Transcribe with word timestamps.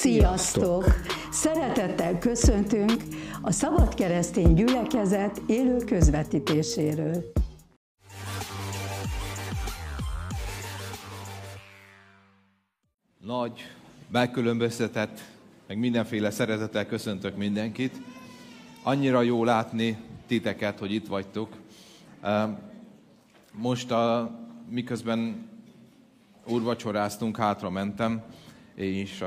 Sziasztok! 0.00 0.84
Szeretettel 1.30 2.18
köszöntünk 2.18 2.92
a 3.42 3.52
Szabad 3.52 3.94
Keresztény 3.94 4.54
Gyülekezet 4.54 5.42
élő 5.46 5.76
közvetítéséről. 5.76 7.32
Nagy, 13.18 13.60
megkülönböztetett, 14.10 15.20
meg 15.66 15.78
mindenféle 15.78 16.30
szeretettel 16.30 16.86
köszöntök 16.86 17.36
mindenkit. 17.36 18.00
Annyira 18.82 19.22
jó 19.22 19.44
látni 19.44 19.98
titeket, 20.26 20.78
hogy 20.78 20.92
itt 20.92 21.06
vagytok. 21.06 21.56
Most 23.52 23.90
a, 23.90 24.30
miközben 24.68 25.48
úrvacsoráztunk, 26.46 27.36
hátra 27.36 27.70
mentem, 27.70 28.22
és 28.74 29.24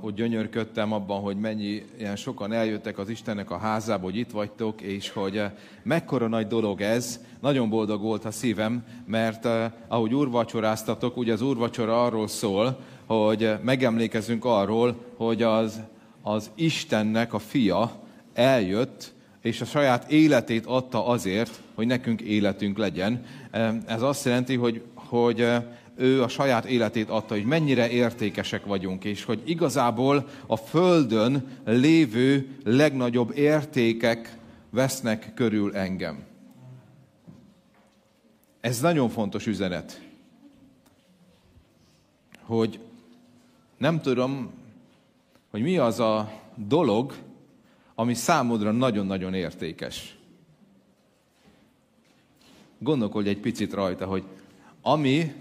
úgy 0.00 0.14
gyönyörködtem 0.14 0.92
abban, 0.92 1.20
hogy 1.20 1.36
mennyi 1.36 1.82
ilyen 1.98 2.16
sokan 2.16 2.52
eljöttek 2.52 2.98
az 2.98 3.08
Istennek 3.08 3.50
a 3.50 3.58
házába, 3.58 4.04
hogy 4.04 4.16
itt 4.16 4.30
vagytok, 4.30 4.80
és 4.80 5.10
hogy 5.10 5.42
mekkora 5.82 6.28
nagy 6.28 6.46
dolog 6.46 6.80
ez. 6.80 7.20
Nagyon 7.40 7.68
boldog 7.68 8.02
volt 8.02 8.24
a 8.24 8.30
szívem, 8.30 8.84
mert 9.06 9.48
ahogy 9.88 10.14
úrvacsoráztatok, 10.14 11.16
ugye 11.16 11.32
az 11.32 11.42
úrvacsora 11.42 12.04
arról 12.04 12.28
szól, 12.28 12.80
hogy 13.06 13.54
megemlékezünk 13.62 14.44
arról, 14.44 15.04
hogy 15.16 15.42
az, 15.42 15.80
az 16.22 16.50
Istennek 16.54 17.32
a 17.32 17.38
fia 17.38 17.90
eljött, 18.34 19.14
és 19.42 19.60
a 19.60 19.64
saját 19.64 20.10
életét 20.10 20.66
adta 20.66 21.06
azért, 21.06 21.60
hogy 21.74 21.86
nekünk 21.86 22.20
életünk 22.20 22.78
legyen. 22.78 23.24
Ez 23.86 24.02
azt 24.02 24.24
jelenti, 24.24 24.56
hogy, 24.56 24.82
hogy 24.94 25.46
ő 25.96 26.22
a 26.22 26.28
saját 26.28 26.64
életét 26.64 27.10
adta, 27.10 27.34
hogy 27.34 27.44
mennyire 27.44 27.90
értékesek 27.90 28.64
vagyunk, 28.64 29.04
és 29.04 29.24
hogy 29.24 29.42
igazából 29.44 30.28
a 30.46 30.56
Földön 30.56 31.58
lévő 31.64 32.58
legnagyobb 32.64 33.36
értékek 33.36 34.38
vesznek 34.70 35.34
körül 35.34 35.74
engem. 35.74 36.24
Ez 38.60 38.80
nagyon 38.80 39.08
fontos 39.08 39.46
üzenet, 39.46 40.00
hogy 42.42 42.78
nem 43.76 44.00
tudom, 44.00 44.50
hogy 45.50 45.62
mi 45.62 45.78
az 45.78 46.00
a 46.00 46.32
dolog, 46.54 47.14
ami 47.94 48.14
számodra 48.14 48.70
nagyon-nagyon 48.70 49.34
értékes. 49.34 50.16
Gondolkodj 52.78 53.28
egy 53.28 53.40
picit 53.40 53.72
rajta, 53.72 54.06
hogy 54.06 54.24
ami 54.82 55.32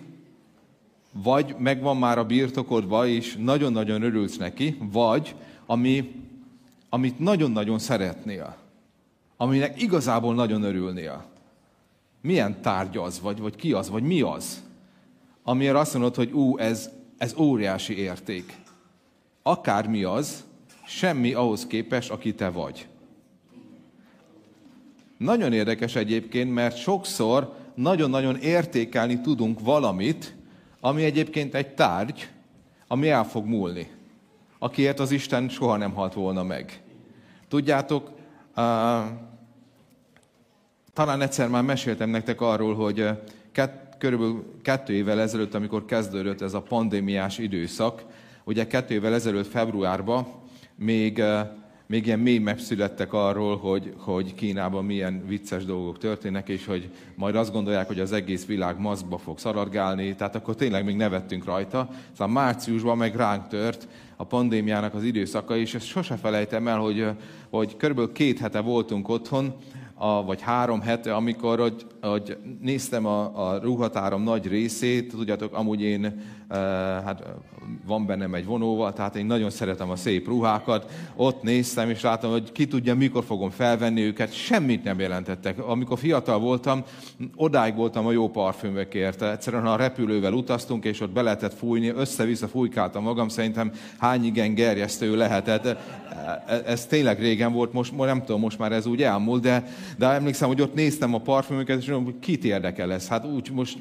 vagy 1.23 1.55
megvan 1.57 1.97
már 1.97 2.17
a 2.17 2.25
birtokodva, 2.25 3.07
és 3.07 3.35
nagyon-nagyon 3.39 4.01
örülsz 4.01 4.37
neki, 4.37 4.77
vagy 4.91 5.35
ami, 5.65 6.11
amit 6.89 7.19
nagyon-nagyon 7.19 7.79
szeretnél, 7.79 8.57
aminek 9.37 9.81
igazából 9.81 10.33
nagyon 10.33 10.63
örülnél. 10.63 11.25
Milyen 12.21 12.61
tárgy 12.61 12.97
az, 12.97 13.21
vagy, 13.21 13.39
vagy 13.39 13.55
ki 13.55 13.73
az, 13.73 13.89
vagy 13.89 14.03
mi 14.03 14.21
az, 14.21 14.63
amiért 15.43 15.75
azt 15.75 15.93
mondod, 15.93 16.15
hogy 16.15 16.31
ú, 16.31 16.57
ez, 16.57 16.89
ez 17.17 17.35
óriási 17.37 17.97
érték. 17.97 18.55
Akármi 19.43 20.03
az, 20.03 20.43
semmi 20.85 21.33
ahhoz 21.33 21.67
képest, 21.67 22.11
aki 22.11 22.33
te 22.33 22.49
vagy. 22.49 22.87
Nagyon 25.17 25.53
érdekes 25.53 25.95
egyébként, 25.95 26.53
mert 26.53 26.77
sokszor 26.77 27.55
nagyon-nagyon 27.75 28.35
értékelni 28.35 29.21
tudunk 29.21 29.59
valamit, 29.59 30.34
ami 30.85 31.03
egyébként 31.03 31.55
egy 31.55 31.73
tárgy, 31.73 32.29
ami 32.87 33.09
el 33.09 33.23
fog 33.23 33.45
múlni, 33.45 33.91
akiért 34.59 34.99
az 34.99 35.11
Isten 35.11 35.49
soha 35.49 35.77
nem 35.77 35.93
halt 35.93 36.13
volna 36.13 36.43
meg. 36.43 36.81
Tudjátok, 37.47 38.09
uh, 38.55 38.63
talán 40.93 41.21
egyszer 41.21 41.47
már 41.47 41.63
meséltem 41.63 42.09
nektek 42.09 42.41
arról, 42.41 42.75
hogy 42.75 43.09
kett, 43.51 43.95
körülbelül 43.97 44.59
kettő 44.61 44.93
évvel 44.93 45.19
ezelőtt, 45.19 45.53
amikor 45.53 45.85
kezdődött 45.85 46.41
ez 46.41 46.53
a 46.53 46.61
pandémiás 46.61 47.37
időszak, 47.37 48.05
ugye 48.43 48.67
kettő 48.67 48.93
évvel 48.93 49.13
ezelőtt 49.13 49.47
februárban 49.47 50.27
még 50.75 51.23
még 51.87 52.05
ilyen 52.05 52.19
mély 52.19 52.37
megszülettek 52.37 53.13
arról, 53.13 53.57
hogy, 53.57 53.93
hogy 53.97 54.33
Kínában 54.35 54.85
milyen 54.85 55.23
vicces 55.27 55.65
dolgok 55.65 55.97
történnek, 55.97 56.49
és 56.49 56.65
hogy 56.65 56.89
majd 57.15 57.35
azt 57.35 57.51
gondolják, 57.51 57.87
hogy 57.87 57.99
az 57.99 58.11
egész 58.11 58.45
világ 58.45 58.79
maszkba 58.79 59.17
fog 59.17 59.39
szaladgálni, 59.39 60.15
tehát 60.15 60.35
akkor 60.35 60.55
tényleg 60.55 60.85
még 60.85 60.95
nevettünk 60.95 61.45
rajta. 61.45 61.89
Szóval 62.11 62.33
márciusban 62.33 62.97
meg 62.97 63.15
ránk 63.15 63.47
tört 63.47 63.87
a 64.15 64.23
pandémiának 64.23 64.93
az 64.93 65.03
időszaka, 65.03 65.57
és 65.57 65.75
ezt 65.75 65.85
sose 65.85 66.15
felejtem 66.15 66.67
el, 66.67 66.79
hogy, 66.79 67.07
hogy 67.49 67.77
körülbelül 67.77 68.11
két 68.11 68.39
hete 68.39 68.59
voltunk 68.59 69.09
otthon, 69.09 69.53
a, 69.97 70.23
vagy 70.23 70.41
három 70.41 70.81
hete, 70.81 71.15
amikor 71.15 71.59
hogy, 71.59 71.85
hogy 72.01 72.37
néztem 72.61 73.05
a, 73.05 73.49
a 73.49 73.59
ruhatárom 73.59 74.23
nagy 74.23 74.47
részét, 74.47 75.09
tudjátok, 75.09 75.53
amúgy 75.53 75.81
én, 75.81 76.21
hát 77.05 77.23
van 77.85 78.05
bennem 78.05 78.33
egy 78.33 78.45
vonóval, 78.45 78.93
tehát 78.93 79.15
én 79.15 79.25
nagyon 79.25 79.49
szeretem 79.49 79.89
a 79.89 79.95
szép 79.95 80.27
ruhákat, 80.27 80.91
ott 81.15 81.43
néztem, 81.43 81.89
és 81.89 82.01
láttam, 82.01 82.31
hogy 82.31 82.51
ki 82.51 82.67
tudja, 82.67 82.95
mikor 82.95 83.23
fogom 83.23 83.49
felvenni 83.49 84.01
őket, 84.01 84.33
semmit 84.33 84.83
nem 84.83 84.99
jelentettek. 84.99 85.59
Amikor 85.67 85.97
fiatal 85.97 86.39
voltam, 86.39 86.83
odáig 87.35 87.75
voltam 87.75 88.05
a 88.05 88.11
jó 88.11 88.29
parfümökért. 88.29 89.21
Egyszerűen 89.21 89.65
a 89.65 89.75
repülővel 89.75 90.33
utaztunk, 90.33 90.85
és 90.85 91.01
ott 91.01 91.11
be 91.11 91.21
lehetett 91.21 91.53
fújni, 91.53 91.87
össze-vissza 91.87 92.47
fújkáltam 92.47 93.03
magam, 93.03 93.27
szerintem 93.27 93.71
hány 93.97 94.25
igen 94.25 94.53
gerjesztő 94.53 95.15
lehetett. 95.15 95.77
Ez 96.65 96.85
tényleg 96.85 97.19
régen 97.19 97.53
volt, 97.53 97.73
most 97.73 97.97
nem 97.97 98.19
tudom, 98.19 98.41
most 98.41 98.59
már 98.59 98.71
ez 98.71 98.85
úgy 98.85 99.03
elmúlt, 99.03 99.41
de, 99.41 99.63
de 99.97 100.07
emlékszem, 100.07 100.47
hogy 100.47 100.61
ott 100.61 100.73
néztem 100.73 101.13
a 101.13 101.19
parfümöket, 101.19 101.81
és 101.81 101.87
mondom, 101.89 102.19
kit 102.19 102.43
érdekel 102.43 102.93
ez? 102.93 103.07
Hát 103.07 103.25
úgy 103.25 103.51
most 103.53 103.77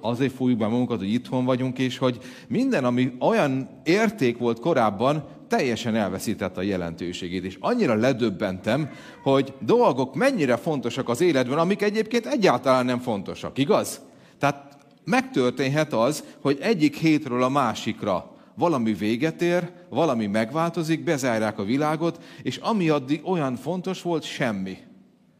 azért 0.00 0.32
fújjuk 0.32 0.58
be 0.58 0.66
magunkat, 0.66 0.98
hogy 0.98 1.12
itthon 1.12 1.44
vagyunk, 1.44 1.78
és 1.78 1.98
hogy 1.98 2.05
minden, 2.48 2.84
ami 2.84 3.12
olyan 3.20 3.68
érték 3.84 4.38
volt 4.38 4.60
korábban, 4.60 5.24
teljesen 5.48 5.94
elveszítette 5.94 6.60
a 6.60 6.62
jelentőségét. 6.62 7.44
És 7.44 7.56
annyira 7.60 7.94
ledöbbentem, 7.94 8.90
hogy 9.22 9.52
dolgok 9.60 10.14
mennyire 10.14 10.56
fontosak 10.56 11.08
az 11.08 11.20
életben, 11.20 11.58
amik 11.58 11.82
egyébként 11.82 12.26
egyáltalán 12.26 12.84
nem 12.84 12.98
fontosak, 12.98 13.58
igaz? 13.58 14.00
Tehát 14.38 14.76
megtörténhet 15.04 15.92
az, 15.92 16.24
hogy 16.40 16.58
egyik 16.60 16.96
hétről 16.96 17.42
a 17.42 17.48
másikra 17.48 18.34
valami 18.54 18.92
véget 18.92 19.42
ér, 19.42 19.70
valami 19.88 20.26
megváltozik, 20.26 21.04
bezárják 21.04 21.58
a 21.58 21.64
világot, 21.64 22.22
és 22.42 22.56
ami 22.56 22.88
addig 22.88 23.20
olyan 23.24 23.56
fontos 23.56 24.02
volt, 24.02 24.22
semmi. 24.22 24.76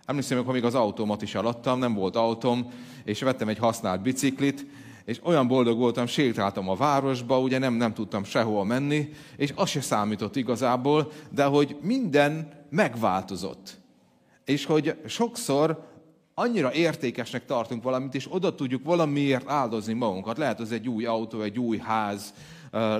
Emlékszem, 0.05 0.37
amikor 0.37 0.55
még 0.55 0.65
az 0.65 0.75
autómat 0.75 1.22
is 1.22 1.34
alattam, 1.34 1.78
nem 1.78 1.94
volt 1.94 2.16
autóm, 2.16 2.72
és 3.05 3.22
vettem 3.22 3.49
egy 3.49 3.59
használt 3.59 4.03
biciklit, 4.03 4.66
és 5.06 5.21
olyan 5.22 5.49
boldog 5.49 5.78
voltam, 5.78 6.06
sétáltam 6.06 6.69
a 6.69 6.75
városba, 6.75 7.41
ugye 7.41 7.59
nem, 7.59 7.75
nem 7.75 7.94
tudtam 7.94 8.25
sehol 8.25 8.65
menni, 8.65 9.09
és 9.37 9.53
az 9.55 9.69
se 9.69 9.81
számított 9.81 10.37
igazából, 10.37 11.12
de 11.31 11.44
hogy 11.44 11.77
minden 11.81 12.65
megváltozott. 12.71 13.78
És 14.44 14.65
hogy 14.65 14.97
sokszor 15.06 15.94
annyira 16.34 16.72
értékesnek 16.72 17.44
tartunk 17.44 17.83
valamit, 17.83 18.15
és 18.15 18.27
oda 18.31 18.55
tudjuk 18.55 18.84
valamiért 18.84 19.50
áldozni 19.50 19.93
magunkat. 19.93 20.39
Lehet 20.39 20.61
az 20.61 20.72
egy 20.72 20.89
új 20.89 21.05
autó, 21.05 21.41
egy 21.41 21.59
új 21.59 21.78
ház, 21.78 22.34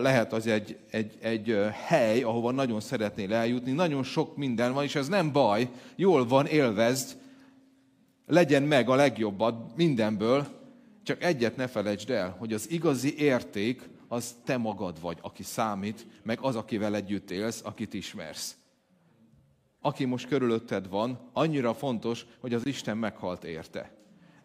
lehet 0.01 0.33
az 0.33 0.47
egy, 0.47 0.77
egy, 0.91 1.19
egy 1.21 1.59
hely, 1.87 2.23
ahova 2.23 2.51
nagyon 2.51 2.81
szeretnél 2.81 3.35
eljutni. 3.35 3.73
Nagyon 3.73 4.03
sok 4.03 4.37
minden 4.37 4.73
van, 4.73 4.85
és 4.85 4.95
ez 4.95 5.09
nem 5.09 5.33
baj. 5.33 5.69
Jól 5.97 6.27
van, 6.27 6.47
élvezd, 6.47 7.17
legyen 8.27 8.63
meg 8.63 8.89
a 8.89 8.95
legjobbat 8.95 9.77
mindenből, 9.77 10.56
csak 11.07 11.23
egyet 11.23 11.57
ne 11.57 11.67
felejtsd 11.67 12.11
el, 12.11 12.37
hogy 12.39 12.53
az 12.53 12.71
igazi 12.71 13.19
érték 13.19 13.89
az 14.09 14.35
te 14.45 14.57
magad 14.57 15.01
vagy, 15.01 15.19
aki 15.21 15.43
számít, 15.43 16.07
meg 16.23 16.39
az, 16.41 16.57
akivel 16.57 16.95
együtt 16.95 17.31
élsz, 17.31 17.61
akit 17.65 17.95
ismersz. 17.95 18.57
Aki 19.81 20.05
most 20.05 20.29
körülötted 20.29 20.89
van, 20.89 21.31
annyira 21.33 21.75
fontos, 21.75 22.27
hogy 22.41 22.55
az 22.55 22.67
Isten 22.67 22.97
meghalt 22.97 23.45
érte. 23.45 23.95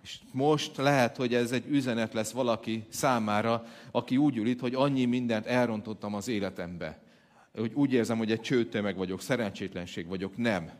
És 0.03 0.19
most 0.31 0.77
lehet, 0.77 1.17
hogy 1.17 1.33
ez 1.33 1.51
egy 1.51 1.65
üzenet 1.67 2.13
lesz 2.13 2.31
valaki 2.31 2.85
számára, 2.89 3.65
aki 3.91 4.17
úgy 4.17 4.37
ül 4.37 4.47
itt, 4.47 4.59
hogy 4.59 4.75
annyi 4.75 5.05
mindent 5.05 5.45
elrontottam 5.45 6.13
az 6.13 6.27
életembe. 6.27 7.01
Hogy 7.55 7.71
úgy 7.73 7.93
érzem, 7.93 8.17
hogy 8.17 8.31
egy 8.31 8.41
csőtömeg 8.41 8.95
vagyok, 8.97 9.21
szerencsétlenség 9.21 10.07
vagyok. 10.07 10.37
Nem. 10.37 10.71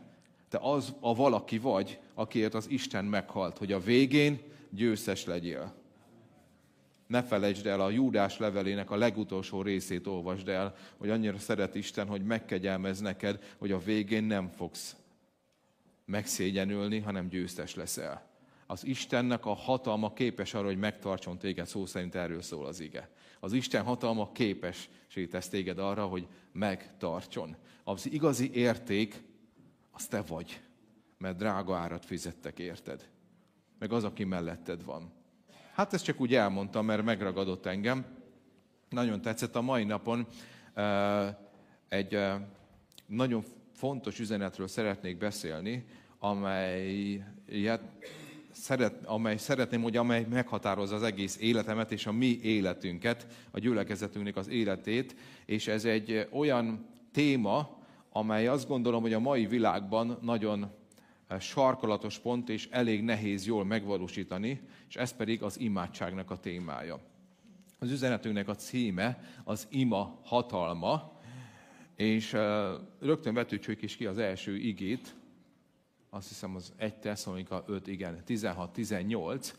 Te 0.48 0.58
az 0.60 0.94
a 1.00 1.14
valaki 1.14 1.58
vagy, 1.58 1.98
akiért 2.14 2.54
az 2.54 2.70
Isten 2.70 3.04
meghalt, 3.04 3.58
hogy 3.58 3.72
a 3.72 3.80
végén 3.80 4.50
győztes 4.74 5.24
legyél. 5.24 5.74
Ne 7.06 7.22
felejtsd 7.22 7.66
el 7.66 7.80
a 7.80 7.90
Júdás 7.90 8.38
levelének 8.38 8.90
a 8.90 8.96
legutolsó 8.96 9.62
részét 9.62 10.06
olvasd 10.06 10.48
el, 10.48 10.74
hogy 10.96 11.10
annyira 11.10 11.38
szeret 11.38 11.74
Isten, 11.74 12.06
hogy 12.06 12.24
megkegyelmez 12.24 13.00
neked, 13.00 13.54
hogy 13.58 13.72
a 13.72 13.78
végén 13.78 14.24
nem 14.24 14.48
fogsz 14.48 14.96
megszégyenülni, 16.04 16.98
hanem 16.98 17.28
győztes 17.28 17.74
leszel 17.74 18.30
az 18.72 18.84
Istennek 18.84 19.46
a 19.46 19.54
hatalma 19.54 20.12
képes 20.12 20.54
arra, 20.54 20.66
hogy 20.66 20.78
megtartson 20.78 21.38
téged, 21.38 21.66
szó 21.66 21.86
szerint 21.86 22.14
erről 22.14 22.42
szól 22.42 22.66
az 22.66 22.80
ige. 22.80 23.10
Az 23.40 23.52
Isten 23.52 23.84
hatalma 23.84 24.32
képes 24.32 24.88
tesz 25.30 25.48
téged 25.48 25.78
arra, 25.78 26.06
hogy 26.06 26.26
megtartson. 26.52 27.56
Az 27.84 28.10
igazi 28.10 28.54
érték, 28.54 29.22
az 29.90 30.06
te 30.06 30.22
vagy, 30.22 30.60
mert 31.18 31.36
drága 31.36 31.76
árat 31.76 32.04
fizettek 32.04 32.58
érted. 32.58 33.08
Meg 33.82 33.92
az, 33.92 34.04
aki 34.04 34.24
melletted 34.24 34.84
van. 34.84 35.10
Hát 35.74 35.92
ezt 35.92 36.04
csak 36.04 36.20
úgy 36.20 36.34
elmondtam, 36.34 36.86
mert 36.86 37.04
megragadott 37.04 37.66
engem. 37.66 38.04
Nagyon 38.88 39.20
tetszett 39.20 39.56
a 39.56 39.60
mai 39.60 39.84
napon. 39.84 40.26
Egy 41.88 42.18
nagyon 43.06 43.42
fontos 43.72 44.18
üzenetről 44.18 44.68
szeretnék 44.68 45.18
beszélni, 45.18 45.84
amelyet 46.18 47.80
szeret, 48.50 49.04
amely 49.04 49.36
szeretném, 49.36 49.82
hogy 49.82 49.96
amely 49.96 50.26
meghatározza 50.30 50.94
az 50.94 51.02
egész 51.02 51.38
életemet 51.40 51.92
és 51.92 52.06
a 52.06 52.12
mi 52.12 52.38
életünket, 52.42 53.26
a 53.50 53.58
gyülekezetünknek 53.58 54.36
az 54.36 54.48
életét, 54.48 55.16
és 55.46 55.66
ez 55.68 55.84
egy 55.84 56.28
olyan 56.30 56.86
téma, 57.12 57.78
amely 58.10 58.46
azt 58.46 58.68
gondolom, 58.68 59.02
hogy 59.02 59.12
a 59.12 59.20
mai 59.20 59.46
világban 59.46 60.18
nagyon 60.20 60.80
sarkalatos 61.40 62.18
pont, 62.18 62.48
és 62.48 62.68
elég 62.70 63.02
nehéz 63.02 63.46
jól 63.46 63.64
megvalósítani, 63.64 64.60
és 64.88 64.96
ez 64.96 65.12
pedig 65.12 65.42
az 65.42 65.60
imádságnak 65.60 66.30
a 66.30 66.38
témája. 66.38 67.00
Az 67.78 67.90
üzenetünknek 67.90 68.48
a 68.48 68.54
címe 68.54 69.24
az 69.44 69.66
ima 69.70 70.20
hatalma, 70.24 71.20
és 71.96 72.32
rögtön 73.00 73.34
vetőcsük 73.34 73.82
is 73.82 73.96
ki 73.96 74.06
az 74.06 74.18
első 74.18 74.56
igét, 74.56 75.14
azt 76.10 76.28
hiszem 76.28 76.56
az 76.56 76.72
1 76.76 76.94
Tesszalonika 76.94 77.64
5, 77.66 77.86
igen, 77.86 78.22
16-18, 78.28 79.52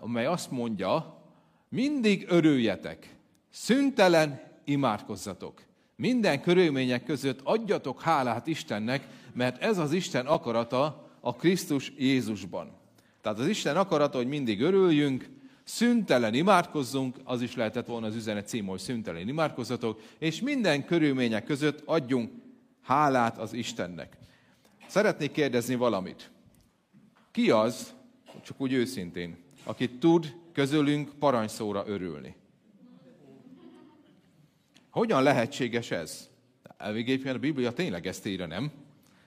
amely 0.00 0.26
azt 0.26 0.50
mondja, 0.50 1.22
mindig 1.68 2.24
örüljetek, 2.28 3.16
szüntelen 3.50 4.40
imádkozzatok. 4.64 5.62
Minden 5.96 6.40
körülmények 6.40 7.04
között 7.04 7.40
adjatok 7.42 8.00
hálát 8.00 8.46
Istennek, 8.46 9.08
mert 9.36 9.62
ez 9.62 9.78
az 9.78 9.92
Isten 9.92 10.26
akarata 10.26 11.10
a 11.20 11.34
Krisztus 11.34 11.92
Jézusban. 11.96 12.70
Tehát 13.20 13.38
az 13.38 13.46
Isten 13.46 13.76
akarata, 13.76 14.16
hogy 14.16 14.26
mindig 14.26 14.60
örüljünk, 14.60 15.28
szüntelen 15.64 16.34
imádkozzunk, 16.34 17.16
az 17.24 17.42
is 17.42 17.54
lehetett 17.54 17.86
volna 17.86 18.06
az 18.06 18.14
üzenet 18.14 18.48
cím, 18.48 18.66
hogy 18.66 18.78
szüntelen 18.78 19.28
imádkozzatok, 19.28 20.00
és 20.18 20.40
minden 20.40 20.84
körülmények 20.84 21.44
között 21.44 21.82
adjunk 21.84 22.32
hálát 22.82 23.38
az 23.38 23.52
Istennek. 23.52 24.16
Szeretnék 24.86 25.32
kérdezni 25.32 25.74
valamit. 25.74 26.30
Ki 27.30 27.50
az, 27.50 27.94
csak 28.42 28.60
úgy 28.60 28.72
őszintén, 28.72 29.36
aki 29.64 29.90
tud 29.90 30.34
közülünk 30.52 31.10
parancsszóra 31.18 31.84
örülni? 31.86 32.36
Hogyan 34.90 35.22
lehetséges 35.22 35.90
ez? 35.90 36.28
Elvégéppen 36.76 37.34
a 37.34 37.38
Biblia 37.38 37.72
tényleg 37.72 38.06
ezt 38.06 38.26
írja, 38.26 38.46
nem? 38.46 38.84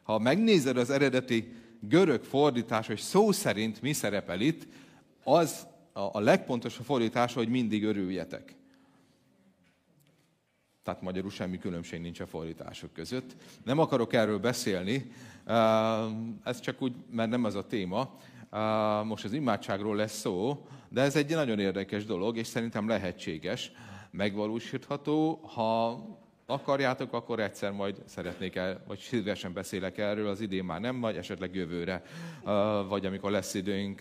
Ha 0.10 0.20
megnézed 0.20 0.78
az 0.78 0.90
eredeti 0.90 1.54
görög 1.80 2.24
fordítás, 2.24 2.88
hogy 2.88 2.98
szó 2.98 3.32
szerint 3.32 3.82
mi 3.82 3.94
szerepel 3.94 4.42
itt, 4.42 4.68
az 5.24 5.68
a 5.94 6.20
legpontosabb 6.20 6.86
fordítás, 6.86 7.34
hogy 7.34 7.50
mindig 7.50 7.84
örüljetek. 7.84 8.56
Tehát 10.84 11.02
magyarul 11.02 11.30
semmi 11.30 11.58
különbség 11.58 12.02
nincs 12.02 12.20
a 12.20 12.26
fordítások 12.26 12.94
között. 12.94 13.36
Nem 13.64 13.80
akarok 13.80 14.14
erről 14.14 14.40
beszélni, 14.40 15.12
ez 16.44 16.60
csak 16.60 16.82
úgy, 16.82 16.94
mert 17.12 17.30
nem 17.30 17.46
ez 17.46 17.56
a 17.56 17.68
téma. 17.68 18.16
Most 19.04 19.26
az 19.26 19.34
imádságról 19.34 19.96
lesz 19.96 20.20
szó, 20.20 20.66
de 20.90 21.02
ez 21.02 21.16
egy 21.16 21.30
nagyon 21.30 21.60
érdekes 21.60 22.06
dolog, 22.06 22.38
és 22.38 22.48
szerintem 22.48 22.88
lehetséges, 22.88 23.72
megvalósítható. 24.12 25.42
Ha 25.44 26.04
akarjátok, 26.50 27.14
akkor 27.14 27.40
egyszer 27.40 27.72
majd 27.72 28.02
szeretnék 28.06 28.56
el, 28.56 28.84
vagy 28.88 29.00
szívesen 29.00 29.54
beszélek 29.54 29.98
erről, 29.98 30.28
az 30.28 30.42
idén 30.42 30.64
már 30.64 30.82
nem, 30.82 31.00
vagy 31.00 31.16
esetleg 31.16 31.56
jövőre, 31.56 32.02
vagy 32.88 33.06
amikor 33.06 33.32
lesz 33.32 33.54
időnk, 33.54 34.00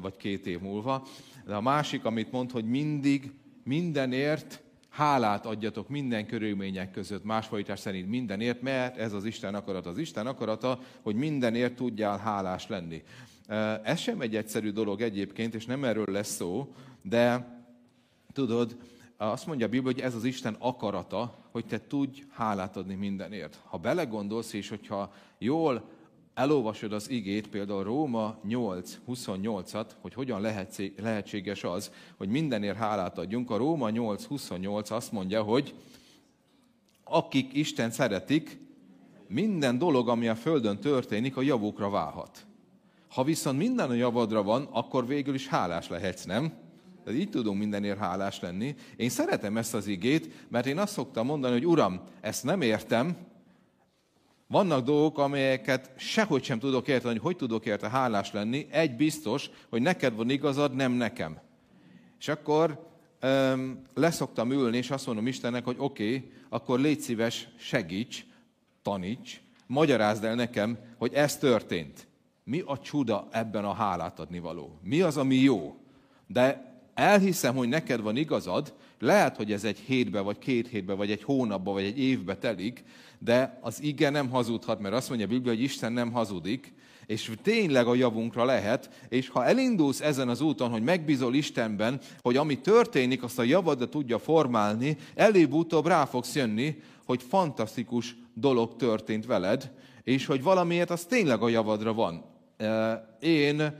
vagy 0.00 0.16
két 0.16 0.46
év 0.46 0.60
múlva. 0.60 1.06
De 1.46 1.54
a 1.54 1.60
másik, 1.60 2.04
amit 2.04 2.32
mond, 2.32 2.50
hogy 2.50 2.64
mindig, 2.64 3.32
mindenért 3.64 4.62
hálát 4.88 5.46
adjatok 5.46 5.88
minden 5.88 6.26
körülmények 6.26 6.90
között, 6.90 7.24
más 7.24 7.46
fajtás 7.46 7.78
szerint 7.78 8.08
mindenért, 8.08 8.62
mert 8.62 8.96
ez 8.96 9.12
az 9.12 9.24
Isten 9.24 9.54
akarat. 9.54 9.86
Az 9.86 9.98
Isten 9.98 10.26
akarata, 10.26 10.78
hogy 11.02 11.14
mindenért 11.14 11.74
tudjál 11.74 12.18
hálás 12.18 12.68
lenni. 12.68 13.02
Ez 13.82 13.98
sem 13.98 14.20
egy 14.20 14.36
egyszerű 14.36 14.70
dolog 14.70 15.00
egyébként, 15.00 15.54
és 15.54 15.66
nem 15.66 15.84
erről 15.84 16.06
lesz 16.08 16.34
szó, 16.34 16.74
de 17.02 17.56
tudod, 18.32 18.76
azt 19.16 19.46
mondja 19.46 19.66
a 19.66 19.68
Biblia, 19.68 19.92
hogy 19.92 20.02
ez 20.02 20.14
az 20.14 20.24
Isten 20.24 20.56
akarata, 20.58 21.37
hogy 21.58 21.66
te 21.66 21.86
tudj 21.86 22.22
hálát 22.30 22.76
adni 22.76 22.94
mindenért. 22.94 23.58
Ha 23.64 23.78
belegondolsz, 23.78 24.52
és 24.52 24.68
hogyha 24.68 25.12
jól 25.38 25.88
elolvasod 26.34 26.92
az 26.92 27.10
igét, 27.10 27.48
például 27.48 27.82
Róma 27.82 28.38
8, 28.42 28.98
28-at, 29.08 29.86
hogy 30.00 30.14
hogyan 30.14 30.40
lehetséges 30.96 31.64
az, 31.64 31.92
hogy 32.16 32.28
mindenért 32.28 32.76
hálát 32.76 33.18
adjunk, 33.18 33.50
a 33.50 33.56
Róma 33.56 33.90
8, 33.90 34.24
28 34.24 34.90
azt 34.90 35.12
mondja, 35.12 35.42
hogy 35.42 35.74
akik 37.04 37.54
Isten 37.54 37.90
szeretik, 37.90 38.58
minden 39.28 39.78
dolog, 39.78 40.08
ami 40.08 40.28
a 40.28 40.34
Földön 40.34 40.78
történik, 40.78 41.36
a 41.36 41.42
javukra 41.42 41.90
válhat. 41.90 42.46
Ha 43.08 43.24
viszont 43.24 43.58
minden 43.58 43.90
a 43.90 43.94
javadra 43.94 44.42
van, 44.42 44.68
akkor 44.70 45.06
végül 45.06 45.34
is 45.34 45.48
hálás 45.48 45.88
lehetsz, 45.88 46.24
nem? 46.24 46.52
Tehát 47.08 47.22
így 47.22 47.30
tudunk 47.30 47.58
mindenért 47.58 47.98
hálás 47.98 48.40
lenni. 48.40 48.74
Én 48.96 49.08
szeretem 49.08 49.56
ezt 49.56 49.74
az 49.74 49.86
igét, 49.86 50.46
mert 50.48 50.66
én 50.66 50.78
azt 50.78 50.92
szoktam 50.92 51.26
mondani, 51.26 51.52
hogy 51.52 51.66
Uram, 51.66 52.00
ezt 52.20 52.44
nem 52.44 52.60
értem, 52.60 53.16
vannak 54.46 54.84
dolgok, 54.84 55.18
amelyeket 55.18 55.90
sehogy 55.96 56.44
sem 56.44 56.58
tudok 56.58 56.88
érteni, 56.88 57.12
hogy 57.12 57.22
hogy 57.22 57.36
tudok 57.36 57.66
érte 57.66 57.88
hálás 57.88 58.32
lenni. 58.32 58.66
Egy 58.70 58.96
biztos, 58.96 59.50
hogy 59.68 59.82
neked 59.82 60.14
van 60.14 60.30
igazad, 60.30 60.74
nem 60.74 60.92
nekem. 60.92 61.38
És 62.18 62.28
akkor 62.28 62.88
öm, 63.20 63.82
leszoktam 63.94 64.52
ülni, 64.52 64.76
és 64.76 64.90
azt 64.90 65.06
mondom 65.06 65.26
Istennek, 65.26 65.64
hogy 65.64 65.76
oké, 65.78 66.16
okay, 66.16 66.30
akkor 66.48 66.80
légy 66.80 67.00
szíves, 67.00 67.48
segíts, 67.58 68.24
taníts, 68.82 69.40
magyarázd 69.66 70.24
el 70.24 70.34
nekem, 70.34 70.78
hogy 70.98 71.14
ez 71.14 71.38
történt. 71.38 72.06
Mi 72.44 72.62
a 72.66 72.78
csuda 72.78 73.28
ebben 73.30 73.64
a 73.64 73.72
hálát 73.72 74.20
adni 74.20 74.38
való? 74.38 74.78
Mi 74.82 75.00
az, 75.00 75.16
ami 75.16 75.34
jó? 75.34 75.76
De 76.26 76.67
elhiszem, 76.98 77.56
hogy 77.56 77.68
neked 77.68 78.00
van 78.00 78.16
igazad, 78.16 78.74
lehet, 78.98 79.36
hogy 79.36 79.52
ez 79.52 79.64
egy 79.64 79.78
hétbe, 79.78 80.20
vagy 80.20 80.38
két 80.38 80.68
hétbe, 80.68 80.92
vagy 80.92 81.10
egy 81.10 81.22
hónapba, 81.22 81.72
vagy 81.72 81.84
egy 81.84 81.98
évbe 81.98 82.36
telik, 82.36 82.84
de 83.18 83.58
az 83.60 83.82
ige 83.82 84.10
nem 84.10 84.30
hazudhat, 84.30 84.80
mert 84.80 84.94
azt 84.94 85.08
mondja 85.08 85.26
a 85.26 85.28
Biblia, 85.28 85.52
hogy 85.52 85.62
Isten 85.62 85.92
nem 85.92 86.12
hazudik, 86.12 86.72
és 87.06 87.32
tényleg 87.42 87.86
a 87.86 87.94
javunkra 87.94 88.44
lehet, 88.44 88.90
és 89.08 89.28
ha 89.28 89.44
elindulsz 89.44 90.00
ezen 90.00 90.28
az 90.28 90.40
úton, 90.40 90.70
hogy 90.70 90.82
megbízol 90.82 91.34
Istenben, 91.34 92.00
hogy 92.22 92.36
ami 92.36 92.58
történik, 92.58 93.22
azt 93.22 93.38
a 93.38 93.42
javadra 93.42 93.88
tudja 93.88 94.18
formálni, 94.18 94.96
előbb-utóbb 95.14 95.86
rá 95.86 96.04
fogsz 96.04 96.34
jönni, 96.34 96.82
hogy 97.04 97.22
fantasztikus 97.28 98.16
dolog 98.34 98.76
történt 98.76 99.26
veled, 99.26 99.70
és 100.04 100.26
hogy 100.26 100.42
valamiért 100.42 100.90
az 100.90 101.04
tényleg 101.04 101.42
a 101.42 101.48
javadra 101.48 101.92
van. 101.92 102.24
Én 103.20 103.72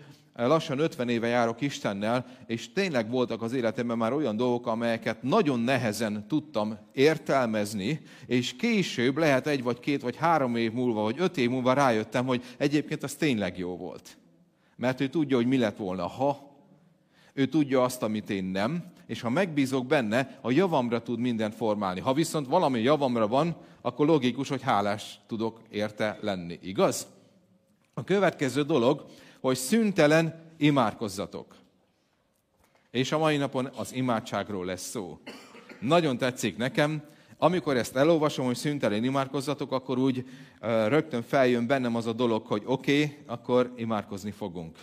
lassan 0.46 0.78
50 0.78 1.08
éve 1.08 1.26
járok 1.26 1.60
Istennel, 1.60 2.26
és 2.46 2.72
tényleg 2.72 3.10
voltak 3.10 3.42
az 3.42 3.52
életemben 3.52 3.98
már 3.98 4.12
olyan 4.12 4.36
dolgok, 4.36 4.66
amelyeket 4.66 5.22
nagyon 5.22 5.60
nehezen 5.60 6.26
tudtam 6.28 6.78
értelmezni, 6.92 8.00
és 8.26 8.56
később, 8.56 9.16
lehet 9.16 9.46
egy 9.46 9.62
vagy 9.62 9.80
két 9.80 10.02
vagy 10.02 10.16
három 10.16 10.56
év 10.56 10.72
múlva, 10.72 11.02
vagy 11.02 11.16
öt 11.18 11.36
év 11.36 11.50
múlva 11.50 11.72
rájöttem, 11.72 12.26
hogy 12.26 12.42
egyébként 12.56 13.02
az 13.02 13.14
tényleg 13.14 13.58
jó 13.58 13.76
volt. 13.76 14.18
Mert 14.76 15.00
ő 15.00 15.08
tudja, 15.08 15.36
hogy 15.36 15.46
mi 15.46 15.58
lett 15.58 15.76
volna, 15.76 16.06
ha 16.06 16.48
ő 17.32 17.46
tudja 17.46 17.82
azt, 17.82 18.02
amit 18.02 18.30
én 18.30 18.44
nem, 18.44 18.84
és 19.06 19.20
ha 19.20 19.30
megbízok 19.30 19.86
benne, 19.86 20.38
a 20.40 20.50
javamra 20.50 21.02
tud 21.02 21.18
mindent 21.18 21.54
formálni. 21.54 22.00
Ha 22.00 22.12
viszont 22.12 22.46
valami 22.46 22.80
javamra 22.80 23.28
van, 23.28 23.56
akkor 23.80 24.06
logikus, 24.06 24.48
hogy 24.48 24.62
hálás 24.62 25.20
tudok 25.26 25.60
érte 25.70 26.18
lenni. 26.20 26.58
Igaz? 26.62 27.06
A 27.94 28.04
következő 28.04 28.62
dolog, 28.62 29.04
hogy 29.40 29.56
szüntelen 29.56 30.54
imádkozzatok. 30.56 31.54
És 32.90 33.12
a 33.12 33.18
mai 33.18 33.36
napon 33.36 33.70
az 33.76 33.94
imádságról 33.94 34.64
lesz 34.64 34.88
szó. 34.88 35.18
Nagyon 35.80 36.18
tetszik 36.18 36.56
nekem, 36.56 37.02
amikor 37.38 37.76
ezt 37.76 37.96
elolvasom, 37.96 38.46
hogy 38.46 38.56
szüntelen 38.56 39.04
imádkozzatok, 39.04 39.72
akkor 39.72 39.98
úgy 39.98 40.28
rögtön 40.86 41.22
feljön 41.22 41.66
bennem 41.66 41.96
az 41.96 42.06
a 42.06 42.12
dolog, 42.12 42.46
hogy 42.46 42.62
oké, 42.64 43.02
okay, 43.02 43.16
akkor 43.26 43.72
imádkozni 43.76 44.30
fogunk. 44.30 44.78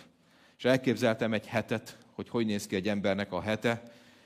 És 0.58 0.64
elképzeltem 0.64 1.32
egy 1.32 1.46
hetet, 1.46 1.98
hogy 2.12 2.28
hogy 2.28 2.46
néz 2.46 2.66
ki 2.66 2.76
egy 2.76 2.88
embernek 2.88 3.32
a 3.32 3.40
hete, 3.40 3.82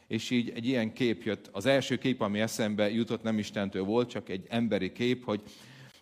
és 0.06 0.30
így 0.30 0.52
egy 0.54 0.66
ilyen 0.66 0.92
kép 0.92 1.22
jött. 1.22 1.48
Az 1.52 1.66
első 1.66 1.96
kép, 1.96 2.20
ami 2.20 2.40
eszembe 2.40 2.90
jutott, 2.90 3.22
nem 3.22 3.38
Istentől 3.38 3.84
volt, 3.84 4.10
csak 4.10 4.28
egy 4.28 4.46
emberi 4.48 4.92
kép, 4.92 5.24
hogy 5.24 5.42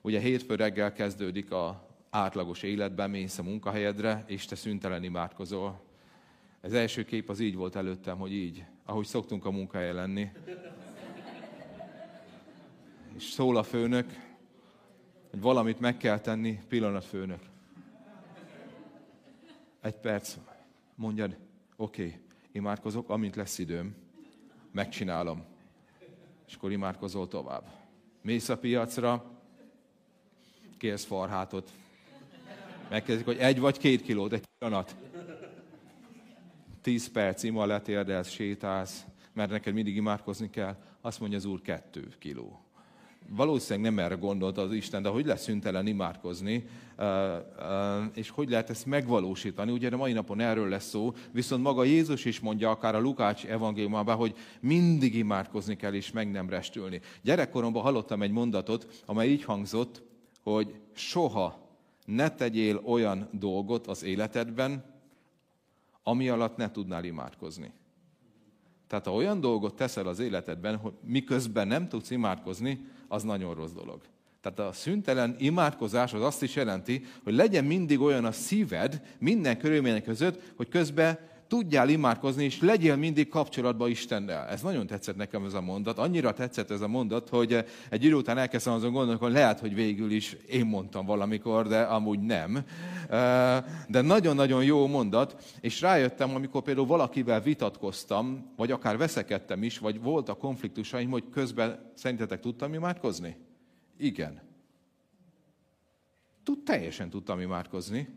ugye 0.00 0.20
hétfő 0.20 0.54
reggel 0.54 0.92
kezdődik 0.92 1.50
a 1.50 1.87
átlagos 2.10 2.62
életben 2.62 3.10
mész 3.10 3.38
a 3.38 3.42
munkahelyedre, 3.42 4.24
és 4.26 4.44
te 4.44 4.54
szüntelen 4.54 5.04
imádkozol. 5.04 5.80
Az 6.60 6.72
első 6.72 7.04
kép 7.04 7.28
az 7.28 7.40
így 7.40 7.54
volt 7.54 7.76
előttem, 7.76 8.18
hogy 8.18 8.32
így, 8.32 8.64
ahogy 8.84 9.06
szoktunk 9.06 9.44
a 9.44 9.50
munkahelyen 9.50 9.94
lenni. 9.94 10.30
És 13.16 13.22
szól 13.22 13.56
a 13.56 13.62
főnök, 13.62 14.06
hogy 15.30 15.40
valamit 15.40 15.80
meg 15.80 15.96
kell 15.96 16.20
tenni, 16.20 16.60
pillanat 16.68 17.04
főnök. 17.04 17.42
Egy 19.80 19.96
perc, 19.96 20.36
mondjad, 20.94 21.36
oké, 21.76 22.06
okay, 22.06 22.20
imádkozok, 22.52 23.10
amint 23.10 23.36
lesz 23.36 23.58
időm, 23.58 23.94
megcsinálom. 24.72 25.44
És 26.46 26.54
akkor 26.54 26.72
imádkozol 26.72 27.28
tovább. 27.28 27.68
Mész 28.22 28.48
a 28.48 28.58
piacra, 28.58 29.30
kérsz 30.76 31.04
farhátot. 31.04 31.72
Megkezdik, 32.90 33.24
hogy 33.24 33.36
egy 33.36 33.60
vagy 33.60 33.78
két 33.78 34.02
kilót, 34.02 34.32
egy 34.32 34.44
pillanat. 34.58 34.96
Tíz 36.82 37.10
perc 37.10 37.42
ima 37.42 37.66
letérdelsz, 37.66 38.30
sétálsz, 38.30 39.04
mert 39.32 39.50
neked 39.50 39.74
mindig 39.74 39.96
imádkozni 39.96 40.50
kell. 40.50 40.76
Azt 41.00 41.20
mondja 41.20 41.38
az 41.38 41.44
Úr, 41.44 41.62
kettő 41.62 42.08
kiló 42.18 42.68
valószínűleg 43.30 43.94
nem 43.94 44.04
erre 44.04 44.14
gondolta 44.14 44.62
az 44.62 44.72
Isten, 44.72 45.02
de 45.02 45.08
hogy 45.08 45.26
lesz 45.26 45.42
szüntelen 45.42 45.86
imádkozni, 45.86 46.64
és 48.14 48.30
hogy 48.30 48.50
lehet 48.50 48.70
ezt 48.70 48.86
megvalósítani. 48.86 49.72
Ugye 49.72 49.88
a 49.90 49.96
mai 49.96 50.12
napon 50.12 50.40
erről 50.40 50.68
lesz 50.68 50.88
szó, 50.88 51.12
viszont 51.32 51.62
maga 51.62 51.84
Jézus 51.84 52.24
is 52.24 52.40
mondja, 52.40 52.70
akár 52.70 52.94
a 52.94 53.00
Lukács 53.00 53.46
evangéliumában, 53.46 54.16
hogy 54.16 54.34
mindig 54.60 55.14
imádkozni 55.14 55.76
kell, 55.76 55.94
és 55.94 56.10
meg 56.10 56.30
nem 56.30 56.48
restülni. 56.48 57.00
Gyerekkoromban 57.22 57.82
hallottam 57.82 58.22
egy 58.22 58.30
mondatot, 58.30 59.02
amely 59.06 59.28
így 59.28 59.44
hangzott, 59.44 60.02
hogy 60.42 60.74
soha 60.94 61.67
ne 62.08 62.30
tegyél 62.30 62.76
olyan 62.84 63.28
dolgot 63.32 63.86
az 63.86 64.02
életedben, 64.02 64.84
ami 66.02 66.28
alatt 66.28 66.56
ne 66.56 66.70
tudnál 66.70 67.04
imádkozni. 67.04 67.72
Tehát 68.86 69.06
ha 69.06 69.14
olyan 69.14 69.40
dolgot 69.40 69.76
teszel 69.76 70.06
az 70.06 70.18
életedben, 70.18 70.76
hogy 70.76 70.92
miközben 71.04 71.68
nem 71.68 71.88
tudsz 71.88 72.10
imádkozni, 72.10 72.86
az 73.08 73.22
nagyon 73.22 73.54
rossz 73.54 73.72
dolog. 73.72 74.00
Tehát 74.40 74.58
a 74.58 74.72
szüntelen 74.72 75.36
imádkozás 75.38 76.12
az 76.12 76.22
azt 76.22 76.42
is 76.42 76.54
jelenti, 76.54 77.04
hogy 77.24 77.34
legyen 77.34 77.64
mindig 77.64 78.00
olyan 78.00 78.24
a 78.24 78.32
szíved 78.32 79.16
minden 79.18 79.58
körülmények 79.58 80.04
között, 80.04 80.52
hogy 80.56 80.68
közben 80.68 81.18
tudjál 81.48 81.88
imádkozni, 81.88 82.44
és 82.44 82.60
legyél 82.60 82.96
mindig 82.96 83.28
kapcsolatban 83.28 83.90
Istennel. 83.90 84.46
Ez 84.46 84.62
nagyon 84.62 84.86
tetszett 84.86 85.16
nekem 85.16 85.44
ez 85.44 85.54
a 85.54 85.60
mondat. 85.60 85.98
Annyira 85.98 86.32
tetszett 86.32 86.70
ez 86.70 86.80
a 86.80 86.88
mondat, 86.88 87.28
hogy 87.28 87.64
egy 87.90 88.04
idő 88.04 88.14
után 88.14 88.38
elkezdtem 88.38 88.72
azon 88.72 88.92
gondolni, 88.92 89.20
hogy 89.20 89.32
lehet, 89.32 89.60
hogy 89.60 89.74
végül 89.74 90.10
is 90.10 90.32
én 90.32 90.66
mondtam 90.66 91.06
valamikor, 91.06 91.66
de 91.66 91.80
amúgy 91.80 92.20
nem. 92.20 92.64
De 93.88 94.00
nagyon-nagyon 94.00 94.64
jó 94.64 94.86
mondat, 94.86 95.56
és 95.60 95.80
rájöttem, 95.80 96.34
amikor 96.34 96.62
például 96.62 96.86
valakivel 96.86 97.40
vitatkoztam, 97.40 98.52
vagy 98.56 98.70
akár 98.70 98.96
veszekedtem 98.96 99.62
is, 99.62 99.78
vagy 99.78 100.00
volt 100.00 100.28
a 100.28 100.34
konfliktusaim, 100.34 101.10
hogy 101.10 101.24
közben 101.30 101.92
szerintetek 101.94 102.40
tudtam 102.40 102.74
imádkozni? 102.74 103.36
Igen. 103.98 104.40
Tud, 106.44 106.62
teljesen 106.62 107.10
tudtam 107.10 107.40
imádkozni 107.40 108.08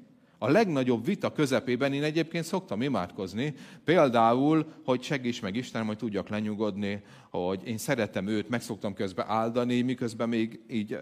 a 0.43 0.49
legnagyobb 0.49 1.05
vita 1.05 1.31
közepében 1.31 1.93
én 1.93 2.03
egyébként 2.03 2.45
szoktam 2.45 2.81
imádkozni, 2.81 3.53
például, 3.83 4.65
hogy 4.85 5.01
segíts 5.03 5.41
meg 5.41 5.55
Istenem, 5.55 5.87
hogy 5.87 5.97
tudjak 5.97 6.29
lenyugodni, 6.29 7.03
hogy 7.31 7.67
én 7.67 7.77
szeretem 7.77 8.27
őt, 8.27 8.49
meg 8.49 8.61
szoktam 8.61 8.93
közben 8.93 9.25
áldani, 9.27 9.81
miközben 9.81 10.29
még 10.29 10.59
így 10.69 10.99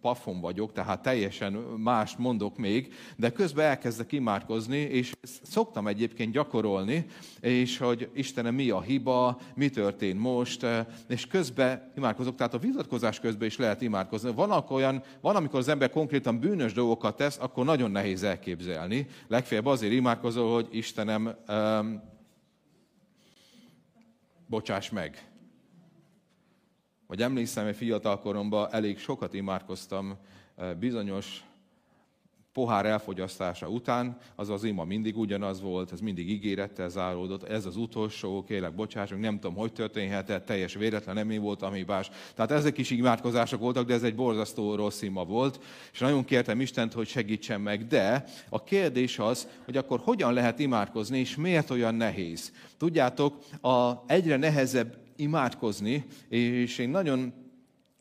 pafon 0.00 0.40
vagyok, 0.40 0.72
tehát 0.72 1.02
teljesen 1.02 1.52
más 1.76 2.16
mondok 2.16 2.56
még, 2.56 2.92
de 3.16 3.30
közben 3.30 3.66
elkezdek 3.66 4.12
imádkozni, 4.12 4.76
és 4.76 5.12
szoktam 5.42 5.86
egyébként 5.86 6.32
gyakorolni, 6.32 7.06
és 7.40 7.78
hogy 7.78 8.10
Istenem, 8.14 8.54
mi 8.54 8.70
a 8.70 8.80
hiba, 8.80 9.40
mi 9.54 9.68
történt 9.68 10.20
most, 10.20 10.66
és 11.08 11.26
közben 11.26 11.92
imádkozok, 11.96 12.34
tehát 12.34 12.54
a 12.54 12.58
vitatkozás 12.58 13.20
közben 13.20 13.48
is 13.48 13.56
lehet 13.56 13.82
imádkozni. 13.82 14.32
Van, 14.32 14.64
olyan, 14.68 15.02
van 15.20 15.36
amikor 15.36 15.58
az 15.58 15.68
ember 15.68 15.90
konkrétan 15.90 16.38
bűnös 16.38 16.72
dolgokat 16.72 17.16
tesz, 17.16 17.38
akkor 17.40 17.64
nagyon 17.64 17.90
nehéz 17.90 18.22
elképzelni. 18.22 19.06
Legfeljebb 19.28 19.66
azért 19.66 19.92
imádkozol, 19.92 20.52
hogy 20.52 20.68
Istenem, 20.70 21.34
bocsáss 24.46 24.90
meg. 24.90 25.33
Vagy 27.14 27.22
emlékszem, 27.22 27.64
hogy 27.64 27.76
fiatal 27.76 28.18
koromban 28.18 28.68
elég 28.70 28.98
sokat 28.98 29.34
imádkoztam 29.34 30.16
bizonyos 30.78 31.44
pohár 32.52 32.86
elfogyasztása 32.86 33.68
után, 33.68 34.16
az 34.34 34.48
az 34.48 34.64
ima 34.64 34.84
mindig 34.84 35.18
ugyanaz 35.18 35.60
volt, 35.60 35.92
ez 35.92 36.00
mindig 36.00 36.30
ígérettel 36.30 36.88
záródott, 36.88 37.42
ez 37.42 37.66
az 37.66 37.76
utolsó, 37.76 38.44
kérlek, 38.44 38.74
bocsássunk, 38.74 39.20
nem 39.20 39.40
tudom, 39.40 39.56
hogy 39.56 39.72
történhetett, 39.72 40.44
teljes 40.44 40.74
véletlen, 40.74 41.14
nem 41.14 41.30
én 41.30 41.40
voltam 41.40 41.72
hibás. 41.72 42.10
Tehát 42.34 42.50
ezek 42.50 42.78
is 42.78 42.90
imádkozások 42.90 43.60
voltak, 43.60 43.86
de 43.86 43.94
ez 43.94 44.02
egy 44.02 44.14
borzasztó 44.14 44.74
rossz 44.74 45.02
ima 45.02 45.24
volt, 45.24 45.60
és 45.92 45.98
nagyon 45.98 46.24
kértem 46.24 46.60
Istent, 46.60 46.92
hogy 46.92 47.06
segítsen 47.06 47.60
meg, 47.60 47.86
de 47.86 48.24
a 48.48 48.62
kérdés 48.62 49.18
az, 49.18 49.48
hogy 49.64 49.76
akkor 49.76 50.00
hogyan 50.04 50.32
lehet 50.32 50.58
imádkozni, 50.58 51.18
és 51.18 51.36
miért 51.36 51.70
olyan 51.70 51.94
nehéz? 51.94 52.52
Tudjátok, 52.76 53.38
a 53.60 53.92
egyre 54.06 54.36
nehezebb 54.36 55.02
imádkozni, 55.16 56.04
és 56.28 56.78
én 56.78 56.88
nagyon 56.88 57.32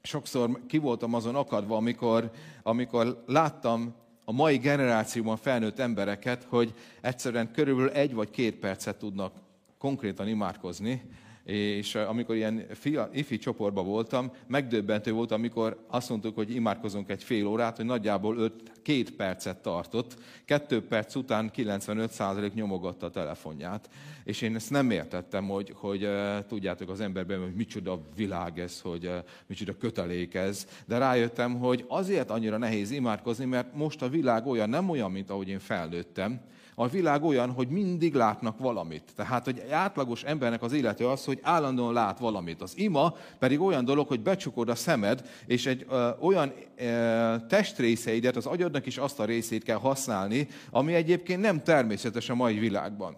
sokszor 0.02 0.60
ki 0.68 0.78
voltam 0.78 1.14
azon 1.14 1.36
akadva, 1.36 1.76
amikor, 1.76 2.32
amikor 2.64 3.24
láttam 3.28 3.94
a 4.26 4.32
mai 4.32 4.58
generációban 4.58 5.38
felnőtt 5.38 5.80
embereket, 5.80 6.44
hogy 6.50 6.74
egyszerűen 7.02 7.52
körülbelül 7.52 7.92
egy 7.92 8.14
vagy 8.14 8.30
két 8.30 8.56
percet 8.56 8.98
tudnak 8.98 9.34
konkrétan 9.78 10.28
imádkozni, 10.28 11.02
és 11.46 11.96
amikor 11.96 12.36
ilyen 12.36 12.66
fia, 12.74 13.10
ifi 13.14 13.38
csoportban 13.38 13.86
voltam, 13.86 14.32
megdöbbentő 14.48 15.12
volt, 15.12 15.32
amikor 15.32 15.86
azt 15.88 16.10
mondtuk, 16.10 16.36
hogy 16.36 16.56
imádkozunk 16.56 17.10
egy 17.10 17.24
fél 17.24 17.48
órát, 17.48 17.76
hogy 17.76 17.86
nagyjából 17.86 18.38
öt, 18.38 18.72
két 18.82 19.12
percet 19.12 19.58
tartott. 19.58 20.18
Kettő 20.46 20.88
perc 20.88 21.16
után 21.16 21.52
95% 21.56 22.54
nyomogatta 22.54 23.06
a 23.06 23.10
telefonját. 23.10 23.90
És 24.24 24.42
én 24.42 24.56
ezt 24.56 24.70
nem 24.70 24.92
értettem, 24.92 25.48
hogy, 25.48 25.74
hogy 25.76 26.10
tudjátok 26.48 26.90
az 26.90 27.00
emberben, 27.00 27.42
hogy 27.42 27.54
micsoda 27.54 28.02
világ 28.16 28.60
ez, 28.60 28.82
hogy 28.82 29.12
micsoda 29.48 29.78
kötelék 29.78 30.34
ez. 30.34 30.68
De 30.86 30.98
rájöttem, 30.98 31.60
hogy 31.60 31.86
azért 31.88 32.30
annyira 32.30 32.58
nehéz 32.58 32.92
imádkozni, 32.92 33.46
mert 33.46 33.76
most 33.76 34.02
a 34.02 34.10
világ 34.10 34.48
olyan, 34.48 34.70
nem 34.70 34.90
olyan, 34.90 35.12
mint 35.12 35.30
ahogy 35.30 35.48
én 35.48 35.60
felnőttem, 35.60 36.42
a 36.76 36.88
világ 36.88 37.24
olyan, 37.24 37.52
hogy 37.52 37.68
mindig 37.68 38.14
látnak 38.14 38.60
valamit. 38.60 39.04
Tehát, 39.16 39.46
hogy 39.46 39.64
átlagos 39.70 40.24
embernek 40.24 40.62
az 40.62 40.74
élete 40.74 41.12
az, 41.12 41.26
hogy 41.26 41.40
állandóan 41.42 41.94
lát 41.94 42.20
valamit. 42.20 42.62
Az 42.62 42.78
ima 42.78 43.16
pedig 43.40 43.62
olyan 43.62 43.86
dolog, 43.86 44.08
hogy 44.08 44.20
becsukod 44.20 44.70
a 44.70 44.76
szemed, 44.76 45.30
és 45.46 45.66
egy 45.66 45.86
ö, 45.90 46.10
olyan 46.20 46.54
ö, 46.78 47.36
testrészeidet, 47.48 48.36
az 48.36 48.46
agyadnak 48.46 48.86
is 48.86 48.98
azt 48.98 49.20
a 49.20 49.26
részét 49.26 49.64
kell 49.64 49.78
használni, 49.78 50.48
ami 50.72 50.94
egyébként 50.94 51.42
nem 51.42 51.64
természetes 51.64 52.30
a 52.30 52.36
mai 52.36 52.60
világban. 52.60 53.16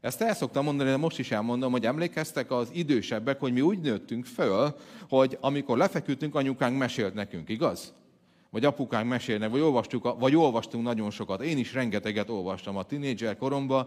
Ezt 0.00 0.20
el 0.20 0.34
szoktam 0.34 0.64
mondani, 0.64 0.90
de 0.90 0.96
most 0.96 1.18
is 1.18 1.30
elmondom, 1.30 1.72
hogy 1.72 1.86
emlékeztek 1.86 2.50
az 2.50 2.68
idősebbek, 2.72 3.40
hogy 3.40 3.52
mi 3.52 3.60
úgy 3.60 3.80
nőttünk 3.80 4.24
föl, 4.24 4.74
hogy 5.08 5.38
amikor 5.40 5.76
lefeküdtünk, 5.76 6.34
anyukánk 6.34 6.78
mesélt 6.78 7.14
nekünk, 7.14 7.48
igaz? 7.48 7.92
Vagy 8.50 8.64
apukánk 8.64 9.08
mesélnek, 9.08 9.50
vagy, 9.50 9.60
olvastuk, 9.60 10.18
vagy 10.18 10.36
olvastunk 10.36 10.84
nagyon 10.84 11.10
sokat. 11.10 11.42
Én 11.42 11.58
is 11.58 11.74
rengeteget 11.74 12.30
olvastam 12.30 12.76
a 12.76 12.82
tinédzser 12.82 13.36
koromban, 13.36 13.86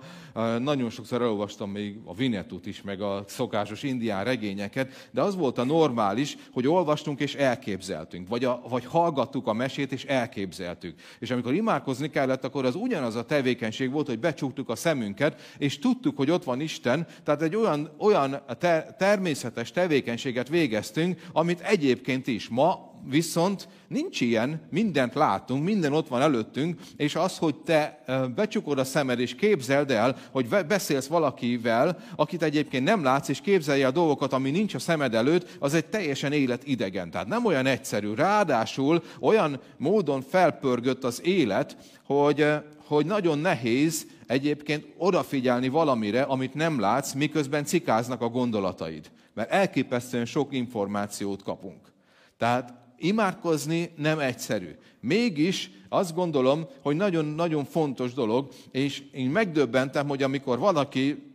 nagyon 0.59 0.89
sokszor 0.89 1.21
elolvastam 1.21 1.69
még 1.69 1.99
a 2.05 2.13
Vinettut 2.13 2.65
is, 2.65 2.81
meg 2.81 3.01
a 3.01 3.23
szokásos 3.27 3.83
indián 3.83 4.23
regényeket, 4.23 5.09
de 5.11 5.21
az 5.21 5.35
volt 5.35 5.57
a 5.57 5.63
normális, 5.63 6.37
hogy 6.53 6.67
olvastunk 6.67 7.19
és 7.19 7.35
elképzeltünk, 7.35 8.27
vagy, 8.27 8.45
a, 8.45 8.61
vagy 8.69 8.85
hallgattuk 8.85 9.47
a 9.47 9.53
mesét 9.53 9.91
és 9.91 10.03
elképzeltük. 10.05 10.99
És 11.19 11.31
amikor 11.31 11.53
imádkozni 11.53 12.09
kellett, 12.09 12.43
akkor 12.43 12.65
az 12.65 12.75
ugyanaz 12.75 13.15
a 13.15 13.25
tevékenység 13.25 13.91
volt, 13.91 14.07
hogy 14.07 14.19
becsuktuk 14.19 14.69
a 14.69 14.75
szemünket, 14.75 15.41
és 15.57 15.79
tudtuk, 15.79 16.17
hogy 16.17 16.31
ott 16.31 16.43
van 16.43 16.61
Isten, 16.61 17.07
tehát 17.23 17.41
egy 17.41 17.55
olyan, 17.55 17.91
olyan 17.97 18.41
ter- 18.59 18.97
természetes 18.97 19.71
tevékenységet 19.71 20.49
végeztünk, 20.49 21.21
amit 21.31 21.61
egyébként 21.61 22.27
is 22.27 22.49
ma 22.49 22.90
viszont 23.09 23.67
nincs 23.87 24.21
ilyen, 24.21 24.61
mindent 24.69 25.13
látunk, 25.13 25.63
minden 25.63 25.93
ott 25.93 26.07
van 26.07 26.21
előttünk, 26.21 26.79
és 26.97 27.15
az, 27.15 27.37
hogy 27.37 27.55
te 27.55 28.03
becsukod 28.35 28.79
a 28.79 28.83
szemed, 28.83 29.19
és 29.19 29.35
képzeld 29.35 29.91
el, 29.91 30.17
hogy 30.31 30.47
beszélsz 30.67 31.07
valakivel, 31.07 31.97
akit 32.15 32.43
egyébként 32.43 32.83
nem 32.83 33.03
látsz, 33.03 33.29
és 33.29 33.41
képzelje 33.41 33.87
a 33.87 33.91
dolgokat, 33.91 34.33
ami 34.33 34.51
nincs 34.51 34.73
a 34.73 34.79
szemed 34.79 35.15
előtt, 35.15 35.57
az 35.59 35.73
egy 35.73 35.85
teljesen 35.85 36.31
életidegen. 36.31 37.11
Tehát 37.11 37.27
nem 37.27 37.45
olyan 37.45 37.65
egyszerű. 37.65 38.13
Ráadásul 38.13 39.03
olyan 39.19 39.59
módon 39.77 40.21
felpörgött 40.21 41.03
az 41.03 41.21
élet, 41.23 41.77
hogy, 42.05 42.47
hogy 42.85 43.05
nagyon 43.05 43.39
nehéz 43.39 44.05
egyébként 44.27 44.85
odafigyelni 44.97 45.67
valamire, 45.67 46.21
amit 46.21 46.53
nem 46.53 46.79
látsz, 46.79 47.13
miközben 47.13 47.65
cikáznak 47.65 48.21
a 48.21 48.29
gondolataid. 48.29 49.11
Mert 49.33 49.51
elképesztően 49.51 50.25
sok 50.25 50.53
információt 50.53 51.43
kapunk. 51.43 51.91
Tehát 52.37 52.73
Imádkozni 53.01 53.91
nem 53.95 54.19
egyszerű. 54.19 54.69
Mégis 54.99 55.71
azt 55.89 56.15
gondolom, 56.15 56.67
hogy 56.81 56.95
nagyon-nagyon 56.95 57.65
fontos 57.65 58.13
dolog, 58.13 58.47
és 58.71 59.03
én 59.11 59.29
megdöbbentem, 59.29 60.07
hogy 60.07 60.23
amikor 60.23 60.59
valaki 60.59 61.30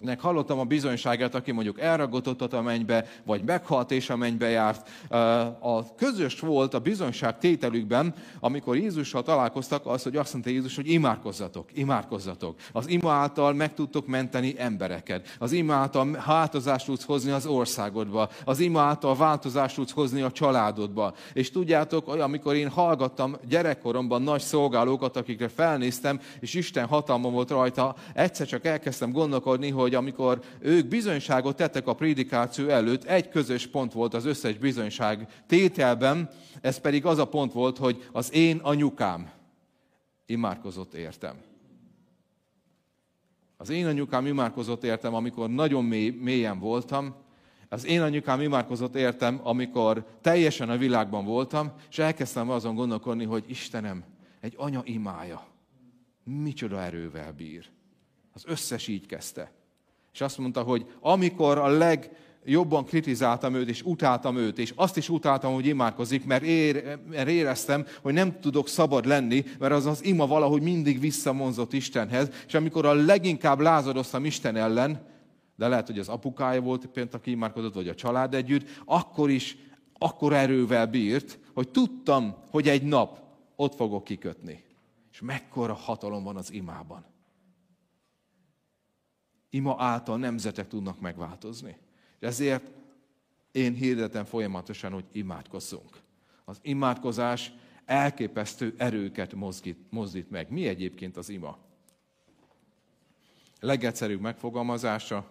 nek 0.00 0.20
hallottam 0.20 0.58
a 0.58 0.64
bizonyságát, 0.64 1.34
aki 1.34 1.52
mondjuk 1.52 1.80
elragadott 1.80 2.52
a 2.52 2.62
mennybe, 2.62 3.06
vagy 3.24 3.42
meghalt 3.44 3.90
és 3.90 4.10
a 4.10 4.16
mennybe 4.16 4.48
járt. 4.48 4.88
A 5.60 5.94
közös 5.94 6.40
volt 6.40 6.74
a 6.74 6.78
bizonyság 6.78 7.38
tételükben, 7.38 8.14
amikor 8.40 8.76
Jézussal 8.76 9.22
találkoztak, 9.22 9.86
az, 9.86 10.02
hogy 10.02 10.16
azt 10.16 10.32
mondta 10.32 10.50
Jézus, 10.50 10.76
hogy 10.76 10.90
imádkozzatok, 10.90 11.68
imádkozzatok. 11.74 12.56
Az 12.72 12.88
ima 12.88 13.12
által 13.12 13.52
meg 13.52 13.74
tudtok 13.74 14.06
menteni 14.06 14.54
embereket. 14.58 15.36
Az 15.38 15.52
ima 15.52 15.74
által 15.74 16.22
változást 16.26 16.86
tudsz 16.86 17.04
hozni 17.04 17.30
az 17.30 17.46
országodba. 17.46 18.28
Az 18.44 18.60
ima 18.60 18.80
által 18.80 19.16
változást 19.16 19.74
tudsz 19.74 19.92
hozni 19.92 20.22
a 20.22 20.30
családodba. 20.30 21.14
És 21.32 21.50
tudjátok, 21.50 22.08
amikor 22.08 22.54
én 22.54 22.68
hallgattam 22.68 23.36
gyerekkoromban 23.48 24.22
nagy 24.22 24.40
szolgálókat, 24.40 25.16
akikre 25.16 25.48
felnéztem, 25.48 26.20
és 26.40 26.54
Isten 26.54 26.86
hatalma 26.86 27.30
volt 27.30 27.50
rajta, 27.50 27.94
egyszer 28.14 28.46
csak 28.46 28.64
elkezdtem 28.64 29.12
gondolkodni, 29.12 29.70
hogy 29.70 29.89
hogy 29.90 29.98
amikor 29.98 30.40
ők 30.58 30.86
bizonyságot 30.86 31.56
tettek 31.56 31.86
a 31.86 31.94
prédikáció 31.94 32.68
előtt, 32.68 33.04
egy 33.04 33.28
közös 33.28 33.66
pont 33.66 33.92
volt 33.92 34.14
az 34.14 34.24
összes 34.24 34.58
bizonyság 34.58 35.42
tételben, 35.46 36.30
ez 36.60 36.78
pedig 36.78 37.06
az 37.06 37.18
a 37.18 37.28
pont 37.28 37.52
volt, 37.52 37.78
hogy 37.78 38.08
az 38.12 38.32
én 38.32 38.56
anyukám 38.56 39.30
imádkozott 40.26 40.94
értem. 40.94 41.36
Az 43.56 43.70
én 43.70 43.86
anyukám 43.86 44.26
imádkozott 44.26 44.84
értem, 44.84 45.14
amikor 45.14 45.50
nagyon 45.50 45.84
mély, 45.84 46.10
mélyen 46.10 46.58
voltam, 46.58 47.14
az 47.68 47.86
én 47.86 48.00
anyukám 48.00 48.40
imádkozott 48.40 48.94
értem, 48.94 49.40
amikor 49.42 50.06
teljesen 50.20 50.70
a 50.70 50.76
világban 50.76 51.24
voltam, 51.24 51.72
és 51.90 51.98
elkezdtem 51.98 52.50
azon 52.50 52.74
gondolkodni, 52.74 53.24
hogy 53.24 53.44
Istenem, 53.46 54.04
egy 54.40 54.54
anya 54.56 54.82
imája, 54.84 55.46
micsoda 56.24 56.80
erővel 56.80 57.32
bír. 57.32 57.68
Az 58.32 58.44
összes 58.46 58.88
így 58.88 59.06
kezdte. 59.06 59.59
És 60.12 60.20
azt 60.20 60.38
mondta, 60.38 60.62
hogy 60.62 60.86
amikor 61.00 61.58
a 61.58 61.68
legjobban 61.68 62.84
kritizáltam 62.84 63.54
őt, 63.54 63.68
és 63.68 63.82
utáltam 63.82 64.36
őt, 64.36 64.58
és 64.58 64.72
azt 64.76 64.96
is 64.96 65.08
utáltam, 65.08 65.54
hogy 65.54 65.66
imádkozik, 65.66 66.24
mert, 66.24 66.42
ér, 66.42 66.98
mert 67.10 67.28
éreztem, 67.28 67.86
hogy 68.02 68.12
nem 68.12 68.40
tudok 68.40 68.68
szabad 68.68 69.06
lenni, 69.06 69.44
mert 69.58 69.72
az 69.72 69.86
az 69.86 70.04
ima 70.04 70.26
valahogy 70.26 70.62
mindig 70.62 71.00
visszamonzott 71.00 71.72
Istenhez, 71.72 72.30
és 72.46 72.54
amikor 72.54 72.86
a 72.86 72.94
leginkább 72.94 73.60
lázadoztam 73.60 74.24
Isten 74.24 74.56
ellen, 74.56 75.08
de 75.56 75.68
lehet, 75.68 75.86
hogy 75.86 75.98
az 75.98 76.08
apukája 76.08 76.60
volt 76.60 76.86
például, 76.86 77.16
aki 77.16 77.30
imádkozott, 77.30 77.74
vagy 77.74 77.88
a 77.88 77.94
család 77.94 78.34
együtt, 78.34 78.68
akkor 78.84 79.30
is 79.30 79.56
akkor 79.98 80.32
erővel 80.32 80.86
bírt, 80.86 81.38
hogy 81.54 81.68
tudtam, 81.68 82.34
hogy 82.50 82.68
egy 82.68 82.82
nap 82.82 83.22
ott 83.56 83.74
fogok 83.74 84.04
kikötni. 84.04 84.64
És 85.12 85.20
mekkora 85.20 85.74
hatalom 85.74 86.24
van 86.24 86.36
az 86.36 86.52
imában 86.52 87.09
ima 89.50 89.74
által 89.78 90.18
nemzetek 90.18 90.68
tudnak 90.68 91.00
megváltozni. 91.00 91.76
És 92.20 92.26
ezért 92.26 92.70
én 93.52 93.74
hirdetem 93.74 94.24
folyamatosan, 94.24 94.92
hogy 94.92 95.04
imádkozzunk. 95.12 96.00
Az 96.44 96.58
imádkozás 96.62 97.52
elképesztő 97.84 98.74
erőket 98.76 99.34
mozdít, 99.34 99.78
mozdít 99.90 100.30
meg. 100.30 100.50
Mi 100.50 100.66
egyébként 100.66 101.16
az 101.16 101.28
ima? 101.28 101.58
Legegyszerűbb 103.60 104.20
megfogalmazása, 104.20 105.30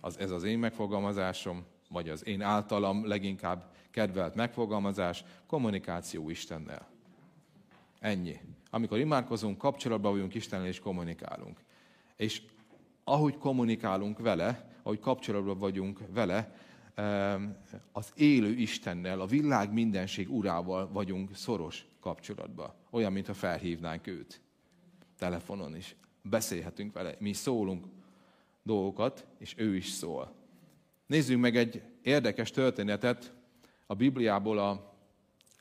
az, 0.00 0.18
ez 0.18 0.30
az 0.30 0.42
én 0.42 0.58
megfogalmazásom, 0.58 1.64
vagy 1.88 2.08
az 2.08 2.26
én 2.26 2.42
általam 2.42 3.06
leginkább 3.06 3.72
kedvelt 3.90 4.34
megfogalmazás, 4.34 5.24
kommunikáció 5.46 6.30
Istennel. 6.30 6.88
Ennyi. 8.00 8.40
Amikor 8.70 8.98
imádkozunk, 8.98 9.58
kapcsolatban 9.58 10.12
vagyunk 10.12 10.34
Istennel 10.34 10.66
és 10.66 10.78
kommunikálunk. 10.78 11.58
És 12.16 12.42
ahogy 13.08 13.38
kommunikálunk 13.38 14.18
vele, 14.18 14.70
ahogy 14.82 15.00
kapcsolatban 15.00 15.58
vagyunk 15.58 16.00
vele, 16.12 16.54
az 17.92 18.12
élő 18.14 18.50
Istennel, 18.50 19.20
a 19.20 19.26
világ 19.26 19.72
mindenség 19.72 20.30
urával 20.30 20.88
vagyunk 20.92 21.36
szoros 21.36 21.86
kapcsolatban. 22.00 22.74
Olyan, 22.90 23.12
mintha 23.12 23.34
felhívnánk 23.34 24.06
őt. 24.06 24.40
Telefonon 25.18 25.76
is. 25.76 25.96
Beszélhetünk 26.22 26.92
vele. 26.92 27.14
Mi 27.18 27.32
szólunk 27.32 27.86
dolgokat, 28.62 29.26
és 29.38 29.54
ő 29.56 29.76
is 29.76 29.88
szól. 29.88 30.34
Nézzünk 31.06 31.40
meg 31.40 31.56
egy 31.56 31.82
érdekes 32.02 32.50
történetet 32.50 33.32
a 33.86 33.94
Bibliából, 33.94 34.58
a 34.58 34.94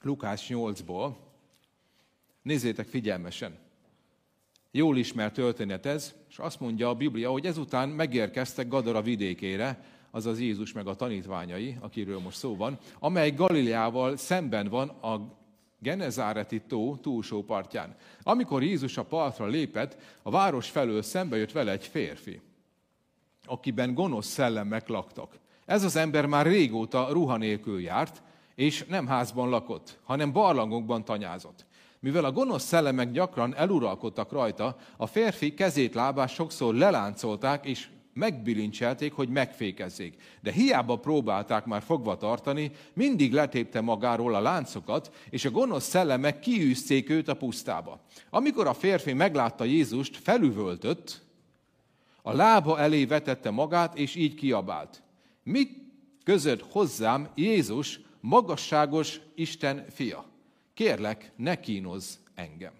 Lukás 0.02 0.48
8-ból. 0.50 1.16
Nézzétek 2.42 2.88
figyelmesen 2.88 3.58
jól 4.72 4.98
ismert 4.98 5.34
történet 5.34 5.86
ez, 5.86 6.14
és 6.30 6.38
azt 6.38 6.60
mondja 6.60 6.90
a 6.90 6.96
Biblia, 6.96 7.32
hogy 7.32 7.46
ezután 7.46 7.90
megérkeztek 7.90 8.68
Gadara 8.68 9.02
vidékére, 9.02 9.84
azaz 10.12 10.40
Jézus 10.40 10.74
meg 10.74 10.88
a 10.88 10.96
tanítványai, 10.96 11.78
akiről 11.80 12.20
most 12.20 12.38
szó 12.38 12.56
van, 12.56 12.78
amely 13.00 13.32
Galileával 13.32 14.18
szemben 14.18 14.68
van 14.68 14.90
a 14.90 15.36
Genezáreti 15.80 16.62
tó 16.62 16.96
túlsó 16.96 17.44
partján. 17.44 17.96
Amikor 18.22 18.64
Jézus 18.64 18.98
a 18.98 19.04
partra 19.04 19.46
lépett, 19.46 19.98
a 20.22 20.30
város 20.30 20.70
felől 20.70 21.02
szembe 21.02 21.38
jött 21.38 21.52
vele 21.52 21.72
egy 21.72 21.88
férfi, 21.88 22.42
akiben 23.46 23.94
gonosz 23.94 24.28
szellemek 24.28 24.88
laktak. 24.88 25.40
Ez 25.66 25.84
az 25.84 25.96
ember 25.96 26.26
már 26.26 26.46
régóta 26.46 27.08
ruha 27.12 27.38
nélkül 27.38 27.82
járt, 27.82 28.22
és 28.56 28.86
nem 28.86 29.08
házban 29.08 29.50
lakott, 29.50 30.00
hanem 30.04 30.32
barlangokban 30.32 31.06
tanyázott. 31.06 31.66
Mivel 32.00 32.26
a 32.26 32.32
gonosz 32.32 32.64
szellemek 32.64 33.12
gyakran 33.12 33.56
eluralkodtak 33.56 34.32
rajta, 34.32 34.76
a 34.98 35.06
férfi 35.06 35.54
kezét, 35.54 35.94
lábát 35.94 36.30
sokszor 36.30 36.76
leláncolták, 36.76 37.66
és 37.66 37.88
megbilincselték, 38.14 39.14
hogy 39.14 39.30
megfékezzék. 39.30 40.22
De 40.42 40.52
hiába 40.52 40.96
próbálták 40.96 41.66
már 41.66 41.82
fogva 41.82 42.18
tartani, 42.18 42.72
mindig 42.94 43.34
letépte 43.34 43.82
magáról 43.82 44.36
a 44.36 44.42
láncokat, 44.42 45.12
és 45.30 45.46
a 45.46 45.52
gonosz 45.52 45.88
szellemek 45.88 46.40
kiűzték 46.40 47.10
őt 47.10 47.28
a 47.28 47.34
pusztába. 47.34 48.06
Amikor 48.30 48.68
a 48.68 48.74
férfi 48.74 49.14
meglátta 49.14 49.64
Jézust, 49.64 50.18
felüvöltött, 50.18 51.26
a 52.22 52.34
lába 52.34 52.80
elé 52.80 53.06
vetette 53.06 53.50
magát, 53.52 53.98
és 53.98 54.16
így 54.16 54.36
kiabált. 54.36 55.02
Mit 55.44 55.72
között 56.24 56.72
hozzám 56.72 57.28
Jézus, 57.36 58.00
magasságos 58.20 59.20
Isten 59.36 59.86
fia? 59.90 60.26
Kérlek, 60.78 61.32
ne 61.36 61.60
kínozz 61.60 62.16
engem. 62.36 62.74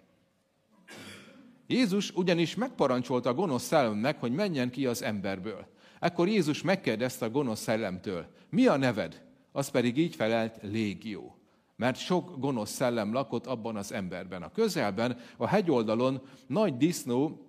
Jézus 1.67 2.12
ugyanis 2.12 2.55
megparancsolta 2.55 3.29
a 3.29 3.33
gonosz 3.33 3.63
szellemnek, 3.63 4.19
hogy 4.19 4.31
menjen 4.31 4.69
ki 4.69 4.86
az 4.86 5.01
emberből. 5.01 5.67
Ekkor 5.99 6.27
Jézus 6.27 6.62
megkérdezte 6.62 7.25
a 7.25 7.29
gonosz 7.29 7.60
szellemtől, 7.60 8.25
mi 8.49 8.67
a 8.67 8.77
neved? 8.77 9.23
Az 9.51 9.69
pedig 9.69 9.97
így 9.97 10.15
felelt, 10.15 10.60
légió. 10.62 11.38
Mert 11.75 11.97
sok 11.97 12.39
gonosz 12.39 12.71
szellem 12.71 13.13
lakott 13.13 13.45
abban 13.45 13.75
az 13.75 13.91
emberben. 13.91 14.43
A 14.43 14.51
közelben, 14.51 15.17
a 15.38 15.47
hegyoldalon 15.47 16.21
nagy 16.47 16.77
disznó 16.77 17.46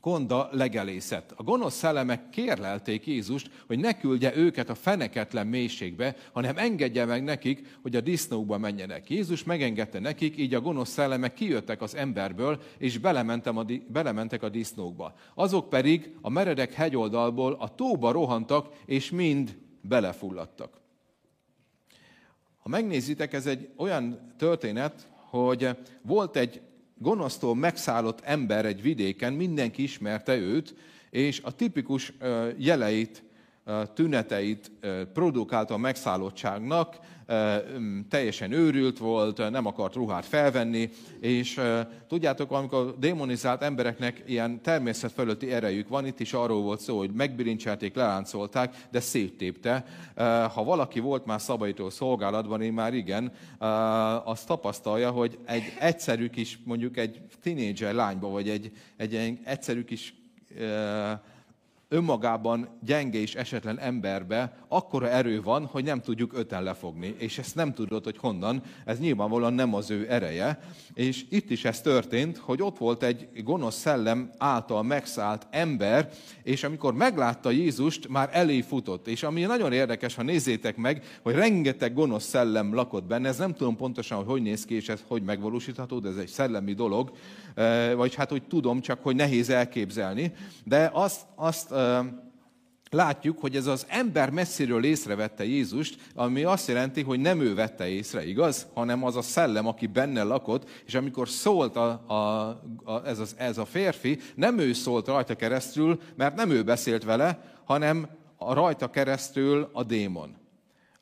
konda 0.00 0.48
legelészett. 0.52 1.32
A 1.36 1.42
gonosz 1.42 1.74
szellemek 1.74 2.30
kérlelték 2.30 3.06
Jézust, 3.06 3.50
hogy 3.66 3.78
ne 3.78 3.98
küldje 3.98 4.36
őket 4.36 4.68
a 4.68 4.74
feneketlen 4.74 5.46
mélységbe, 5.46 6.16
hanem 6.32 6.56
engedje 6.56 7.04
meg 7.04 7.24
nekik, 7.24 7.78
hogy 7.82 7.96
a 7.96 8.00
disznókba 8.00 8.58
menjenek. 8.58 9.10
Jézus 9.10 9.44
megengedte 9.44 9.98
nekik, 9.98 10.36
így 10.38 10.54
a 10.54 10.60
gonosz 10.60 10.90
szellemek 10.90 11.34
kijöttek 11.34 11.82
az 11.82 11.94
emberből, 11.94 12.60
és 12.78 12.98
belementem 12.98 13.56
a, 13.56 13.64
belementek 13.88 14.42
a 14.42 14.48
disznókba. 14.48 15.14
Azok 15.34 15.68
pedig 15.68 16.14
a 16.20 16.30
meredek 16.30 16.72
hegyoldalból 16.72 17.56
a 17.58 17.74
tóba 17.74 18.12
rohantak, 18.12 18.68
és 18.84 19.10
mind 19.10 19.58
belefulladtak. 19.80 20.80
Ha 22.58 22.68
megnézitek, 22.68 23.32
ez 23.32 23.46
egy 23.46 23.68
olyan 23.76 24.34
történet, 24.38 25.08
hogy 25.30 25.68
volt 26.02 26.36
egy 26.36 26.60
gonosztól 27.02 27.54
megszállott 27.54 28.20
ember 28.20 28.64
egy 28.64 28.82
vidéken, 28.82 29.32
mindenki 29.32 29.82
ismerte 29.82 30.36
őt, 30.36 30.74
és 31.10 31.40
a 31.44 31.54
tipikus 31.54 32.12
jeleit, 32.56 33.22
tüneteit 33.94 34.70
produkálta 35.12 35.74
a 35.74 35.78
megszállottságnak, 35.78 36.98
teljesen 38.08 38.52
őrült 38.52 38.98
volt, 38.98 39.50
nem 39.50 39.66
akart 39.66 39.94
ruhát 39.94 40.24
felvenni, 40.24 40.90
és 41.20 41.60
tudjátok, 42.08 42.52
amikor 42.52 42.94
démonizált 42.98 43.62
embereknek 43.62 44.22
ilyen 44.26 44.62
természet 44.62 45.12
fölötti 45.12 45.52
erejük 45.52 45.88
van, 45.88 46.06
itt 46.06 46.20
is 46.20 46.32
arról 46.32 46.62
volt 46.62 46.80
szó, 46.80 46.98
hogy 46.98 47.10
megbirincselték, 47.10 47.94
leláncolták, 47.94 48.86
de 48.90 49.00
széttépte. 49.00 49.84
Ha 50.54 50.64
valaki 50.64 51.00
volt 51.00 51.26
már 51.26 51.40
szabadító 51.40 51.90
szolgálatban, 51.90 52.62
én 52.62 52.72
már 52.72 52.94
igen, 52.94 53.32
azt 54.24 54.46
tapasztalja, 54.46 55.10
hogy 55.10 55.38
egy 55.44 55.72
egyszerű 55.80 56.28
kis, 56.28 56.58
mondjuk 56.64 56.96
egy 56.96 57.20
tinédzser 57.42 57.94
lányba, 57.94 58.28
vagy 58.28 58.48
egy, 58.48 58.72
egy 58.96 59.38
egyszerű 59.44 59.84
kis 59.84 60.14
önmagában 61.92 62.68
gyenge 62.84 63.18
és 63.18 63.34
esetlen 63.34 63.78
emberbe 63.78 64.56
akkora 64.68 65.08
erő 65.08 65.42
van, 65.42 65.64
hogy 65.64 65.84
nem 65.84 66.00
tudjuk 66.00 66.32
öten 66.34 66.62
lefogni. 66.62 67.14
És 67.18 67.38
ezt 67.38 67.54
nem 67.54 67.74
tudod, 67.74 68.04
hogy 68.04 68.16
honnan. 68.18 68.62
Ez 68.84 68.98
nyilvánvalóan 68.98 69.52
nem 69.52 69.74
az 69.74 69.90
ő 69.90 70.06
ereje. 70.08 70.58
És 70.94 71.24
itt 71.30 71.50
is 71.50 71.64
ez 71.64 71.80
történt, 71.80 72.36
hogy 72.36 72.62
ott 72.62 72.78
volt 72.78 73.02
egy 73.02 73.28
gonosz 73.44 73.78
szellem 73.78 74.30
által 74.38 74.82
megszállt 74.82 75.46
ember, 75.50 76.10
és 76.42 76.64
amikor 76.64 76.94
meglátta 76.94 77.50
Jézust, 77.50 78.08
már 78.08 78.28
elé 78.32 78.60
futott. 78.60 79.08
És 79.08 79.22
ami 79.22 79.40
nagyon 79.40 79.72
érdekes, 79.72 80.14
ha 80.14 80.22
nézzétek 80.22 80.76
meg, 80.76 81.04
hogy 81.22 81.34
rengeteg 81.34 81.94
gonosz 81.94 82.24
szellem 82.24 82.74
lakott 82.74 83.04
benne, 83.04 83.28
ez 83.28 83.38
nem 83.38 83.54
tudom 83.54 83.76
pontosan, 83.76 84.24
hogy 84.24 84.38
hogy 84.40 84.48
néz 84.48 84.64
ki, 84.64 84.74
és 84.74 84.88
ez 84.88 85.04
hogy 85.06 85.22
megvalósítható, 85.22 85.98
de 85.98 86.08
ez 86.08 86.16
egy 86.16 86.28
szellemi 86.28 86.72
dolog, 86.72 87.12
vagy 87.96 88.14
hát 88.14 88.30
hogy 88.30 88.42
tudom, 88.42 88.80
csak 88.80 89.02
hogy 89.02 89.16
nehéz 89.16 89.50
elképzelni. 89.50 90.32
De 90.64 90.90
azt, 90.92 91.20
azt 91.34 91.74
látjuk, 92.90 93.38
hogy 93.38 93.56
ez 93.56 93.66
az 93.66 93.86
ember 93.88 94.30
messziről 94.30 94.84
észrevette 94.84 95.44
Jézust, 95.44 96.00
ami 96.14 96.44
azt 96.44 96.68
jelenti, 96.68 97.02
hogy 97.02 97.20
nem 97.20 97.40
ő 97.40 97.54
vette 97.54 97.88
észre, 97.88 98.26
igaz? 98.26 98.66
Hanem 98.74 99.04
az 99.04 99.16
a 99.16 99.22
szellem, 99.22 99.66
aki 99.66 99.86
benne 99.86 100.22
lakott, 100.22 100.68
és 100.86 100.94
amikor 100.94 101.28
szólt 101.28 101.76
a, 101.76 101.88
a, 102.06 102.14
a, 102.84 103.06
ez, 103.06 103.18
az, 103.18 103.34
ez 103.38 103.58
a 103.58 103.64
férfi, 103.64 104.18
nem 104.34 104.58
ő 104.58 104.72
szólt 104.72 105.06
rajta 105.06 105.34
keresztül, 105.34 106.00
mert 106.16 106.36
nem 106.36 106.50
ő 106.50 106.62
beszélt 106.62 107.04
vele, 107.04 107.44
hanem 107.64 108.08
a 108.36 108.52
rajta 108.52 108.90
keresztül 108.90 109.70
a 109.72 109.82
démon. 109.82 110.36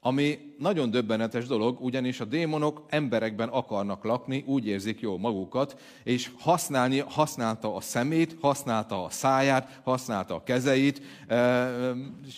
Ami 0.01 0.48
nagyon 0.59 0.91
döbbenetes 0.91 1.47
dolog, 1.47 1.81
ugyanis 1.81 2.21
a 2.21 2.25
démonok 2.25 2.85
emberekben 2.89 3.49
akarnak 3.49 4.05
lakni, 4.05 4.45
úgy 4.47 4.67
érzik 4.67 5.01
jól 5.01 5.19
magukat, 5.19 5.77
és 6.03 6.31
használni, 6.39 6.99
használta 6.99 7.75
a 7.75 7.81
szemét, 7.81 8.37
használta 8.41 9.05
a 9.05 9.11
száját, 9.11 9.81
használta 9.85 10.35
a 10.35 10.43
kezeit. 10.43 11.03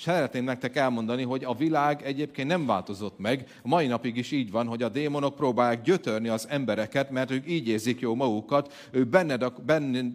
Szeretném 0.03 0.45
nektek 0.45 0.77
elmondani, 0.77 1.23
hogy 1.23 1.45
a 1.45 1.55
világ 1.55 2.03
egyébként 2.03 2.49
nem 2.49 2.67
változott 2.67 3.19
meg. 3.19 3.59
Mai 3.63 3.87
napig 3.87 4.17
is 4.17 4.31
így 4.31 4.51
van, 4.51 4.67
hogy 4.67 4.83
a 4.83 4.89
démonok 4.89 5.35
próbálják 5.35 5.83
gyötörni 5.83 6.29
az 6.29 6.47
embereket, 6.51 7.11
mert 7.11 7.31
ők 7.31 7.49
így 7.51 7.69
érzik 7.69 8.01
jól 8.01 8.17
magukat, 8.17 8.73
ő 8.91 9.05
benned, 9.05 9.53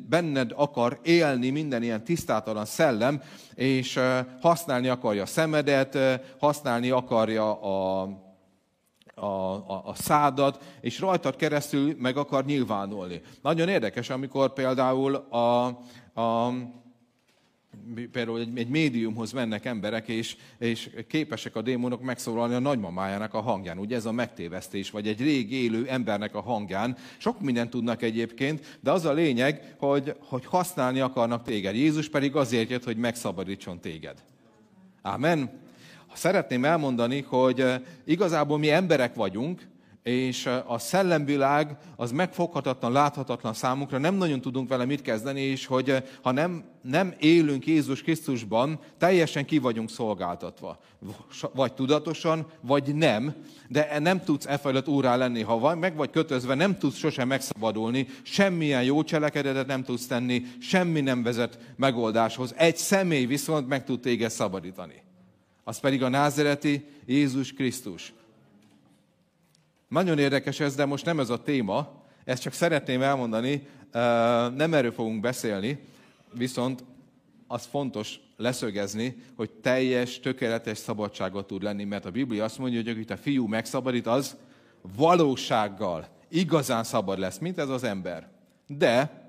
benned 0.09 0.51
akar 0.55 0.99
élni 1.03 1.49
minden 1.49 1.83
ilyen 1.83 2.03
tisztátalan 2.03 2.65
szellem, 2.65 3.21
és 3.55 3.99
használni 4.41 4.87
akarja 4.87 5.21
a 5.21 5.25
szemedet, 5.25 5.97
használni 6.39 6.89
akarja 6.89 7.61
a 7.61 7.94
a, 9.15 9.25
a, 9.25 9.81
a 9.85 9.93
szádat, 9.95 10.63
és 10.81 10.99
rajtad 10.99 11.35
keresztül 11.35 11.95
meg 11.97 12.17
akar 12.17 12.45
nyilvánulni. 12.45 13.21
Nagyon 13.41 13.69
érdekes, 13.69 14.09
amikor 14.09 14.53
például 14.53 15.15
a, 15.15 15.65
a 16.21 16.53
például 18.11 18.39
egy, 18.39 18.57
egy 18.57 18.67
médiumhoz 18.67 19.31
mennek 19.31 19.65
emberek, 19.65 20.07
és, 20.07 20.37
és 20.57 20.89
képesek 21.07 21.55
a 21.55 21.61
démonok 21.61 22.01
megszólalni 22.01 22.53
a 22.53 22.59
nagymamájának 22.59 23.33
a 23.33 23.41
hangján. 23.41 23.77
Ugye 23.77 23.95
ez 23.95 24.05
a 24.05 24.11
megtévesztés, 24.11 24.91
vagy 24.91 25.07
egy 25.07 25.19
rég 25.19 25.51
élő 25.51 25.87
embernek 25.87 26.35
a 26.35 26.41
hangján. 26.41 26.97
Sok 27.17 27.41
mindent 27.41 27.69
tudnak 27.69 28.01
egyébként, 28.01 28.77
de 28.81 28.91
az 28.91 29.05
a 29.05 29.13
lényeg, 29.13 29.75
hogy, 29.79 30.15
hogy 30.19 30.45
használni 30.45 30.99
akarnak 30.99 31.43
téged. 31.43 31.75
Jézus 31.75 32.09
pedig 32.09 32.35
azért 32.35 32.69
jött, 32.69 32.83
hogy 32.83 32.97
megszabadítson 32.97 33.79
téged. 33.79 34.23
Amen. 35.01 35.63
Szeretném 36.15 36.65
elmondani, 36.65 37.21
hogy 37.21 37.61
eh, 37.61 37.81
igazából 38.05 38.57
mi 38.57 38.69
emberek 38.69 39.15
vagyunk, 39.15 39.67
és 40.03 40.45
eh, 40.45 40.71
a 40.71 40.79
szellemvilág 40.79 41.77
az 41.95 42.11
megfoghatatlan, 42.11 42.91
láthatatlan 42.91 43.53
számunkra, 43.53 43.97
nem 43.97 44.15
nagyon 44.15 44.41
tudunk 44.41 44.69
vele 44.69 44.85
mit 44.85 45.01
kezdeni, 45.01 45.41
és 45.41 45.65
hogy 45.65 45.89
eh, 45.89 46.03
ha 46.21 46.31
nem, 46.31 46.63
nem 46.81 47.13
élünk 47.19 47.67
Jézus 47.67 48.01
Krisztusban, 48.01 48.79
teljesen 48.97 49.45
ki 49.45 49.57
vagyunk 49.57 49.89
szolgáltatva. 49.89 50.79
Vagy 51.53 51.73
tudatosan, 51.73 52.47
vagy 52.61 52.95
nem, 52.95 53.35
de 53.67 53.99
nem 53.99 54.23
tudsz 54.23 54.45
e 54.45 54.57
felett 54.57 54.87
úrá 54.87 55.15
lenni. 55.15 55.41
Ha 55.41 55.75
meg 55.75 55.95
vagy 55.95 56.09
kötözve, 56.09 56.53
nem 56.55 56.77
tudsz 56.77 56.97
sosem 56.97 57.27
megszabadulni, 57.27 58.07
semmilyen 58.23 58.83
jó 58.83 59.03
cselekedetet 59.03 59.67
nem 59.67 59.83
tudsz 59.83 60.07
tenni, 60.07 60.43
semmi 60.59 61.01
nem 61.01 61.23
vezet 61.23 61.59
megoldáshoz. 61.75 62.53
Egy 62.57 62.77
személy 62.77 63.25
viszont 63.25 63.67
meg 63.67 63.83
tud 63.83 63.99
téged 63.99 64.29
szabadítani 64.29 65.04
az 65.67 65.79
pedig 65.79 66.03
a 66.03 66.09
názereti 66.09 66.85
Jézus 67.05 67.53
Krisztus. 67.53 68.13
Nagyon 69.87 70.19
érdekes 70.19 70.59
ez, 70.59 70.75
de 70.75 70.85
most 70.85 71.05
nem 71.05 71.19
ez 71.19 71.29
a 71.29 71.43
téma, 71.43 72.03
ezt 72.23 72.41
csak 72.41 72.53
szeretném 72.53 73.01
elmondani, 73.01 73.67
nem 74.55 74.73
erről 74.73 74.91
fogunk 74.91 75.21
beszélni, 75.21 75.79
viszont 76.33 76.83
az 77.47 77.65
fontos 77.65 78.19
leszögezni, 78.37 79.15
hogy 79.35 79.51
teljes, 79.51 80.19
tökéletes 80.19 80.77
szabadságot 80.77 81.47
tud 81.47 81.63
lenni, 81.63 81.83
mert 81.83 82.05
a 82.05 82.11
Biblia 82.11 82.43
azt 82.43 82.57
mondja, 82.57 82.79
hogy 82.81 82.89
akit 82.89 83.11
a 83.11 83.17
fiú 83.17 83.47
megszabadít, 83.47 84.07
az 84.07 84.35
valósággal 84.95 86.07
igazán 86.29 86.83
szabad 86.83 87.19
lesz, 87.19 87.37
mint 87.37 87.57
ez 87.57 87.69
az 87.69 87.83
ember. 87.83 88.29
De 88.67 89.23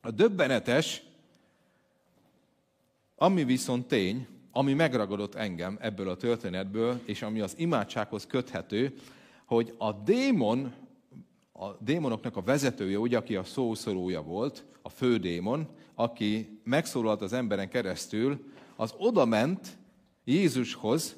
a 0.00 0.10
döbbenetes, 0.10 1.02
ami 3.16 3.44
viszont 3.44 3.86
tény, 3.86 4.26
ami 4.58 4.72
megragadott 4.74 5.34
engem 5.34 5.76
ebből 5.80 6.08
a 6.08 6.16
történetből, 6.16 7.00
és 7.04 7.22
ami 7.22 7.40
az 7.40 7.54
imádsághoz 7.58 8.26
köthető, 8.26 8.94
hogy 9.44 9.74
a 9.76 9.92
démon, 9.92 10.72
a 11.52 11.72
démonoknak 11.72 12.36
a 12.36 12.42
vezetője, 12.42 12.98
ugye, 12.98 13.16
aki 13.16 13.36
a 13.36 13.44
szószorúja 13.44 14.22
volt, 14.22 14.64
a 14.82 14.88
fő 14.88 15.16
démon, 15.16 15.68
aki 15.94 16.60
megszólalt 16.64 17.22
az 17.22 17.32
emberen 17.32 17.68
keresztül, 17.68 18.44
az 18.76 18.94
oda 18.96 19.24
ment 19.24 19.78
Jézushoz, 20.24 21.16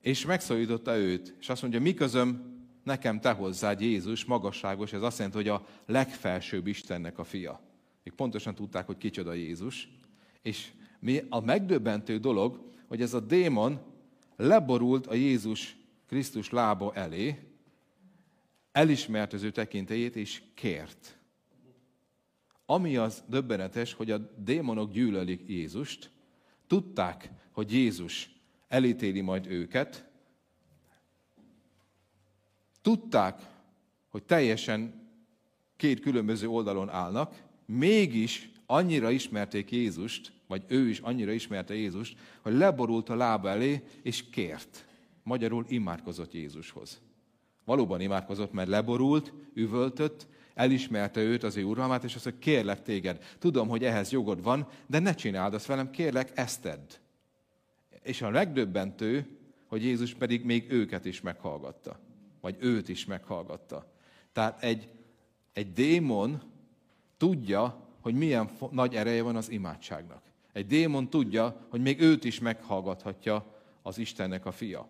és 0.00 0.26
megszólította 0.26 0.96
őt. 0.96 1.34
És 1.40 1.48
azt 1.48 1.62
mondja, 1.62 1.80
mi 1.80 1.94
közöm 1.94 2.58
nekem 2.84 3.20
te 3.20 3.30
hozzád 3.30 3.80
Jézus, 3.80 4.24
magasságos, 4.24 4.92
ez 4.92 5.02
azt 5.02 5.18
jelenti, 5.18 5.36
hogy 5.36 5.48
a 5.48 5.66
legfelsőbb 5.86 6.66
Istennek 6.66 7.18
a 7.18 7.24
fia. 7.24 7.60
Még 8.04 8.14
pontosan 8.14 8.54
tudták, 8.54 8.86
hogy 8.86 8.96
kicsoda 8.96 9.32
Jézus. 9.32 9.88
És 10.42 10.70
mi 10.98 11.22
a 11.28 11.40
megdöbbentő 11.40 12.18
dolog, 12.18 12.72
hogy 12.86 13.02
ez 13.02 13.14
a 13.14 13.20
démon 13.20 13.80
leborult 14.36 15.06
a 15.06 15.14
Jézus 15.14 15.76
Krisztus 16.06 16.50
lába 16.50 16.94
elé, 16.94 17.48
elismert 18.72 19.32
az 19.32 19.42
ő 19.42 19.50
tekintélyét, 19.50 20.16
és 20.16 20.42
kért. 20.54 21.18
Ami 22.66 22.96
az 22.96 23.24
döbbenetes, 23.26 23.92
hogy 23.92 24.10
a 24.10 24.18
démonok 24.36 24.92
gyűlölik 24.92 25.48
Jézust, 25.48 26.10
tudták, 26.66 27.30
hogy 27.50 27.72
Jézus 27.72 28.30
elítéli 28.68 29.20
majd 29.20 29.46
őket, 29.46 30.10
tudták, 32.82 33.40
hogy 34.08 34.22
teljesen 34.22 35.10
két 35.76 36.00
különböző 36.00 36.48
oldalon 36.48 36.88
állnak, 36.88 37.42
mégis 37.66 38.50
annyira 38.66 39.10
ismerték 39.10 39.70
Jézust, 39.70 40.32
vagy 40.48 40.64
ő 40.66 40.88
is 40.88 40.98
annyira 40.98 41.32
ismerte 41.32 41.74
Jézust, 41.74 42.18
hogy 42.42 42.54
leborult 42.54 43.08
a 43.08 43.16
lába 43.16 43.48
elé, 43.48 43.82
és 44.02 44.30
kért. 44.30 44.86
Magyarul 45.22 45.64
imádkozott 45.68 46.32
Jézushoz. 46.32 47.00
Valóban 47.64 48.00
imádkozott, 48.00 48.52
mert 48.52 48.68
leborult, 48.68 49.32
üvöltött, 49.54 50.26
elismerte 50.54 51.20
őt, 51.20 51.42
az 51.42 51.56
ő 51.56 51.64
uralmát, 51.64 52.04
és 52.04 52.14
azt 52.14 52.24
mondja, 52.24 52.42
kérlek 52.42 52.82
téged, 52.82 53.36
tudom, 53.38 53.68
hogy 53.68 53.84
ehhez 53.84 54.10
jogod 54.10 54.42
van, 54.42 54.68
de 54.86 54.98
ne 54.98 55.14
csináld 55.14 55.54
azt 55.54 55.66
velem, 55.66 55.90
kérlek, 55.90 56.30
ezt 56.34 56.62
tedd. 56.62 56.92
És 58.02 58.22
a 58.22 58.30
legdöbbentő, 58.30 59.38
hogy 59.66 59.84
Jézus 59.84 60.14
pedig 60.14 60.44
még 60.44 60.72
őket 60.72 61.04
is 61.04 61.20
meghallgatta. 61.20 62.00
Vagy 62.40 62.56
őt 62.60 62.88
is 62.88 63.04
meghallgatta. 63.04 63.92
Tehát 64.32 64.62
egy, 64.62 64.88
egy 65.52 65.72
démon 65.72 66.42
tudja, 67.16 67.88
hogy 68.00 68.14
milyen 68.14 68.50
nagy 68.70 68.94
ereje 68.94 69.22
van 69.22 69.36
az 69.36 69.50
imádságnak. 69.50 70.22
Egy 70.58 70.66
démon 70.66 71.10
tudja, 71.10 71.66
hogy 71.68 71.80
még 71.80 72.00
őt 72.00 72.24
is 72.24 72.38
meghallgathatja 72.38 73.44
az 73.82 73.98
Istennek 73.98 74.46
a 74.46 74.50
fia. 74.50 74.88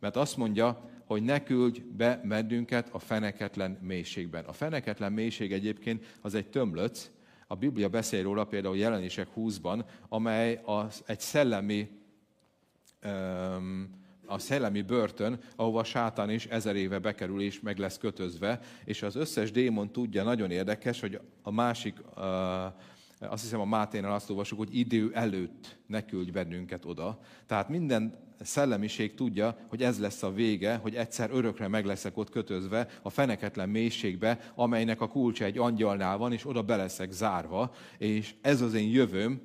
Mert 0.00 0.16
azt 0.16 0.36
mondja, 0.36 0.90
hogy 1.04 1.22
ne 1.22 1.42
küldj 1.42 1.80
be 1.96 2.20
bennünket 2.24 2.88
a 2.92 2.98
feneketlen 2.98 3.78
mélységben. 3.82 4.44
A 4.44 4.52
feneketlen 4.52 5.12
mélység 5.12 5.52
egyébként 5.52 6.16
az 6.20 6.34
egy 6.34 6.46
tömlöc, 6.48 7.10
a 7.46 7.54
Biblia 7.54 7.88
beszél 7.88 8.22
róla 8.22 8.44
például 8.44 8.76
jelenések 8.76 9.28
20-ban, 9.36 9.84
amely 10.08 10.60
az 10.64 11.02
egy 11.06 11.20
szellemi, 11.20 11.88
a 14.26 14.38
szellemi 14.38 14.82
börtön, 14.82 15.40
ahova 15.56 15.84
sátán 15.84 16.30
is 16.30 16.46
ezer 16.46 16.76
éve 16.76 16.98
bekerül 16.98 17.40
és 17.40 17.60
meg 17.60 17.78
lesz 17.78 17.98
kötözve, 17.98 18.60
és 18.84 19.02
az 19.02 19.16
összes 19.16 19.50
démon 19.50 19.92
tudja, 19.92 20.22
nagyon 20.22 20.50
érdekes, 20.50 21.00
hogy 21.00 21.20
a 21.42 21.50
másik 21.50 21.94
azt 23.20 23.42
hiszem 23.42 23.60
a 23.60 23.64
Máténál 23.64 24.12
azt 24.12 24.30
olvasjuk, 24.30 24.58
hogy 24.58 24.78
idő 24.78 25.10
előtt 25.14 25.78
ne 25.86 26.04
küldj 26.04 26.30
bennünket 26.30 26.84
oda. 26.84 27.18
Tehát 27.46 27.68
minden 27.68 28.28
szellemiség 28.40 29.14
tudja, 29.14 29.56
hogy 29.68 29.82
ez 29.82 30.00
lesz 30.00 30.22
a 30.22 30.32
vége, 30.32 30.76
hogy 30.76 30.94
egyszer 30.94 31.30
örökre 31.32 31.68
meg 31.68 31.84
leszek 31.84 32.16
ott 32.16 32.30
kötözve 32.30 32.86
a 33.02 33.10
feneketlen 33.10 33.68
mélységbe, 33.68 34.52
amelynek 34.54 35.00
a 35.00 35.08
kulcsa 35.08 35.44
egy 35.44 35.58
angyalnál 35.58 36.16
van, 36.16 36.32
és 36.32 36.46
oda 36.46 36.62
beleszek 36.62 37.10
zárva, 37.10 37.74
és 37.98 38.34
ez 38.40 38.60
az 38.60 38.74
én 38.74 38.90
jövőm, 38.90 39.40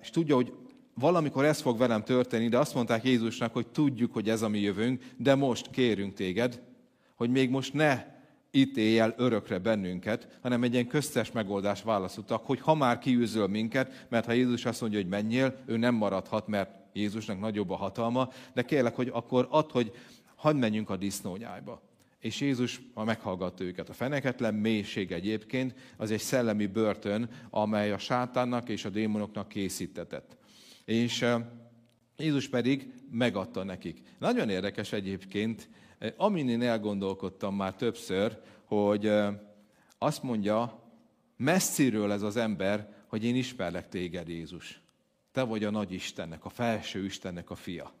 és 0.00 0.10
tudja, 0.10 0.34
hogy 0.34 0.52
valamikor 0.94 1.44
ez 1.44 1.60
fog 1.60 1.78
velem 1.78 2.02
történni, 2.02 2.48
de 2.48 2.58
azt 2.58 2.74
mondták 2.74 3.04
Jézusnak, 3.04 3.52
hogy 3.52 3.68
tudjuk, 3.68 4.12
hogy 4.12 4.28
ez 4.28 4.42
a 4.42 4.48
mi 4.48 4.60
jövőnk, 4.60 5.04
de 5.16 5.34
most 5.34 5.70
kérünk 5.70 6.14
téged, 6.14 6.62
hogy 7.14 7.30
még 7.30 7.50
most 7.50 7.72
ne 7.72 8.04
ítélj 8.58 9.12
örökre 9.16 9.58
bennünket, 9.58 10.38
hanem 10.42 10.62
egy 10.62 10.72
ilyen 10.72 10.86
köztes 10.86 11.32
megoldást 11.32 11.84
választottak, 11.84 12.46
hogy 12.46 12.60
ha 12.60 12.74
már 12.74 12.98
kiűzöl 12.98 13.46
minket, 13.46 14.06
mert 14.08 14.26
ha 14.26 14.32
Jézus 14.32 14.64
azt 14.64 14.80
mondja, 14.80 14.98
hogy 14.98 15.08
menjél, 15.08 15.56
ő 15.66 15.76
nem 15.76 15.94
maradhat, 15.94 16.46
mert 16.46 16.70
Jézusnak 16.92 17.40
nagyobb 17.40 17.70
a 17.70 17.76
hatalma, 17.76 18.28
de 18.54 18.62
kérlek, 18.62 18.94
hogy 18.94 19.10
akkor 19.12 19.46
add, 19.50 19.72
hogy 19.72 19.92
hadd 20.34 20.56
menjünk 20.56 20.90
a 20.90 20.96
disznónyájba. 20.96 21.82
És 22.18 22.40
Jézus 22.40 22.80
ma 22.94 23.04
meghallgatta 23.04 23.64
őket. 23.64 23.88
A 23.88 23.92
feneketlen 23.92 24.54
mélység 24.54 25.12
egyébként 25.12 25.74
az 25.96 26.10
egy 26.10 26.20
szellemi 26.20 26.66
börtön, 26.66 27.28
amely 27.50 27.92
a 27.92 27.98
sátánnak 27.98 28.68
és 28.68 28.84
a 28.84 28.88
démonoknak 28.88 29.48
készítetett. 29.48 30.36
És 30.84 31.26
Jézus 32.20 32.48
pedig 32.48 32.92
megadta 33.10 33.64
nekik. 33.64 34.02
Nagyon 34.18 34.48
érdekes 34.48 34.92
egyébként, 34.92 35.68
amin 36.16 36.48
én 36.48 36.62
elgondolkodtam 36.62 37.56
már 37.56 37.74
többször, 37.74 38.38
hogy 38.64 39.10
azt 39.98 40.22
mondja 40.22 40.82
messziről 41.36 42.12
ez 42.12 42.22
az 42.22 42.36
ember, 42.36 42.94
hogy 43.06 43.24
én 43.24 43.36
ismerlek 43.36 43.88
téged, 43.88 44.28
Jézus. 44.28 44.80
Te 45.32 45.42
vagy 45.42 45.64
a 45.64 45.70
nagy 45.70 45.92
Istennek, 45.92 46.44
a 46.44 46.48
felső 46.48 47.04
Istennek 47.04 47.50
a 47.50 47.54
fia. 47.54 47.92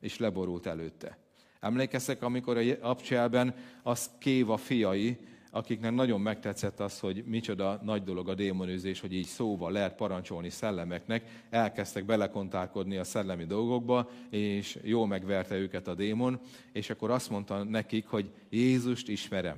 És 0.00 0.18
leborult 0.18 0.66
előtte. 0.66 1.18
Emlékeztek, 1.60 2.22
amikor 2.22 2.56
a 2.56 2.88
Abcselben 2.88 3.54
az 3.82 4.10
Kéva 4.18 4.56
fiai, 4.56 5.18
akiknek 5.54 5.92
nagyon 5.92 6.20
megtetszett 6.20 6.80
az, 6.80 6.98
hogy 6.98 7.24
micsoda 7.26 7.80
nagy 7.82 8.02
dolog 8.02 8.28
a 8.28 8.34
démonőzés, 8.34 9.00
hogy 9.00 9.14
így 9.14 9.26
szóval 9.26 9.72
lehet 9.72 9.94
parancsolni 9.94 10.50
szellemeknek, 10.50 11.44
elkezdtek 11.50 12.04
belekontálkodni 12.04 12.96
a 12.96 13.04
szellemi 13.04 13.44
dolgokba, 13.44 14.10
és 14.30 14.78
jól 14.82 15.06
megverte 15.06 15.56
őket 15.56 15.88
a 15.88 15.94
démon, 15.94 16.40
és 16.72 16.90
akkor 16.90 17.10
azt 17.10 17.30
mondta 17.30 17.62
nekik, 17.62 18.06
hogy 18.06 18.30
Jézust 18.50 19.08
ismerem, 19.08 19.56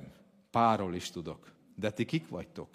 párról 0.51 0.95
is 0.95 1.09
tudok, 1.09 1.51
de 1.75 1.91
ti 1.91 2.05
kik 2.05 2.29
vagytok? 2.29 2.69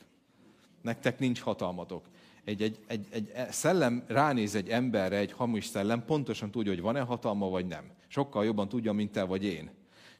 Nektek 0.82 1.18
nincs 1.18 1.40
hatalmatok. 1.40 2.04
Egy, 2.44 2.62
egy, 2.62 2.78
egy, 2.86 3.06
egy 3.10 3.32
szellem 3.50 4.04
ránéz 4.06 4.54
egy 4.54 4.68
emberre, 4.68 5.16
egy 5.16 5.32
hamis 5.32 5.64
szellem, 5.64 6.04
pontosan 6.04 6.50
tudja, 6.50 6.72
hogy 6.72 6.80
van-e 6.80 7.00
hatalma, 7.00 7.48
vagy 7.48 7.66
nem. 7.66 7.84
Sokkal 8.06 8.44
jobban 8.44 8.68
tudja, 8.68 8.92
mint 8.92 9.12
te 9.12 9.22
vagy 9.22 9.44
én. 9.44 9.70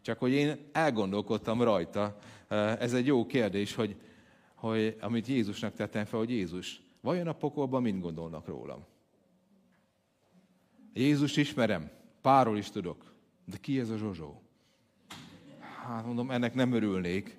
Csak 0.02 0.18
hogy 0.18 0.32
én 0.32 0.56
elgondolkodtam 0.72 1.62
rajta, 1.62 2.18
ez 2.56 2.94
egy 2.94 3.06
jó 3.06 3.26
kérdés, 3.26 3.74
hogy, 3.74 3.96
hogy 4.54 4.96
amit 5.00 5.26
Jézusnak 5.26 5.74
tettem 5.74 6.04
fel, 6.04 6.18
hogy 6.18 6.30
Jézus, 6.30 6.82
vajon 7.00 7.26
a 7.26 7.32
pokolban 7.32 7.82
mind 7.82 8.02
gondolnak 8.02 8.46
rólam? 8.46 8.86
Jézus 10.92 11.36
ismerem, 11.36 11.90
párról 12.20 12.58
is 12.58 12.70
tudok, 12.70 13.14
de 13.44 13.56
ki 13.56 13.78
ez 13.78 13.90
a 13.90 13.96
Zsozsó? 13.96 14.42
Hát 15.58 16.06
mondom, 16.06 16.30
ennek 16.30 16.54
nem 16.54 16.72
örülnék, 16.72 17.38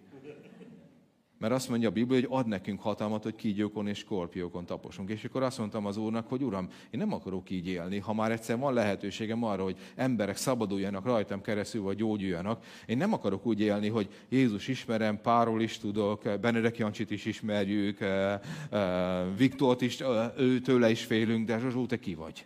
mert 1.41 1.53
azt 1.53 1.69
mondja 1.69 1.89
a 1.89 1.91
Biblia, 1.91 2.19
hogy 2.19 2.27
ad 2.29 2.47
nekünk 2.47 2.81
hatalmat, 2.81 3.23
hogy 3.23 3.35
kígyókon 3.35 3.87
és 3.87 3.97
skorpiókon 3.97 4.65
taposunk. 4.65 5.09
És 5.09 5.23
akkor 5.23 5.43
azt 5.43 5.57
mondtam 5.57 5.85
az 5.85 5.97
Úrnak, 5.97 6.27
hogy 6.27 6.43
Uram, 6.43 6.67
én 6.89 6.99
nem 6.99 7.13
akarok 7.13 7.49
így 7.49 7.67
élni, 7.67 7.99
ha 7.99 8.13
már 8.13 8.31
egyszer 8.31 8.57
van 8.57 8.73
lehetőségem 8.73 9.43
arra, 9.43 9.63
hogy 9.63 9.77
emberek 9.95 10.37
szabaduljanak 10.37 11.05
rajtam 11.05 11.41
keresztül, 11.41 11.81
vagy 11.81 11.97
gyógyuljanak. 11.97 12.65
Én 12.85 12.97
nem 12.97 13.13
akarok 13.13 13.45
úgy 13.45 13.59
élni, 13.59 13.87
hogy 13.87 14.09
Jézus 14.29 14.67
ismerem, 14.67 15.21
Páról 15.21 15.61
is 15.61 15.77
tudok, 15.77 16.39
Benedek 16.41 16.77
Jancsit 16.77 17.11
is 17.11 17.25
ismerjük, 17.25 17.99
eh, 17.99 18.39
eh, 18.69 19.37
Viktort 19.37 19.81
is, 19.81 19.99
eh, 20.01 20.31
őtőle 20.37 20.89
is 20.89 21.03
félünk, 21.03 21.47
de 21.47 21.59
Zsozsó, 21.59 21.85
te 21.85 21.99
ki 21.99 22.15
vagy? 22.15 22.45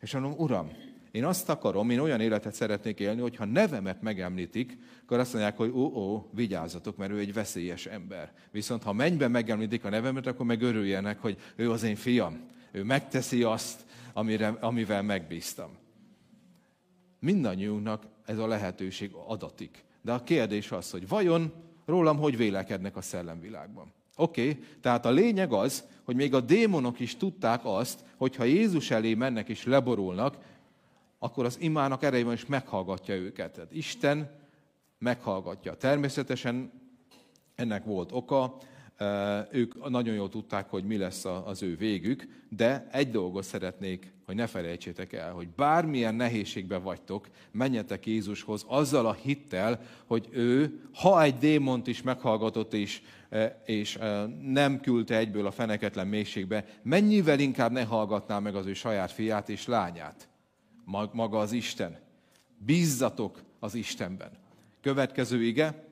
És 0.00 0.12
mondom, 0.12 0.32
Uram, 0.38 0.70
én 1.16 1.24
azt 1.24 1.48
akarom, 1.48 1.90
én 1.90 1.98
olyan 1.98 2.20
életet 2.20 2.54
szeretnék 2.54 3.00
élni, 3.00 3.20
hogy 3.20 3.36
ha 3.36 3.44
nevemet 3.44 4.02
megemlítik, 4.02 4.78
akkor 5.02 5.18
azt 5.18 5.32
mondják, 5.32 5.56
hogy 5.56 5.70
ó, 5.70 5.80
ó, 5.80 6.30
vigyázzatok, 6.32 6.96
mert 6.96 7.12
ő 7.12 7.18
egy 7.18 7.32
veszélyes 7.32 7.86
ember. 7.86 8.32
Viszont 8.50 8.82
ha 8.82 8.92
mennyben 8.92 9.30
megemlítik 9.30 9.84
a 9.84 9.88
nevemet, 9.88 10.26
akkor 10.26 10.46
meg 10.46 10.62
örüljenek, 10.62 11.20
hogy 11.20 11.38
ő 11.56 11.70
az 11.70 11.82
én 11.82 11.96
fiam. 11.96 12.40
Ő 12.72 12.82
megteszi 12.82 13.42
azt, 13.42 13.84
amire, 14.12 14.48
amivel 14.48 15.02
megbíztam. 15.02 15.70
Mindannyiunknak 17.20 18.06
ez 18.24 18.38
a 18.38 18.46
lehetőség 18.46 19.10
adatik. 19.26 19.84
De 20.02 20.12
a 20.12 20.22
kérdés 20.22 20.72
az, 20.72 20.90
hogy 20.90 21.08
vajon 21.08 21.52
rólam 21.86 22.16
hogy 22.16 22.36
vélekednek 22.36 22.96
a 22.96 23.00
szellemvilágban? 23.00 23.92
Oké, 24.16 24.50
okay, 24.50 24.64
tehát 24.80 25.06
a 25.06 25.10
lényeg 25.10 25.52
az, 25.52 25.84
hogy 26.04 26.16
még 26.16 26.34
a 26.34 26.40
démonok 26.40 27.00
is 27.00 27.16
tudták 27.16 27.60
azt, 27.64 28.04
hogy 28.16 28.36
ha 28.36 28.44
Jézus 28.44 28.90
elé 28.90 29.14
mennek 29.14 29.48
és 29.48 29.64
leborulnak, 29.64 30.36
akkor 31.18 31.44
az 31.44 31.60
imának 31.60 32.02
erejében 32.02 32.32
is 32.32 32.46
meghallgatja 32.46 33.14
őket. 33.14 33.52
Tehát 33.52 33.72
Isten 33.72 34.30
meghallgatja. 34.98 35.74
Természetesen 35.74 36.72
ennek 37.54 37.84
volt 37.84 38.12
oka, 38.12 38.56
ők 39.50 39.88
nagyon 39.88 40.14
jól 40.14 40.28
tudták, 40.28 40.70
hogy 40.70 40.84
mi 40.84 40.96
lesz 40.96 41.24
az 41.24 41.62
ő 41.62 41.76
végük, 41.76 42.44
de 42.48 42.88
egy 42.92 43.10
dolgot 43.10 43.44
szeretnék, 43.44 44.12
hogy 44.26 44.34
ne 44.34 44.46
felejtsétek 44.46 45.12
el, 45.12 45.32
hogy 45.32 45.48
bármilyen 45.48 46.14
nehézségben 46.14 46.82
vagytok, 46.82 47.28
menjetek 47.50 48.06
Jézushoz 48.06 48.64
azzal 48.66 49.06
a 49.06 49.12
hittel, 49.12 49.80
hogy 50.06 50.28
ő, 50.30 50.80
ha 50.94 51.22
egy 51.22 51.36
démont 51.36 51.86
is 51.86 52.02
meghallgatott 52.02 52.74
és, 52.74 53.02
és 53.64 53.98
nem 54.42 54.80
küldte 54.80 55.16
egyből 55.16 55.46
a 55.46 55.50
feneketlen 55.50 56.06
mélységbe, 56.06 56.64
mennyivel 56.82 57.38
inkább 57.38 57.72
ne 57.72 57.82
hallgatná 57.82 58.38
meg 58.38 58.54
az 58.54 58.66
ő 58.66 58.72
saját 58.72 59.12
fiát 59.12 59.48
és 59.48 59.66
lányát 59.66 60.28
maga 61.12 61.38
az 61.38 61.52
Isten. 61.52 61.98
Bízzatok 62.58 63.42
az 63.58 63.74
Istenben. 63.74 64.30
Következő 64.80 65.42
ige. 65.42 65.84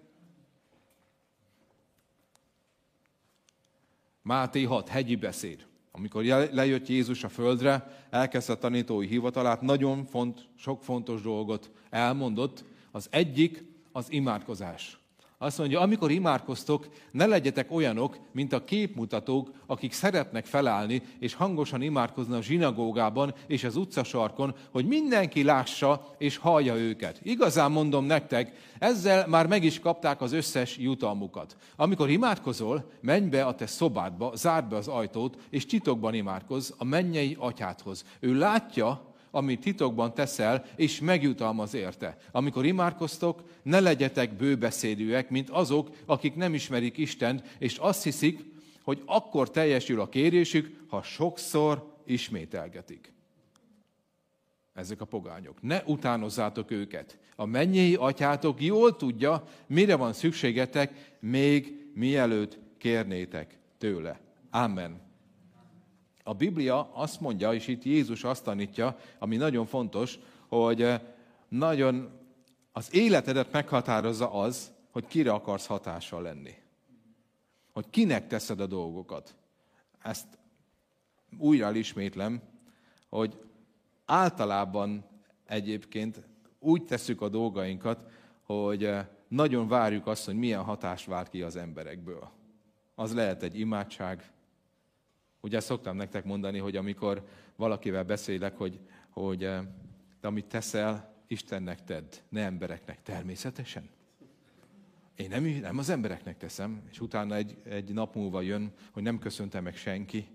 Máté 4.23 4.63
6, 4.63 4.89
hegyi 4.89 5.17
beszéd. 5.17 5.67
Amikor 5.91 6.25
lejött 6.25 6.89
Jézus 6.89 7.25
a 7.25 7.29
földre, 7.29 8.07
elkezdte 8.11 8.53
a 8.53 8.59
tanítói 8.59 9.07
hivatalát, 9.07 9.61
nagyon 9.61 10.05
font, 10.05 10.49
sok 10.57 10.83
fontos 10.83 11.23
dolgot 11.23 11.71
elmondott. 11.91 12.65
Az 12.91 13.09
egyik 13.11 13.65
az 13.93 14.13
imádkozás. 14.13 14.99
Azt 15.38 15.59
mondja, 15.59 15.81
amikor 15.81 16.11
imádkoztok, 16.11 16.88
ne 17.11 17.27
legyetek 17.27 17.73
olyanok, 17.73 18.18
mint 18.33 18.53
a 18.53 18.64
képmutatók, 18.64 19.51
akik 19.66 19.92
szeretnek 19.92 20.47
felállni 20.47 21.03
és 21.18 21.35
hangosan 21.35 21.83
imádkozni 21.83 22.35
a 22.35 22.42
zsinagógában 22.42 23.35
és 23.47 23.64
az 23.64 23.77
utcasarkon, 23.77 24.55
hogy 24.70 24.87
mindenki 24.87 25.42
lássa 25.42 26.14
és 26.18 26.37
hallja 26.37 26.75
őket. 26.75 27.20
Igazán 27.23 27.70
mondom 27.70 28.05
nektek, 28.05 28.53
ezzel 28.79 29.27
már 29.27 29.47
meg 29.47 29.64
is 29.64 29.81
kapták 29.81 30.20
az 30.20 30.33
összes 30.33 30.77
jutalmukat. 30.79 31.57
Amikor 31.77 32.11
imádkozol, 32.11 32.90
menj 33.01 33.29
be 33.29 33.44
a 33.44 33.55
te 33.55 33.66
szobádba, 33.66 34.33
zárd 34.37 34.68
be 34.68 34.77
az 34.77 34.88
ajtót, 34.88 35.37
és 35.51 35.66
titokban 35.66 36.14
imádkozz 36.14 36.70
a 36.79 36.85
mennyei 36.85 37.37
atyádhoz. 37.38 38.05
Ő 38.20 38.38
látja, 38.38 39.13
amit 39.35 39.61
titokban 39.61 40.14
teszel, 40.14 40.64
és 40.77 41.01
megjutalmaz 41.01 41.75
érte. 41.75 42.16
Amikor 42.31 42.64
imádkoztok, 42.64 43.42
ne 43.62 43.81
legyetek 43.81 44.37
bőbeszédűek, 44.37 45.31
mint 45.31 45.51
azok, 45.51 45.90
akik 46.07 46.35
nem 46.35 46.55
ismerik 46.55 46.97
Istent, 46.97 47.42
és 47.59 47.77
azt 47.77 48.03
hiszik, 48.03 48.44
hogy 48.83 49.03
akkor 49.07 49.51
teljesül 49.51 50.01
a 50.01 50.09
kérésük, 50.09 50.85
ha 50.88 51.03
sokszor 51.03 51.94
ismételgetik. 52.05 53.12
Ezek 54.75 55.01
a 55.01 55.05
pogányok. 55.05 55.62
Ne 55.62 55.83
utánozzátok 55.87 56.70
őket. 56.70 57.18
A 57.37 57.44
mennyei 57.44 57.94
atyátok 57.94 58.62
jól 58.62 58.97
tudja, 58.97 59.44
mire 59.66 59.97
van 59.97 60.12
szükségetek, 60.12 61.16
még 61.20 61.88
mielőtt 61.94 62.59
kérnétek 62.79 63.59
tőle. 63.79 64.20
Amen. 64.51 65.04
A 66.27 66.35
Biblia 66.35 66.91
azt 66.93 67.21
mondja, 67.21 67.53
és 67.53 67.67
itt 67.67 67.85
Jézus 67.85 68.25
azt 68.25 68.45
tanítja, 68.45 68.97
ami 69.19 69.37
nagyon 69.37 69.67
fontos, 69.67 70.19
hogy 70.49 70.83
eh, 70.83 71.01
nagyon 71.49 72.11
az 72.73 72.95
életedet 72.95 73.53
meghatározza 73.53 74.33
az, 74.33 74.73
hogy 74.91 75.07
kire 75.07 75.33
akarsz 75.33 75.67
hatással 75.67 76.23
lenni. 76.23 76.55
Hogy 77.73 77.91
kinek 77.91 78.27
teszed 78.27 78.61
a 78.61 78.67
dolgokat. 78.67 79.35
Ezt 80.03 80.27
újra 81.39 81.75
ismétlem, 81.75 82.43
hogy 83.09 83.39
általában 84.05 85.05
egyébként 85.47 86.23
úgy 86.59 86.85
tesszük 86.85 87.21
a 87.21 87.29
dolgainkat, 87.29 88.11
hogy 88.43 88.85
eh, 88.85 89.07
nagyon 89.29 89.69
várjuk 89.69 90.07
azt, 90.07 90.25
hogy 90.25 90.37
milyen 90.37 90.63
hatást 90.63 91.07
vált 91.07 91.29
ki 91.29 91.43
az 91.43 91.57
emberekből. 91.57 92.31
Az 92.95 93.15
lehet 93.15 93.43
egy 93.43 93.59
imádság, 93.59 94.33
Ugye 95.45 95.61
szoktam 95.61 95.97
nektek 95.97 96.25
mondani, 96.25 96.59
hogy 96.59 96.77
amikor 96.77 97.25
valakivel 97.57 98.05
beszélek, 98.05 98.57
hogy, 98.57 98.81
hogy 99.11 99.39
de 99.39 100.27
amit 100.27 100.45
teszel, 100.45 101.15
Istennek 101.27 101.85
tedd, 101.85 102.15
ne 102.29 102.43
embereknek 102.45 103.03
természetesen. 103.03 103.89
Én 105.17 105.29
nem, 105.29 105.45
nem 105.45 105.79
az 105.79 105.89
embereknek 105.89 106.37
teszem, 106.37 106.83
és 106.91 107.01
utána 107.01 107.35
egy, 107.35 107.57
egy 107.65 107.93
nap 107.93 108.15
múlva 108.15 108.41
jön, 108.41 108.73
hogy 108.93 109.03
nem 109.03 109.19
köszöntem 109.19 109.63
meg 109.63 109.77
senki. 109.77 110.27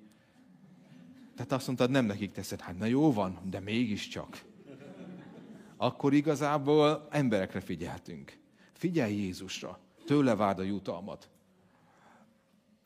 Tehát 1.35 1.51
azt 1.51 1.67
mondtad, 1.67 1.89
nem 1.89 2.05
nekik 2.05 2.31
teszed. 2.31 2.61
Hát 2.61 2.77
na 2.77 2.85
jó 2.85 3.13
van, 3.13 3.39
de 3.49 3.59
mégiscsak. 3.59 4.43
Akkor 5.77 6.13
igazából 6.13 7.07
emberekre 7.09 7.59
figyeltünk. 7.59 8.37
Figyelj 8.71 9.13
Jézusra, 9.13 9.79
tőle 10.05 10.35
várd 10.35 10.59
a 10.59 10.63
jutalmat. 10.63 11.29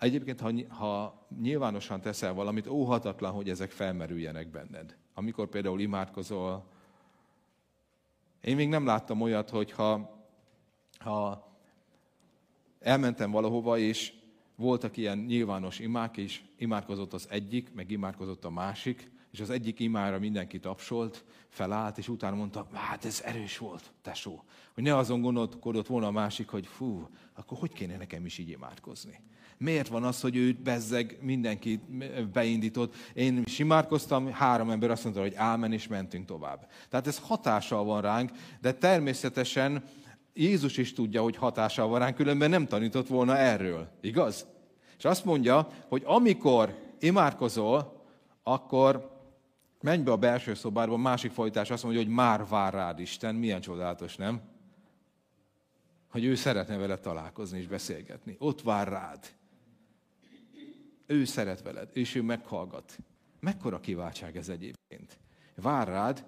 Egyébként, 0.03 0.39
ha, 0.39 0.51
ha 0.67 1.25
nyilvánosan 1.41 2.01
teszel 2.01 2.33
valamit, 2.33 2.67
óhatatlan, 2.67 3.31
hogy 3.31 3.49
ezek 3.49 3.71
felmerüljenek 3.71 4.49
benned. 4.49 4.97
Amikor 5.13 5.47
például 5.47 5.79
imádkozol, 5.79 6.65
én 8.41 8.55
még 8.55 8.69
nem 8.69 8.85
láttam 8.85 9.21
olyat, 9.21 9.49
hogy 9.49 9.71
ha, 9.71 10.17
ha 10.99 11.47
elmentem 12.79 13.31
valahova, 13.31 13.77
és 13.77 14.13
voltak 14.55 14.97
ilyen 14.97 15.17
nyilvános 15.17 15.79
imák, 15.79 16.17
és 16.17 16.41
imádkozott 16.57 17.13
az 17.13 17.27
egyik, 17.29 17.73
meg 17.73 17.91
imádkozott 17.91 18.45
a 18.45 18.49
másik, 18.49 19.11
és 19.33 19.39
az 19.39 19.49
egyik 19.49 19.79
imára 19.79 20.19
mindenki 20.19 20.59
tapsolt, 20.59 21.23
felállt, 21.49 21.97
és 21.97 22.07
utána 22.07 22.35
mondta, 22.35 22.67
hát 22.73 23.05
ez 23.05 23.21
erős 23.25 23.57
volt, 23.57 23.91
tesó. 24.01 24.43
Hogy 24.73 24.83
ne 24.83 24.97
azon 24.97 25.21
gondolkodott 25.21 25.87
volna 25.87 26.07
a 26.07 26.11
másik, 26.11 26.49
hogy 26.49 26.67
fú, 26.67 27.07
akkor 27.33 27.57
hogy 27.57 27.73
kéne 27.73 27.97
nekem 27.97 28.25
is 28.25 28.37
így 28.37 28.49
imádkozni? 28.49 29.19
Miért 29.57 29.87
van 29.87 30.03
az, 30.03 30.21
hogy 30.21 30.35
ő 30.35 30.57
bezzeg 30.63 31.17
mindenki 31.21 31.79
beindított? 32.33 32.95
Én 33.13 33.41
is 33.45 33.59
imádkoztam, 33.59 34.31
három 34.31 34.69
ember 34.69 34.91
azt 34.91 35.03
mondta, 35.03 35.21
hogy 35.21 35.35
ámen, 35.35 35.71
és 35.73 35.87
mentünk 35.87 36.25
tovább. 36.25 36.69
Tehát 36.89 37.07
ez 37.07 37.19
hatással 37.19 37.83
van 37.83 38.01
ránk, 38.01 38.31
de 38.61 38.73
természetesen 38.73 39.83
Jézus 40.33 40.77
is 40.77 40.93
tudja, 40.93 41.21
hogy 41.21 41.35
hatással 41.35 41.87
van 41.87 41.99
ránk, 41.99 42.15
különben 42.15 42.49
nem 42.49 42.67
tanított 42.67 43.07
volna 43.07 43.37
erről. 43.37 43.89
Igaz? 44.01 44.45
És 44.97 45.05
azt 45.05 45.25
mondja, 45.25 45.67
hogy 45.87 46.01
amikor 46.05 46.77
imádkozol, 46.99 48.01
akkor 48.43 49.12
menj 49.83 50.03
be 50.03 50.11
a 50.11 50.17
belső 50.17 50.53
szobába, 50.53 50.97
másik 50.97 51.31
folytás 51.31 51.69
azt 51.69 51.83
mondja, 51.83 52.01
hogy 52.01 52.11
már 52.11 52.47
vár 52.47 52.73
rád 52.73 52.99
Isten. 52.99 53.35
Milyen 53.35 53.61
csodálatos, 53.61 54.15
nem? 54.15 54.41
Hogy 56.09 56.25
ő 56.25 56.35
szeretne 56.35 56.77
vele 56.77 56.97
találkozni 56.97 57.57
és 57.57 57.67
beszélgetni. 57.67 58.35
Ott 58.39 58.61
vár 58.61 58.87
rád. 58.87 59.35
Ő 61.05 61.25
szeret 61.25 61.61
veled, 61.61 61.89
és 61.93 62.15
ő 62.15 62.21
meghallgat. 62.21 62.97
Mekkora 63.39 63.79
kiváltság 63.79 64.37
ez 64.37 64.49
egyébként. 64.49 65.19
Vár 65.55 65.87
rád, 65.87 66.25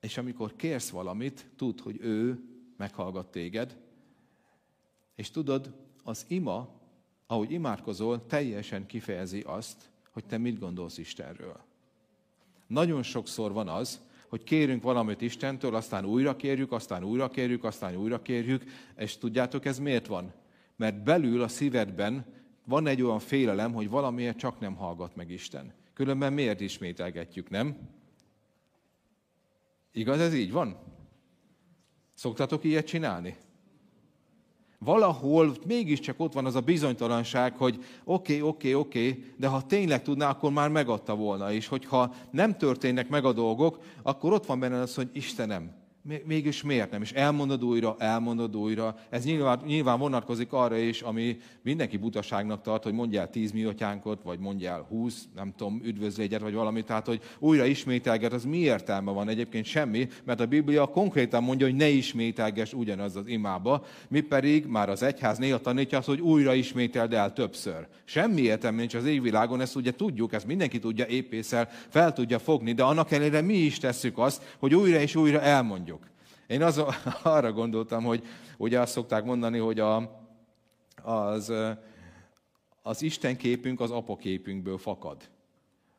és 0.00 0.16
amikor 0.16 0.56
kérsz 0.56 0.90
valamit, 0.90 1.50
tudd, 1.56 1.82
hogy 1.82 1.96
ő 2.00 2.44
meghallgat 2.76 3.30
téged, 3.30 3.76
és 5.14 5.30
tudod, 5.30 5.74
az 6.02 6.24
ima, 6.28 6.80
ahogy 7.26 7.50
imádkozol, 7.50 8.26
teljesen 8.26 8.86
kifejezi 8.86 9.40
azt, 9.40 9.90
hogy 10.10 10.24
te 10.24 10.38
mit 10.38 10.58
gondolsz 10.58 10.98
Istenről. 10.98 11.70
Nagyon 12.72 13.02
sokszor 13.02 13.52
van 13.52 13.68
az, 13.68 14.00
hogy 14.28 14.44
kérünk 14.44 14.82
valamit 14.82 15.20
Istentől, 15.20 15.74
aztán 15.74 16.04
újra 16.04 16.36
kérjük, 16.36 16.72
aztán 16.72 17.04
újra 17.04 17.30
kérjük, 17.30 17.64
aztán 17.64 17.96
újra 17.96 18.22
kérjük, 18.22 18.64
és 18.96 19.18
tudjátok, 19.18 19.64
ez 19.64 19.78
miért 19.78 20.06
van? 20.06 20.32
Mert 20.76 21.02
belül 21.02 21.42
a 21.42 21.48
szívedben 21.48 22.24
van 22.64 22.86
egy 22.86 23.02
olyan 23.02 23.18
félelem, 23.18 23.72
hogy 23.72 23.88
valamiért 23.88 24.38
csak 24.38 24.60
nem 24.60 24.74
hallgat 24.74 25.16
meg 25.16 25.30
Isten. 25.30 25.72
Különben 25.94 26.32
miért 26.32 26.60
ismételgetjük, 26.60 27.50
nem? 27.50 27.76
Igaz, 29.92 30.20
ez 30.20 30.34
így 30.34 30.52
van? 30.52 30.76
Szoktatok 32.14 32.64
ilyet 32.64 32.86
csinálni? 32.86 33.36
Valahol 34.84 35.54
mégiscsak 35.66 36.20
ott 36.20 36.32
van 36.32 36.46
az 36.46 36.54
a 36.54 36.60
bizonytalanság, 36.60 37.56
hogy 37.56 37.74
oké, 38.04 38.36
okay, 38.36 38.40
oké, 38.40 38.68
okay, 38.68 38.74
oké, 38.74 39.08
okay, 39.08 39.24
de 39.36 39.46
ha 39.46 39.66
tényleg 39.66 40.02
tudná, 40.02 40.30
akkor 40.30 40.52
már 40.52 40.68
megadta 40.68 41.14
volna. 41.14 41.52
És 41.52 41.66
hogyha 41.66 42.14
nem 42.30 42.56
történnek 42.56 43.08
meg 43.08 43.24
a 43.24 43.32
dolgok, 43.32 43.78
akkor 44.02 44.32
ott 44.32 44.46
van 44.46 44.60
benne 44.60 44.80
az, 44.80 44.94
hogy 44.94 45.08
Istenem, 45.12 45.81
Mégis 46.24 46.62
miért 46.62 46.90
nem? 46.90 47.02
És 47.02 47.12
elmondod 47.12 47.64
újra, 47.64 47.96
elmondod 47.98 48.56
újra. 48.56 48.96
Ez 49.10 49.24
nyilván, 49.24 49.60
nyilván 49.66 49.98
vonatkozik 49.98 50.52
arra 50.52 50.76
is, 50.76 51.00
ami 51.00 51.36
mindenki 51.62 51.96
butaságnak 51.96 52.62
tart, 52.62 52.82
hogy 52.82 52.92
mondjál 52.92 53.30
tíz 53.30 53.52
miatyánkot, 53.52 54.22
vagy 54.22 54.38
mondjál 54.38 54.86
húsz, 54.88 55.24
nem 55.34 55.52
tudom, 55.56 55.80
üdvözlégyet, 55.84 56.40
vagy 56.40 56.54
valamit. 56.54 56.86
Tehát, 56.86 57.06
hogy 57.06 57.20
újra 57.38 57.64
ismételget, 57.64 58.32
az 58.32 58.44
mi 58.44 58.56
értelme 58.56 59.12
van 59.12 59.28
egyébként 59.28 59.64
semmi, 59.64 60.08
mert 60.24 60.40
a 60.40 60.46
Biblia 60.46 60.86
konkrétan 60.86 61.42
mondja, 61.42 61.66
hogy 61.66 61.76
ne 61.76 61.88
ismételges 61.88 62.72
ugyanaz 62.72 63.16
az 63.16 63.26
imába, 63.26 63.84
mi 64.08 64.20
pedig 64.20 64.66
már 64.66 64.88
az 64.88 65.02
egyház 65.02 65.38
néha 65.38 65.58
tanítja 65.58 65.98
azt, 65.98 66.06
hogy 66.06 66.20
újra 66.20 66.54
ismételd 66.54 67.12
el 67.12 67.32
többször. 67.32 67.86
Semmi 68.04 68.40
értelme 68.40 68.78
nincs 68.78 68.94
az 68.94 69.04
égvilágon, 69.04 69.60
ezt 69.60 69.76
ugye 69.76 69.92
tudjuk, 69.92 70.32
ezt 70.32 70.46
mindenki 70.46 70.78
tudja 70.78 71.06
épészel, 71.06 71.68
fel 71.88 72.12
tudja 72.12 72.38
fogni, 72.38 72.72
de 72.72 72.82
annak 72.82 73.10
ellenére 73.10 73.40
mi 73.40 73.54
is 73.56 73.78
tesszük 73.78 74.18
azt, 74.18 74.56
hogy 74.58 74.74
újra 74.74 75.00
és 75.00 75.14
újra 75.14 75.40
elmondjuk. 75.40 75.91
Én 76.52 76.62
az, 76.62 76.82
arra 77.22 77.52
gondoltam, 77.52 78.04
hogy 78.04 78.24
ugye 78.56 78.80
azt 78.80 78.92
szokták 78.92 79.24
mondani, 79.24 79.58
hogy 79.58 79.80
a, 79.80 80.20
az, 81.02 81.52
az 82.82 83.02
Isten 83.02 83.36
képünk 83.36 83.80
az 83.80 83.90
apaképünkből 83.90 84.78
fakad. 84.78 85.28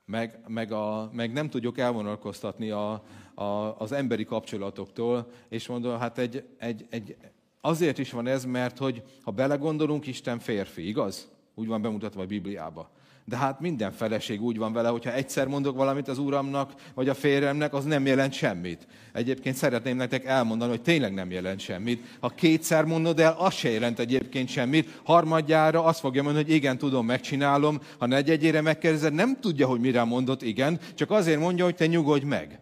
Meg, 0.05 0.39
meg, 0.47 0.71
a, 0.71 1.09
meg 1.13 1.33
nem 1.33 1.49
tudjuk 1.49 1.77
elvonalkoztatni 1.77 2.69
a, 2.69 3.03
a, 3.33 3.43
az 3.77 3.91
emberi 3.91 4.25
kapcsolatoktól, 4.25 5.31
és 5.49 5.67
mondom, 5.67 5.99
hát 5.99 6.17
egy, 6.17 6.43
egy, 6.57 6.85
egy, 6.89 7.17
azért 7.61 7.97
is 7.97 8.11
van 8.11 8.27
ez, 8.27 8.45
mert 8.45 8.77
hogy 8.77 9.03
ha 9.21 9.31
belegondolunk, 9.31 10.07
Isten 10.07 10.39
férfi, 10.39 10.87
igaz? 10.87 11.31
Úgy 11.55 11.67
van 11.67 11.81
bemutatva 11.81 12.21
a 12.21 12.25
Bibliába. 12.25 12.89
De 13.25 13.37
hát 13.37 13.59
minden 13.59 13.91
feleség 13.91 14.41
úgy 14.41 14.57
van 14.57 14.73
vele, 14.73 14.89
hogyha 14.89 15.13
egyszer 15.13 15.47
mondok 15.47 15.75
valamit 15.75 16.07
az 16.07 16.17
uramnak, 16.17 16.71
vagy 16.93 17.09
a 17.09 17.13
férjemnek, 17.13 17.73
az 17.73 17.83
nem 17.83 18.05
jelent 18.05 18.33
semmit. 18.33 18.87
Egyébként 19.13 19.55
szeretném 19.55 19.97
nektek 19.97 20.25
elmondani, 20.25 20.71
hogy 20.71 20.81
tényleg 20.81 21.13
nem 21.13 21.31
jelent 21.31 21.59
semmit. 21.59 22.03
Ha 22.19 22.29
kétszer 22.29 22.83
mondod 22.85 23.19
el, 23.19 23.35
az 23.37 23.53
se 23.53 23.69
jelent 23.69 23.99
egyébként 23.99 24.49
semmit. 24.49 24.99
Harmadjára 25.03 25.83
azt 25.83 25.99
fogja 25.99 26.23
mondani, 26.23 26.45
hogy 26.45 26.53
igen, 26.53 26.77
tudom, 26.77 27.05
megcsinálom. 27.05 27.79
Ha 27.99 28.05
negyedjére 28.05 28.61
megkérdezed, 28.61 29.13
nem 29.13 29.39
tudja, 29.39 29.67
hogy 29.67 29.79
mire 29.79 30.03
mondott 30.03 30.41
igen, 30.41 30.79
csak 30.95 31.11
azért 31.11 31.39
mondja, 31.39 31.63
hogy 31.63 31.75
te 31.75 31.85
nyugodj 31.85 32.25
meg. 32.25 32.59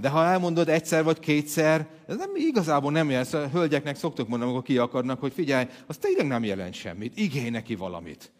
De 0.00 0.08
ha 0.08 0.24
elmondod 0.24 0.68
egyszer 0.68 1.04
vagy 1.04 1.18
kétszer, 1.18 1.86
ez 2.08 2.16
nem, 2.16 2.30
igazából 2.34 2.92
nem 2.92 3.10
jelent. 3.10 3.34
A 3.34 3.48
hölgyeknek 3.48 3.96
szoktuk 3.96 4.28
mondani, 4.28 4.50
amikor 4.50 4.66
ki 4.66 4.78
akarnak, 4.78 5.20
hogy 5.20 5.32
figyelj, 5.32 5.66
az 5.86 5.96
tényleg 5.96 6.26
nem 6.26 6.44
jelent 6.44 6.74
semmit. 6.74 7.18
Igény 7.18 7.50
neki 7.50 7.74
valamit. 7.74 8.30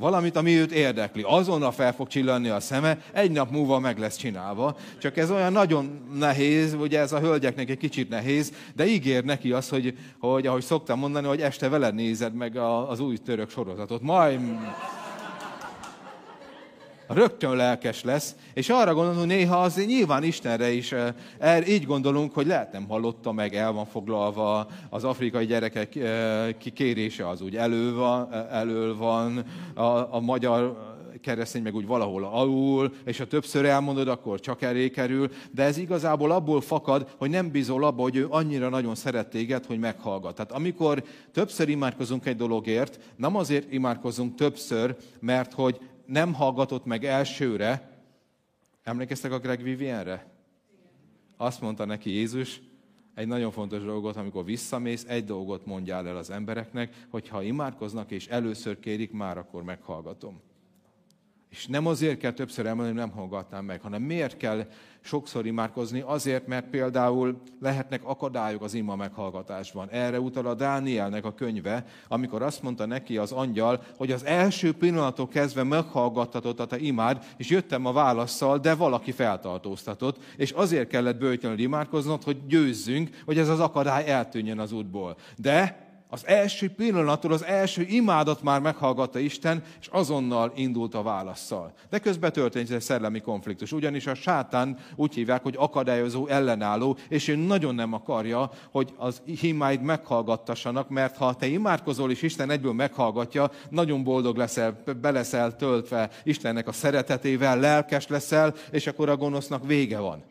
Valamit, 0.00 0.36
ami 0.36 0.58
őt 0.58 0.72
érdekli. 0.72 1.22
Azonnal 1.26 1.72
fel 1.72 1.94
fog 1.94 2.08
csillanni 2.08 2.48
a 2.48 2.60
szeme, 2.60 2.98
egy 3.12 3.30
nap 3.30 3.50
múlva 3.50 3.78
meg 3.78 3.98
lesz 3.98 4.16
csinálva. 4.16 4.76
Csak 4.98 5.16
ez 5.16 5.30
olyan 5.30 5.52
nagyon 5.52 6.00
nehéz, 6.18 6.74
ugye 6.74 6.98
ez 7.00 7.12
a 7.12 7.20
hölgyeknek 7.20 7.70
egy 7.70 7.78
kicsit 7.78 8.08
nehéz, 8.08 8.52
de 8.74 8.86
ígér 8.86 9.24
neki 9.24 9.52
az, 9.52 9.68
hogy, 9.68 9.96
hogy 10.18 10.46
ahogy 10.46 10.62
szoktam 10.62 10.98
mondani, 10.98 11.26
hogy 11.26 11.40
este 11.40 11.68
veled 11.68 11.94
nézed 11.94 12.34
meg 12.34 12.56
az 12.88 13.00
új 13.00 13.16
török 13.16 13.50
sorozatot. 13.50 14.02
Majd 14.02 14.40
rögtön 17.14 17.56
lelkes 17.56 18.04
lesz, 18.04 18.34
és 18.54 18.68
arra 18.68 18.94
gondolom, 18.94 19.18
hogy 19.18 19.26
néha 19.26 19.56
az 19.56 19.84
nyilván 19.86 20.22
Istenre 20.22 20.70
is 20.72 20.94
er, 21.38 21.68
így 21.68 21.86
gondolunk, 21.86 22.34
hogy 22.34 22.46
lehet 22.46 22.72
nem 22.72 22.88
hallotta 22.88 23.32
meg, 23.32 23.54
el 23.54 23.72
van 23.72 23.86
foglalva, 23.86 24.66
az 24.90 25.04
afrikai 25.04 25.46
gyerekek 25.46 25.98
kikérése 26.58 27.28
az 27.28 27.40
úgy 27.40 27.56
elő 27.56 27.94
van, 27.94 28.32
elől 28.50 28.96
van, 28.96 29.44
a, 29.74 30.14
a 30.14 30.20
magyar 30.20 30.88
keresztény 31.20 31.62
meg 31.62 31.74
úgy 31.74 31.86
valahol 31.86 32.24
alul, 32.24 32.92
és 33.04 33.18
ha 33.18 33.24
többször 33.24 33.64
elmondod, 33.64 34.08
akkor 34.08 34.40
csak 34.40 34.62
elé 34.62 34.90
kerül, 34.90 35.30
de 35.50 35.62
ez 35.62 35.76
igazából 35.76 36.30
abból 36.30 36.60
fakad, 36.60 37.08
hogy 37.18 37.30
nem 37.30 37.50
bízol 37.50 37.84
abba, 37.84 38.02
hogy 38.02 38.16
ő 38.16 38.26
annyira 38.30 38.68
nagyon 38.68 38.94
szeret 38.94 39.30
téged, 39.30 39.66
hogy 39.66 39.78
meghallgat. 39.78 40.34
Tehát 40.34 40.52
amikor 40.52 41.04
többször 41.32 41.68
imádkozunk 41.68 42.26
egy 42.26 42.36
dologért, 42.36 43.00
nem 43.16 43.36
azért 43.36 43.72
imádkozunk 43.72 44.34
többször, 44.34 44.96
mert 45.20 45.52
hogy 45.52 45.80
nem 46.10 46.34
hallgatott 46.34 46.84
meg 46.84 47.04
elsőre. 47.04 47.98
Emlékeztek 48.82 49.32
a 49.32 49.38
Greg 49.38 49.62
Vivienre? 49.62 50.26
Azt 51.36 51.60
mondta 51.60 51.84
neki 51.84 52.10
Jézus, 52.10 52.60
egy 53.14 53.26
nagyon 53.26 53.50
fontos 53.50 53.82
dolgot, 53.82 54.16
amikor 54.16 54.44
visszamész, 54.44 55.04
egy 55.08 55.24
dolgot 55.24 55.66
mondjál 55.66 56.08
el 56.08 56.16
az 56.16 56.30
embereknek, 56.30 57.06
hogy 57.10 57.28
ha 57.28 57.42
imádkoznak 57.42 58.10
és 58.10 58.26
először 58.26 58.78
kérik, 58.78 59.12
már 59.12 59.38
akkor 59.38 59.62
meghallgatom. 59.62 60.40
És 61.50 61.66
nem 61.66 61.86
azért 61.86 62.18
kell 62.18 62.32
többször 62.32 62.66
emelni, 62.66 62.92
nem 62.92 63.10
hallgatnám 63.10 63.64
meg, 63.64 63.80
hanem 63.80 64.02
miért 64.02 64.36
kell 64.36 64.66
sokszor 65.00 65.46
imádkozni? 65.46 66.02
Azért, 66.06 66.46
mert 66.46 66.66
például 66.66 67.40
lehetnek 67.60 68.04
akadályok 68.04 68.62
az 68.62 68.74
ima 68.74 68.96
meghallgatásban. 68.96 69.88
Erre 69.88 70.20
utal 70.20 70.46
a 70.46 70.54
Dánielnek 70.54 71.24
a 71.24 71.34
könyve, 71.34 71.84
amikor 72.08 72.42
azt 72.42 72.62
mondta 72.62 72.86
neki 72.86 73.16
az 73.16 73.32
angyal, 73.32 73.82
hogy 73.96 74.12
az 74.12 74.24
első 74.24 74.72
pillanattól 74.72 75.28
kezdve 75.28 75.62
meghallgattatott 75.62 76.60
a 76.60 76.66
te 76.66 76.78
imád, 76.78 77.24
és 77.36 77.48
jöttem 77.48 77.86
a 77.86 77.92
válaszsal, 77.92 78.58
de 78.58 78.74
valaki 78.74 79.12
feltartóztatott, 79.12 80.22
és 80.36 80.50
azért 80.50 80.88
kellett 80.88 81.18
bőtlenül 81.18 81.58
imádkoznod, 81.58 82.22
hogy 82.22 82.46
győzzünk, 82.46 83.22
hogy 83.24 83.38
ez 83.38 83.48
az 83.48 83.60
akadály 83.60 84.10
eltűnjön 84.10 84.58
az 84.58 84.72
útból. 84.72 85.16
De 85.36 85.88
az 86.10 86.26
első 86.26 86.68
pillanattól 86.68 87.32
az 87.32 87.44
első 87.44 87.82
imádat 87.82 88.42
már 88.42 88.60
meghallgatta 88.60 89.18
Isten, 89.18 89.62
és 89.80 89.86
azonnal 89.86 90.52
indult 90.54 90.94
a 90.94 91.02
válaszsal. 91.02 91.72
De 91.90 91.98
közben 91.98 92.32
történt 92.32 92.70
egy 92.70 92.80
szellemi 92.80 93.20
konfliktus, 93.20 93.72
ugyanis 93.72 94.06
a 94.06 94.14
sátán 94.14 94.78
úgy 94.96 95.14
hívják, 95.14 95.42
hogy 95.42 95.54
akadályozó, 95.58 96.26
ellenálló, 96.26 96.96
és 97.08 97.28
ő 97.28 97.36
nagyon 97.36 97.74
nem 97.74 97.92
akarja, 97.92 98.50
hogy 98.70 98.92
az 98.96 99.22
imáid 99.40 99.82
meghallgattassanak, 99.82 100.88
mert 100.88 101.16
ha 101.16 101.34
te 101.34 101.46
imádkozol, 101.46 102.10
és 102.10 102.22
Isten 102.22 102.50
egyből 102.50 102.72
meghallgatja, 102.72 103.50
nagyon 103.68 104.04
boldog 104.04 104.36
leszel, 104.36 104.82
beleszel 105.00 105.56
töltve 105.56 106.10
Istennek 106.24 106.68
a 106.68 106.72
szeretetével, 106.72 107.58
lelkes 107.58 108.06
leszel, 108.06 108.54
és 108.70 108.86
akkor 108.86 109.08
a 109.08 109.16
gonosznak 109.16 109.66
vége 109.66 109.98
van. 109.98 110.22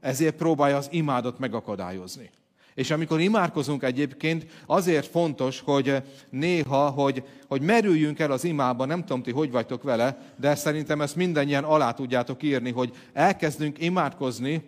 Ezért 0.00 0.36
próbálja 0.36 0.76
az 0.76 0.88
imádat 0.90 1.38
megakadályozni. 1.38 2.30
És 2.78 2.90
amikor 2.90 3.20
imádkozunk 3.20 3.82
egyébként, 3.82 4.46
azért 4.66 5.06
fontos, 5.06 5.60
hogy 5.60 6.02
néha, 6.30 6.90
hogy, 6.90 7.24
hogy 7.46 7.62
merüljünk 7.62 8.18
el 8.18 8.30
az 8.30 8.44
imába, 8.44 8.84
nem 8.84 9.00
tudom 9.00 9.22
ti, 9.22 9.30
hogy 9.30 9.50
vagytok 9.50 9.82
vele, 9.82 10.34
de 10.36 10.54
szerintem 10.54 11.00
ezt 11.00 11.16
mindannyian 11.16 11.64
alá 11.64 11.92
tudjátok 11.92 12.42
írni, 12.42 12.70
hogy 12.70 12.92
elkezdünk 13.12 13.82
imádkozni, 13.82 14.64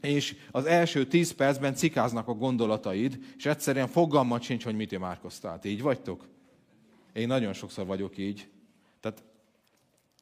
és 0.00 0.36
az 0.50 0.64
első 0.64 1.06
tíz 1.06 1.32
percben 1.32 1.74
cikáznak 1.74 2.28
a 2.28 2.34
gondolataid, 2.34 3.18
és 3.36 3.46
egyszerűen 3.46 3.88
fogalmat 3.88 4.42
sincs, 4.42 4.64
hogy 4.64 4.76
mit 4.76 4.92
imádkoztál. 4.92 5.60
Így 5.62 5.82
vagytok? 5.82 6.28
Én 7.12 7.26
nagyon 7.26 7.52
sokszor 7.52 7.86
vagyok 7.86 8.18
így. 8.18 8.48
Tehát 9.00 9.24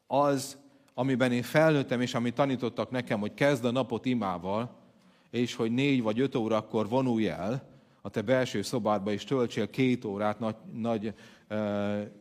az, 0.07 0.57
amiben 0.95 1.33
én 1.33 1.43
felnőttem, 1.43 2.01
és 2.01 2.15
amit 2.15 2.35
tanítottak 2.35 2.91
nekem, 2.91 3.21
hogy 3.21 3.35
kezd 3.35 3.65
a 3.65 3.71
napot 3.71 4.07
imával, 4.07 4.85
és 5.31 5.55
hogy 5.55 5.73
négy 5.73 6.03
vagy 6.03 6.21
öt 6.21 6.35
órakor 6.35 6.89
vonulj 6.89 7.29
el 7.29 7.69
a 8.01 8.09
te 8.09 8.23
belső 8.23 8.63
szobádba, 8.63 9.13
és 9.13 9.25
töltsél 9.25 9.71
két 9.71 10.05
órát 10.05 10.39
nagy, 10.39 10.57
nagy 10.73 11.15
e, 11.49 12.13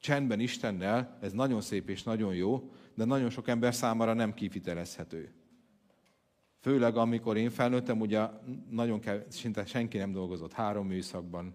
csendben 0.00 0.40
Istennel, 0.40 1.18
ez 1.20 1.32
nagyon 1.32 1.60
szép 1.60 1.88
és 1.88 2.02
nagyon 2.02 2.34
jó, 2.34 2.70
de 2.94 3.04
nagyon 3.04 3.30
sok 3.30 3.48
ember 3.48 3.74
számára 3.74 4.12
nem 4.12 4.34
kivitelezhető. 4.34 5.32
Főleg 6.60 6.96
amikor 6.96 7.36
én 7.36 7.50
felnőttem, 7.50 8.00
ugye 8.00 8.26
nagyon 8.70 9.00
kell, 9.00 9.24
szinte 9.28 9.64
senki 9.64 9.98
nem 9.98 10.12
dolgozott 10.12 10.52
három 10.52 10.86
műszakban, 10.86 11.54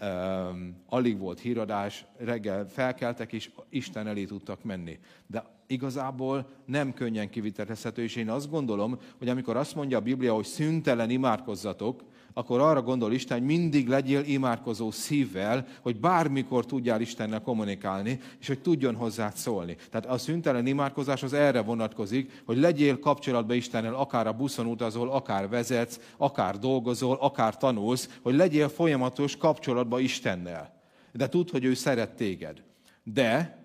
um, 0.00 0.82
alig 0.86 1.18
volt 1.18 1.40
híradás, 1.40 2.06
reggel 2.16 2.68
felkeltek, 2.68 3.32
és 3.32 3.50
Isten 3.68 4.06
elé 4.06 4.24
tudtak 4.24 4.62
menni. 4.62 4.98
De 5.26 5.53
igazából 5.66 6.46
nem 6.66 6.92
könnyen 6.92 7.30
kivitelezhető, 7.30 8.02
és 8.02 8.16
én 8.16 8.30
azt 8.30 8.50
gondolom, 8.50 8.98
hogy 9.18 9.28
amikor 9.28 9.56
azt 9.56 9.74
mondja 9.74 9.98
a 9.98 10.00
Biblia, 10.00 10.34
hogy 10.34 10.44
szüntelen 10.44 11.10
imádkozzatok, 11.10 12.04
akkor 12.36 12.60
arra 12.60 12.82
gondol 12.82 13.12
Isten, 13.12 13.38
hogy 13.38 13.46
mindig 13.46 13.88
legyél 13.88 14.22
imádkozó 14.24 14.90
szívvel, 14.90 15.66
hogy 15.82 16.00
bármikor 16.00 16.66
tudjál 16.66 17.00
Istennel 17.00 17.40
kommunikálni, 17.40 18.20
és 18.40 18.46
hogy 18.46 18.60
tudjon 18.60 18.94
hozzá 18.94 19.30
szólni. 19.30 19.76
Tehát 19.90 20.06
a 20.06 20.18
szüntelen 20.18 20.66
imádkozás 20.66 21.22
az 21.22 21.32
erre 21.32 21.62
vonatkozik, 21.62 22.42
hogy 22.44 22.56
legyél 22.56 22.98
kapcsolatban 22.98 23.56
Istennel, 23.56 23.94
akár 23.94 24.26
a 24.26 24.32
buszon 24.32 24.66
utazol, 24.66 25.10
akár 25.10 25.48
vezetsz, 25.48 26.00
akár 26.16 26.58
dolgozol, 26.58 27.16
akár 27.20 27.56
tanulsz, 27.56 28.18
hogy 28.22 28.34
legyél 28.34 28.68
folyamatos 28.68 29.36
kapcsolatban 29.36 30.00
Istennel. 30.00 30.82
De 31.12 31.28
tudd, 31.28 31.50
hogy 31.50 31.64
ő 31.64 31.74
szeret 31.74 32.16
téged. 32.16 32.62
De 33.02 33.63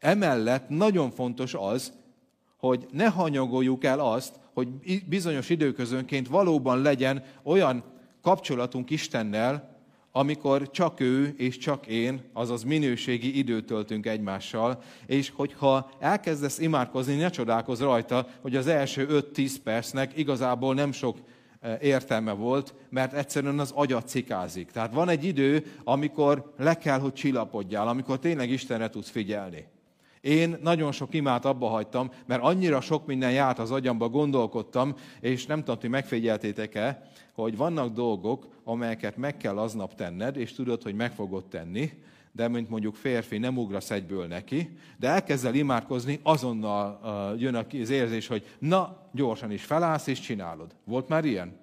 Emellett 0.00 0.68
nagyon 0.68 1.10
fontos 1.10 1.54
az, 1.54 1.92
hogy 2.56 2.86
ne 2.90 3.08
hanyagoljuk 3.08 3.84
el 3.84 4.00
azt, 4.00 4.40
hogy 4.52 4.68
bizonyos 5.06 5.48
időközönként 5.48 6.28
valóban 6.28 6.82
legyen 6.82 7.24
olyan 7.42 7.84
kapcsolatunk 8.22 8.90
Istennel, 8.90 9.78
amikor 10.12 10.70
csak 10.70 11.00
ő 11.00 11.34
és 11.36 11.58
csak 11.58 11.86
én, 11.86 12.20
azaz 12.32 12.62
minőségi 12.62 13.38
időt 13.38 13.66
töltünk 13.66 14.06
egymással, 14.06 14.82
és 15.06 15.32
hogyha 15.34 15.90
elkezdesz 15.98 16.58
imádkozni, 16.58 17.16
ne 17.16 17.30
csodálkozz 17.30 17.80
rajta, 17.80 18.26
hogy 18.40 18.56
az 18.56 18.66
első 18.66 19.06
5-10 19.34 19.54
percnek 19.64 20.16
igazából 20.16 20.74
nem 20.74 20.92
sok 20.92 21.18
e, 21.60 21.78
értelme 21.80 22.32
volt, 22.32 22.74
mert 22.88 23.12
egyszerűen 23.12 23.58
az 23.58 23.72
agyat 23.74 24.08
cikázik. 24.08 24.70
Tehát 24.70 24.92
van 24.92 25.08
egy 25.08 25.24
idő, 25.24 25.64
amikor 25.84 26.52
le 26.56 26.74
kell, 26.74 26.98
hogy 26.98 27.12
csillapodjál, 27.12 27.88
amikor 27.88 28.18
tényleg 28.18 28.50
Istenre 28.50 28.88
tudsz 28.88 29.10
figyelni. 29.10 29.66
Én 30.20 30.56
nagyon 30.62 30.92
sok 30.92 31.14
imát 31.14 31.44
abba 31.44 31.66
hagytam, 31.66 32.10
mert 32.26 32.42
annyira 32.42 32.80
sok 32.80 33.06
minden 33.06 33.32
járt 33.32 33.58
az 33.58 33.70
agyamba, 33.70 34.08
gondolkodtam, 34.08 34.94
és 35.20 35.46
nem 35.46 35.58
tudom, 35.58 35.80
hogy 35.80 35.90
megfigyeltétek-e, 35.90 37.10
hogy 37.34 37.56
vannak 37.56 37.92
dolgok, 37.92 38.46
amelyeket 38.64 39.16
meg 39.16 39.36
kell 39.36 39.58
aznap 39.58 39.94
tenned, 39.94 40.36
és 40.36 40.52
tudod, 40.52 40.82
hogy 40.82 40.94
meg 40.94 41.12
fogod 41.12 41.44
tenni, 41.44 41.92
de 42.32 42.48
mint 42.48 42.68
mondjuk 42.68 42.94
férfi, 42.94 43.38
nem 43.38 43.58
ugrasz 43.58 43.90
egyből 43.90 44.26
neki, 44.26 44.76
de 44.98 45.08
elkezzel 45.08 45.54
imádkozni, 45.54 46.20
azonnal 46.22 47.00
jön 47.38 47.54
az 47.54 47.90
érzés, 47.90 48.26
hogy 48.26 48.46
na, 48.58 49.08
gyorsan 49.12 49.52
is 49.52 49.64
felállsz, 49.64 50.06
és 50.06 50.20
csinálod. 50.20 50.74
Volt 50.84 51.08
már 51.08 51.24
ilyen? 51.24 51.58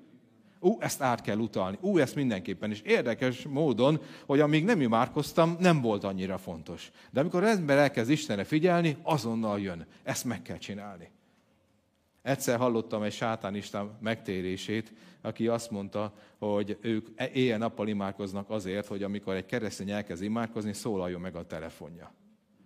Ú, 0.60 0.78
ezt 0.80 1.02
át 1.02 1.22
kell 1.22 1.38
utalni, 1.38 1.78
ú, 1.82 1.98
ezt 1.98 2.16
mindenképpen. 2.16 2.72
És 2.72 2.82
érdekes 2.82 3.44
módon, 3.44 4.02
hogy 4.26 4.40
amíg 4.40 4.64
nem 4.64 4.82
imádkoztam, 4.82 5.56
nem 5.60 5.82
volt 5.82 6.04
annyira 6.04 6.38
fontos. 6.38 6.92
De 7.12 7.20
amikor 7.20 7.44
az 7.44 7.58
ember 7.58 7.78
elkezd 7.78 8.10
Istenre 8.10 8.44
figyelni, 8.44 8.98
azonnal 9.04 9.60
jön. 9.60 9.86
Ezt 10.04 10.26
meg 10.26 10.42
kell 10.42 10.58
csinálni. 10.58 11.12
Egyszer 12.22 12.58
hallottam 12.58 13.04
egy 13.04 13.14
sátánista 13.14 13.98
megtérését, 14.00 14.94
aki 15.22 15.48
azt 15.48 15.72
mondta, 15.72 16.14
hogy 16.38 16.78
ők 16.82 17.08
éjjel-nappal 17.34 17.88
imádkoznak 17.88 18.50
azért, 18.50 18.88
hogy 18.88 19.04
amikor 19.04 19.36
egy 19.36 19.46
keresztény 19.46 19.92
elkezd 19.92 20.24
imádkozni, 20.24 20.74
szólaljon 20.74 21.22
meg 21.22 21.36
a 21.36 21.46
telefonja. 21.46 22.14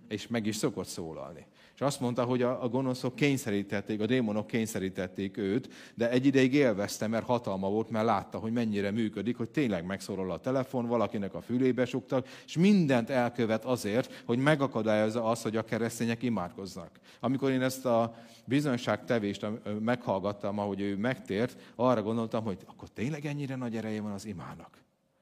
És 0.08 0.28
meg 0.28 0.46
is 0.46 0.56
szokott 0.56 0.88
szólalni. 0.88 1.46
És 1.82 1.88
azt 1.88 2.00
mondta, 2.00 2.24
hogy 2.24 2.42
a, 2.42 2.64
a 2.64 2.70
gonoszok 2.70 3.16
kényszerítették, 3.16 4.02
a 4.02 4.06
démonok 4.06 4.48
kényszerítették 4.48 5.38
őt, 5.38 5.70
de 5.96 6.10
egy 6.10 6.26
ideig 6.26 6.54
élvezte, 6.54 7.08
mert 7.08 7.26
hatalma 7.26 7.70
volt, 7.70 7.90
mert 7.90 8.06
látta, 8.06 8.38
hogy 8.38 8.52
mennyire 8.52 8.92
működik, 8.92 9.38
hogy 9.38 9.50
tényleg 9.50 9.86
megszólal 9.86 10.32
a 10.32 10.40
telefon, 10.40 10.88
valakinek 10.88 11.34
a 11.34 11.42
fülébe 11.42 11.86
suktak, 11.86 12.28
és 12.46 12.58
mindent 12.58 13.10
elkövet 13.10 13.66
azért, 13.66 14.24
hogy 14.26 14.38
megakadályozza 14.38 15.24
azt, 15.24 15.44
hogy 15.44 15.58
a 15.58 15.64
keresztények 15.64 16.24
imádkoznak. 16.24 17.00
Amikor 17.20 17.52
én 17.52 17.62
ezt 17.62 17.86
a 17.86 18.16
bizonyságtevést 18.46 19.46
meghallgattam, 19.80 20.60
ahogy 20.60 20.82
ő 20.82 20.98
megtért, 20.98 21.62
arra 21.76 22.02
gondoltam, 22.02 22.44
hogy 22.44 22.58
akkor 22.66 22.90
tényleg 22.90 23.26
ennyire 23.26 23.56
nagy 23.56 23.76
ereje 23.76 24.02
van 24.02 24.12
az 24.12 24.26
imának. 24.26 24.82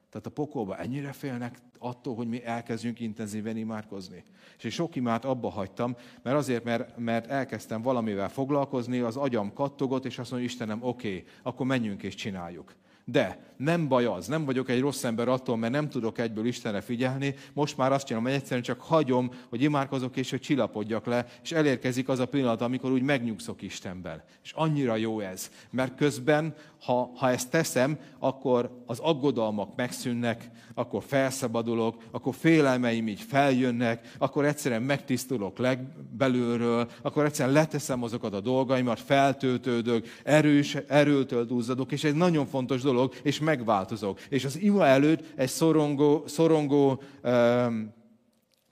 Tehát 0.09 0.25
a 0.25 0.29
pokolba 0.29 0.77
ennyire 0.77 1.11
félnek 1.11 1.57
attól, 1.79 2.15
hogy 2.15 2.27
mi 2.27 2.45
elkezdjünk 2.45 2.99
intenzíven 2.99 3.57
imádkozni. 3.57 4.23
És 4.57 4.63
én 4.63 4.71
sok 4.71 4.95
imát 4.95 5.25
abba 5.25 5.49
hagytam, 5.49 5.95
mert 6.23 6.37
azért, 6.37 6.63
mert, 6.63 6.97
mert 6.97 7.27
elkezdtem 7.27 7.81
valamivel 7.81 8.29
foglalkozni, 8.29 8.99
az 8.99 9.15
agyam 9.15 9.53
kattogott, 9.53 10.05
és 10.05 10.19
azt 10.19 10.31
mondja, 10.31 10.49
Istenem, 10.49 10.83
oké, 10.83 11.07
okay, 11.07 11.25
akkor 11.43 11.65
menjünk 11.65 12.03
és 12.03 12.15
csináljuk. 12.15 12.75
De 13.11 13.53
nem 13.57 13.87
baj 13.87 14.05
az, 14.05 14.27
nem 14.27 14.45
vagyok 14.45 14.69
egy 14.69 14.79
rossz 14.79 15.03
ember 15.03 15.27
attól, 15.27 15.57
mert 15.57 15.73
nem 15.73 15.89
tudok 15.89 16.17
egyből 16.17 16.45
Istenre 16.45 16.81
figyelni, 16.81 17.35
most 17.53 17.77
már 17.77 17.91
azt 17.91 18.05
csinálom, 18.05 18.27
hogy 18.27 18.37
egyszerűen 18.37 18.61
csak 18.61 18.81
hagyom, 18.81 19.31
hogy 19.49 19.61
imádkozok, 19.61 20.17
és 20.17 20.29
hogy 20.29 20.39
csillapodjak 20.39 21.05
le, 21.05 21.25
és 21.43 21.51
elérkezik 21.51 22.09
az 22.09 22.19
a 22.19 22.27
pillanat, 22.27 22.61
amikor 22.61 22.91
úgy 22.91 23.01
megnyugszok 23.01 23.61
Istenben. 23.61 24.23
És 24.43 24.51
annyira 24.51 24.95
jó 24.95 25.19
ez, 25.19 25.51
mert 25.69 25.95
közben, 25.95 26.55
ha, 26.81 27.11
ha 27.15 27.29
ezt 27.29 27.49
teszem, 27.49 27.97
akkor 28.19 28.83
az 28.85 28.99
aggodalmak 28.99 29.75
megszűnnek, 29.75 30.49
akkor 30.73 31.03
felszabadulok, 31.03 32.03
akkor 32.11 32.35
félelmeim 32.35 33.07
így 33.07 33.21
feljönnek, 33.21 34.15
akkor 34.17 34.45
egyszerűen 34.45 34.81
megtisztulok 34.81 35.57
legbelülről, 35.57 36.89
akkor 37.01 37.25
egyszerűen 37.25 37.55
leteszem 37.55 38.03
azokat 38.03 38.33
a 38.33 38.39
dolgaimat, 38.39 38.99
feltöltődök, 38.99 40.07
erős, 40.23 40.75
erőtől 40.75 41.45
duzzadok, 41.45 41.91
és 41.91 42.03
egy 42.03 42.15
nagyon 42.15 42.45
fontos 42.45 42.81
dolog, 42.81 43.13
és 43.23 43.39
megváltozok. 43.39 44.19
És 44.29 44.45
az 44.45 44.59
ima 44.59 44.85
előtt 44.85 45.23
egy 45.35 45.49
szorongó, 45.49 46.23
szorongó 46.27 47.01
um, 47.23 47.93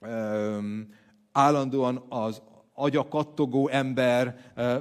um, 0.00 0.88
állandóan 1.32 2.04
az 2.08 2.42
agyakattogó 2.78 3.68
ember 3.68 4.38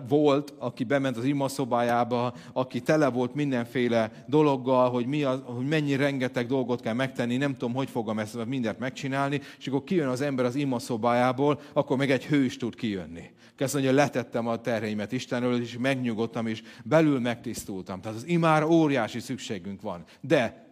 volt, 0.07 0.53
aki 0.57 0.83
bement 0.83 1.17
az 1.17 1.23
imaszobájába, 1.23 2.33
aki 2.53 2.81
tele 2.81 3.07
volt 3.07 3.33
mindenféle 3.33 4.11
dologgal, 4.27 4.89
hogy, 4.89 5.05
mi 5.05 5.23
az, 5.23 5.41
hogy 5.43 5.67
mennyi 5.67 5.95
rengeteg 5.95 6.47
dolgot 6.47 6.81
kell 6.81 6.93
megtenni, 6.93 7.37
nem 7.37 7.53
tudom, 7.53 7.73
hogy 7.73 7.89
fogom 7.89 8.19
ezt 8.19 8.45
mindent 8.45 8.79
megcsinálni, 8.79 9.41
és 9.59 9.67
akkor 9.67 9.83
kijön 9.83 10.07
az 10.07 10.21
ember 10.21 10.45
az 10.45 10.55
imaszobájából, 10.55 11.59
akkor 11.73 11.97
meg 11.97 12.11
egy 12.11 12.25
hős 12.25 12.57
tud 12.57 12.75
kijönni. 12.75 13.31
Kezd 13.55 13.73
mondja, 13.73 13.93
letettem 13.93 14.47
a 14.47 14.61
terheimet 14.61 15.11
Istenről, 15.11 15.61
és 15.61 15.77
megnyugodtam, 15.77 16.47
és 16.47 16.63
belül 16.83 17.19
megtisztultam. 17.19 18.01
Tehát 18.01 18.17
az 18.17 18.27
imára 18.27 18.69
óriási 18.69 19.19
szükségünk 19.19 19.81
van. 19.81 20.03
De 20.21 20.65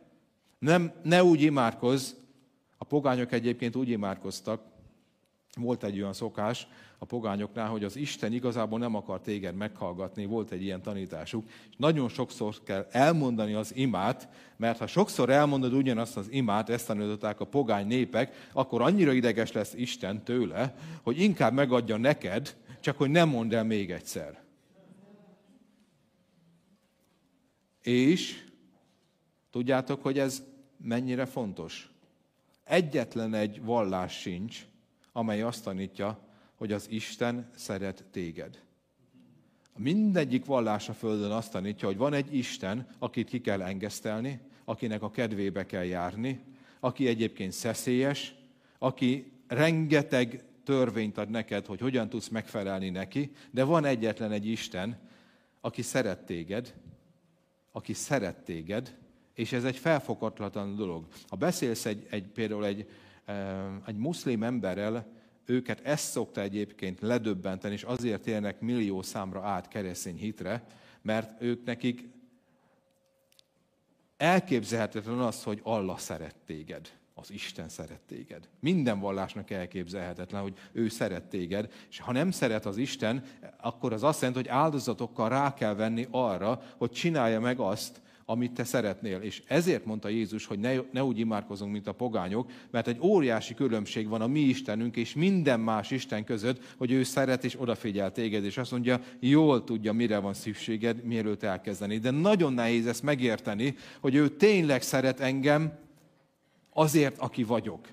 nem, 0.59 0.91
ne 1.03 1.23
úgy 1.23 1.41
imádkozz, 1.41 2.11
a 2.77 2.83
pogányok 2.83 3.31
egyébként 3.31 3.75
úgy 3.75 3.89
imádkoztak, 3.89 4.61
volt 5.55 5.83
egy 5.83 5.99
olyan 5.99 6.13
szokás 6.13 6.67
a 6.97 7.05
pogányoknál, 7.05 7.69
hogy 7.69 7.83
az 7.83 7.95
Isten 7.95 8.33
igazából 8.33 8.79
nem 8.79 8.95
akar 8.95 9.21
téged 9.21 9.55
meghallgatni, 9.55 10.25
volt 10.25 10.51
egy 10.51 10.63
ilyen 10.63 10.81
tanításuk, 10.81 11.49
és 11.69 11.75
nagyon 11.77 12.09
sokszor 12.09 12.55
kell 12.63 12.87
elmondani 12.91 13.53
az 13.53 13.75
imát, 13.75 14.29
mert 14.57 14.79
ha 14.79 14.87
sokszor 14.87 15.29
elmondod 15.29 15.73
ugyanazt 15.73 16.17
az 16.17 16.31
imát, 16.31 16.69
ezt 16.69 16.87
tanították 16.87 17.39
a 17.39 17.45
pogány 17.45 17.87
népek, 17.87 18.49
akkor 18.53 18.81
annyira 18.81 19.11
ideges 19.11 19.51
lesz 19.51 19.73
Isten 19.73 20.23
tőle, 20.23 20.75
hogy 21.03 21.19
inkább 21.19 21.53
megadja 21.53 21.97
neked, 21.97 22.55
csak 22.79 22.97
hogy 22.97 23.09
nem 23.09 23.29
mondd 23.29 23.55
el 23.55 23.63
még 23.63 23.91
egyszer. 23.91 24.43
És 27.81 28.43
tudjátok, 29.51 30.03
hogy 30.03 30.19
ez 30.19 30.43
mennyire 30.77 31.25
fontos? 31.25 31.89
Egyetlen 32.63 33.33
egy 33.33 33.63
vallás 33.63 34.19
sincs, 34.19 34.65
amely 35.11 35.41
azt 35.41 35.63
tanítja, 35.63 36.19
hogy 36.55 36.71
az 36.71 36.87
Isten 36.89 37.49
szeret 37.55 38.03
téged. 38.11 38.63
Mindegyik 39.77 40.45
vallás 40.45 40.89
a 40.89 40.93
Földön 40.93 41.31
azt 41.31 41.51
tanítja, 41.51 41.87
hogy 41.87 41.97
van 41.97 42.13
egy 42.13 42.35
Isten, 42.35 42.87
akit 42.99 43.27
ki 43.27 43.41
kell 43.41 43.61
engesztelni, 43.61 44.39
akinek 44.65 45.01
a 45.01 45.11
kedvébe 45.11 45.65
kell 45.65 45.83
járni, 45.83 46.39
aki 46.79 47.07
egyébként 47.07 47.51
szeszélyes, 47.51 48.35
aki 48.77 49.31
rengeteg 49.47 50.43
törvényt 50.63 51.17
ad 51.17 51.29
neked, 51.29 51.65
hogy 51.65 51.79
hogyan 51.79 52.09
tudsz 52.09 52.27
megfelelni 52.27 52.89
neki, 52.89 53.31
de 53.51 53.63
van 53.63 53.85
egyetlen 53.85 54.31
egy 54.31 54.45
Isten, 54.45 54.99
aki 55.61 55.81
szeret 55.81 56.25
téged, 56.25 56.73
aki 57.71 57.93
szeret 57.93 58.43
téged, 58.43 58.97
és 59.33 59.53
ez 59.53 59.63
egy 59.63 59.77
felfoghatatlan 59.77 60.75
dolog. 60.75 61.07
Ha 61.27 61.35
beszélsz 61.35 61.85
egy, 61.85 62.07
egy 62.09 62.23
például 62.23 62.65
egy, 62.65 62.89
egy 63.85 63.97
muszlim 63.97 64.43
emberrel, 64.43 65.07
őket 65.45 65.79
ezt 65.85 66.11
szokta 66.11 66.41
egyébként 66.41 66.99
ledöbbenteni, 66.99 67.73
és 67.73 67.83
azért 67.83 68.27
élnek 68.27 68.59
millió 68.59 69.01
számra 69.01 69.43
át 69.43 69.67
keresztény 69.67 70.17
hitre, 70.17 70.65
mert 71.01 71.41
ők 71.41 71.65
nekik 71.65 72.09
elképzelhetetlen 74.17 75.19
az, 75.19 75.43
hogy 75.43 75.59
Allah 75.63 75.97
szeret 75.97 76.35
téged 76.45 76.89
az 77.17 77.31
Isten 77.31 77.69
szeret 77.69 78.01
téged. 78.07 78.49
Minden 78.59 78.99
vallásnak 78.99 79.49
elképzelhetetlen, 79.49 80.41
hogy 80.41 80.57
ő 80.71 80.87
szeret 80.87 81.23
téged, 81.23 81.73
és 81.89 81.99
ha 81.99 82.11
nem 82.11 82.31
szeret 82.31 82.65
az 82.65 82.77
Isten, 82.77 83.23
akkor 83.57 83.93
az 83.93 84.03
azt 84.03 84.21
jelenti, 84.21 84.41
hogy 84.41 84.57
áldozatokkal 84.57 85.29
rá 85.29 85.53
kell 85.53 85.73
venni 85.75 86.07
arra, 86.11 86.61
hogy 86.77 86.91
csinálja 86.91 87.39
meg 87.39 87.59
azt, 87.59 88.01
amit 88.25 88.51
te 88.51 88.63
szeretnél. 88.63 89.17
És 89.17 89.41
ezért 89.47 89.85
mondta 89.85 90.07
Jézus, 90.07 90.45
hogy 90.45 90.59
ne, 90.59 90.75
ne 90.91 91.03
úgy 91.03 91.19
imádkozunk, 91.19 91.71
mint 91.71 91.87
a 91.87 91.91
pogányok, 91.91 92.51
mert 92.71 92.87
egy 92.87 92.99
óriási 93.01 93.53
különbség 93.53 94.07
van 94.07 94.21
a 94.21 94.27
mi 94.27 94.39
Istenünk 94.39 94.95
és 94.95 95.13
minden 95.13 95.59
más 95.59 95.91
Isten 95.91 96.23
között, 96.23 96.73
hogy 96.77 96.91
ő 96.91 97.03
szeret 97.03 97.43
és 97.43 97.59
odafigyel 97.59 98.11
téged, 98.11 98.43
és 98.43 98.57
azt 98.57 98.71
mondja, 98.71 99.01
jól 99.19 99.63
tudja, 99.63 99.93
mire 99.93 100.19
van 100.19 100.33
szükséged, 100.33 101.03
mielőtt 101.03 101.43
elkezdeni. 101.43 101.97
De 101.97 102.11
nagyon 102.11 102.53
nehéz 102.53 102.87
ezt 102.87 103.03
megérteni, 103.03 103.75
hogy 103.99 104.15
ő 104.15 104.29
tényleg 104.29 104.81
szeret 104.81 105.19
engem, 105.19 105.83
azért, 106.69 107.17
aki 107.17 107.43
vagyok. 107.43 107.87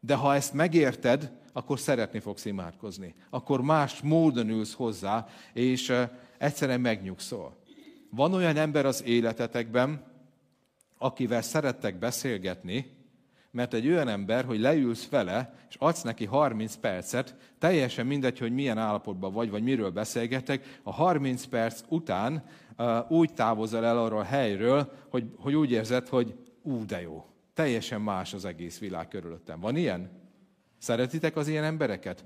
De 0.00 0.14
ha 0.14 0.34
ezt 0.34 0.52
megérted, 0.52 1.32
akkor 1.52 1.78
szeretni 1.78 2.18
fogsz 2.18 2.44
imádkozni. 2.44 3.14
Akkor 3.30 3.60
más 3.60 4.00
módon 4.00 4.48
ülsz 4.48 4.74
hozzá, 4.74 5.26
és 5.52 5.92
egyszerűen 6.38 6.80
megnyugszol. 6.80 7.64
Van 8.10 8.32
olyan 8.32 8.56
ember 8.56 8.86
az 8.86 9.04
életetekben, 9.04 10.04
akivel 10.98 11.42
szerettek 11.42 11.98
beszélgetni, 11.98 12.96
mert 13.50 13.74
egy 13.74 13.88
olyan 13.88 14.08
ember, 14.08 14.44
hogy 14.44 14.60
leülsz 14.60 15.08
vele, 15.08 15.54
és 15.68 15.76
adsz 15.78 16.02
neki 16.02 16.24
30 16.24 16.74
percet, 16.74 17.36
teljesen 17.58 18.06
mindegy, 18.06 18.38
hogy 18.38 18.52
milyen 18.52 18.78
állapotban 18.78 19.32
vagy, 19.32 19.50
vagy 19.50 19.62
miről 19.62 19.90
beszélgetek, 19.90 20.80
a 20.82 20.92
30 20.92 21.44
perc 21.44 21.80
után 21.88 22.44
uh, 22.78 23.10
úgy 23.10 23.32
távozol 23.32 23.84
el 23.84 23.98
arról 23.98 24.18
a 24.18 24.24
helyről, 24.24 24.92
hogy, 25.10 25.24
hogy 25.38 25.54
úgy 25.54 25.70
érzed, 25.70 26.08
hogy 26.08 26.34
ú, 26.62 26.84
de 26.84 27.00
jó. 27.00 27.24
Teljesen 27.54 28.00
más 28.00 28.34
az 28.34 28.44
egész 28.44 28.78
világ 28.78 29.08
körülöttem. 29.08 29.60
Van 29.60 29.76
ilyen? 29.76 30.10
Szeretitek 30.78 31.36
az 31.36 31.48
ilyen 31.48 31.64
embereket? 31.64 32.24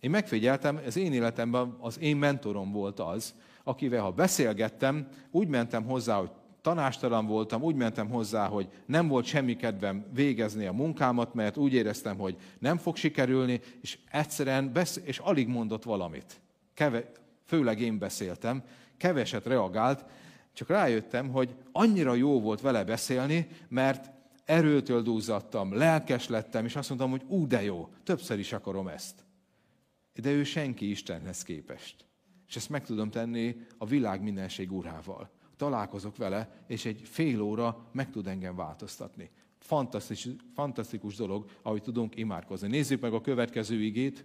Én 0.00 0.10
megfigyeltem, 0.10 0.80
az 0.86 0.96
én 0.96 1.12
életemben 1.12 1.76
az 1.80 1.98
én 1.98 2.16
mentorom 2.16 2.72
volt 2.72 3.00
az, 3.00 3.34
akivel 3.68 4.02
ha 4.02 4.10
beszélgettem, 4.10 5.08
úgy 5.30 5.48
mentem 5.48 5.84
hozzá, 5.84 6.18
hogy 6.18 6.30
tanástalan 6.60 7.26
voltam, 7.26 7.62
úgy 7.62 7.74
mentem 7.74 8.08
hozzá, 8.08 8.46
hogy 8.46 8.68
nem 8.86 9.08
volt 9.08 9.24
semmi 9.24 9.56
kedvem 9.56 10.06
végezni 10.12 10.66
a 10.66 10.72
munkámat, 10.72 11.34
mert 11.34 11.56
úgy 11.56 11.72
éreztem, 11.72 12.18
hogy 12.18 12.36
nem 12.58 12.76
fog 12.76 12.96
sikerülni, 12.96 13.60
és 13.80 13.98
egyszerűen 14.10 14.72
beszél, 14.72 15.02
és 15.04 15.18
alig 15.18 15.48
mondott 15.48 15.82
valamit. 15.82 16.40
Keve, 16.74 17.12
főleg 17.44 17.80
én 17.80 17.98
beszéltem, 17.98 18.62
keveset 18.96 19.46
reagált, 19.46 20.04
csak 20.52 20.68
rájöttem, 20.68 21.28
hogy 21.28 21.54
annyira 21.72 22.14
jó 22.14 22.40
volt 22.40 22.60
vele 22.60 22.84
beszélni, 22.84 23.48
mert 23.68 24.10
erőtől 24.44 25.02
dúzattam, 25.02 25.74
lelkes 25.74 26.28
lettem, 26.28 26.64
és 26.64 26.76
azt 26.76 26.88
mondtam, 26.88 27.10
hogy 27.10 27.22
ú, 27.26 27.46
de 27.46 27.62
jó, 27.62 27.88
többször 28.04 28.38
is 28.38 28.52
akarom 28.52 28.88
ezt. 28.88 29.24
De 30.14 30.30
ő 30.30 30.44
senki 30.44 30.90
Istenhez 30.90 31.42
képest. 31.42 32.07
És 32.48 32.56
ezt 32.56 32.68
meg 32.68 32.84
tudom 32.84 33.10
tenni 33.10 33.56
a 33.78 33.86
világ 33.86 34.22
mindenség 34.22 34.72
urával. 34.72 35.30
Találkozok 35.56 36.16
vele, 36.16 36.64
és 36.66 36.84
egy 36.84 37.00
fél 37.04 37.40
óra 37.40 37.88
meg 37.92 38.10
tud 38.10 38.26
engem 38.26 38.56
változtatni. 38.56 39.30
Fantasztikus, 39.58 40.28
fantasztikus 40.54 41.16
dolog, 41.16 41.50
ahogy 41.62 41.82
tudunk 41.82 42.16
imádkozni. 42.16 42.68
Nézzük 42.68 43.00
meg 43.00 43.12
a 43.12 43.20
következő 43.20 43.82
igét. 43.82 44.24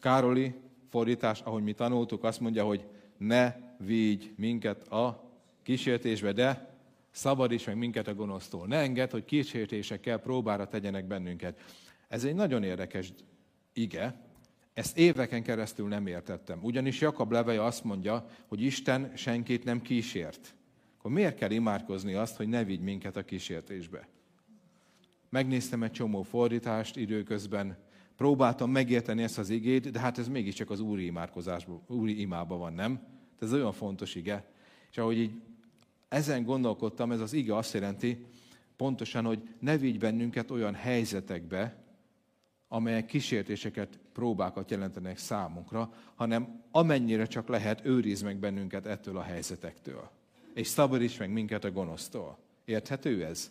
Károli 0.00 0.54
fordítás, 0.88 1.40
ahogy 1.40 1.62
mi 1.62 1.72
tanultuk, 1.72 2.24
azt 2.24 2.40
mondja, 2.40 2.64
hogy 2.64 2.86
ne 3.16 3.54
vigy 3.78 4.34
minket 4.36 4.88
a 4.88 5.30
kísértésbe, 5.62 6.32
de 6.32 6.78
szabadíts 7.10 7.66
meg 7.66 7.76
minket 7.76 8.08
a 8.08 8.14
gonosztól. 8.14 8.66
Ne 8.66 8.76
engedd, 8.76 9.10
hogy 9.10 9.24
kísértésekkel 9.24 10.18
próbára 10.18 10.68
tegyenek 10.68 11.06
bennünket. 11.06 11.60
Ez 12.08 12.24
egy 12.24 12.34
nagyon 12.34 12.62
érdekes 12.62 13.12
ige, 13.72 14.28
ezt 14.74 14.98
éveken 14.98 15.42
keresztül 15.42 15.88
nem 15.88 16.06
értettem. 16.06 16.58
Ugyanis 16.62 17.00
Jakab 17.00 17.32
leveje 17.32 17.64
azt 17.64 17.84
mondja, 17.84 18.26
hogy 18.46 18.62
Isten 18.62 19.12
senkit 19.16 19.64
nem 19.64 19.82
kísért. 19.82 20.54
Akkor 20.98 21.10
miért 21.10 21.36
kell 21.36 21.50
imádkozni 21.50 22.14
azt, 22.14 22.36
hogy 22.36 22.48
ne 22.48 22.64
vigy 22.64 22.80
minket 22.80 23.16
a 23.16 23.24
kísértésbe? 23.24 24.08
Megnéztem 25.28 25.82
egy 25.82 25.90
csomó 25.90 26.22
fordítást 26.22 26.96
időközben, 26.96 27.78
próbáltam 28.16 28.70
megérteni 28.70 29.22
ezt 29.22 29.38
az 29.38 29.50
igét, 29.50 29.90
de 29.90 29.98
hát 29.98 30.18
ez 30.18 30.28
mégiscsak 30.28 30.70
az 30.70 30.80
úri 30.80 31.04
imádkozásban, 31.04 31.82
úri 31.86 32.20
imába 32.20 32.56
van, 32.56 32.72
nem? 32.72 33.00
Ez 33.40 33.52
olyan 33.52 33.72
fontos 33.72 34.14
ige. 34.14 34.52
És 34.90 34.98
ahogy 34.98 35.18
így 35.18 35.40
ezen 36.08 36.44
gondolkodtam, 36.44 37.12
ez 37.12 37.20
az 37.20 37.32
ige 37.32 37.56
azt 37.56 37.74
jelenti 37.74 38.26
pontosan, 38.76 39.24
hogy 39.24 39.48
ne 39.58 39.76
vigy 39.76 39.98
bennünket 39.98 40.50
olyan 40.50 40.74
helyzetekbe, 40.74 41.79
amelyek 42.72 43.06
kísértéseket, 43.06 43.98
próbákat 44.12 44.70
jelentenek 44.70 45.18
számunkra, 45.18 45.92
hanem 46.14 46.62
amennyire 46.70 47.26
csak 47.26 47.48
lehet, 47.48 47.84
őriz 47.84 48.22
meg 48.22 48.36
bennünket 48.36 48.86
ettől 48.86 49.16
a 49.16 49.22
helyzetektől. 49.22 50.10
És 50.54 50.66
szabadíts 50.66 51.18
meg 51.18 51.30
minket 51.30 51.64
a 51.64 51.70
gonosztól. 51.70 52.38
Érthető 52.64 53.24
ez? 53.24 53.50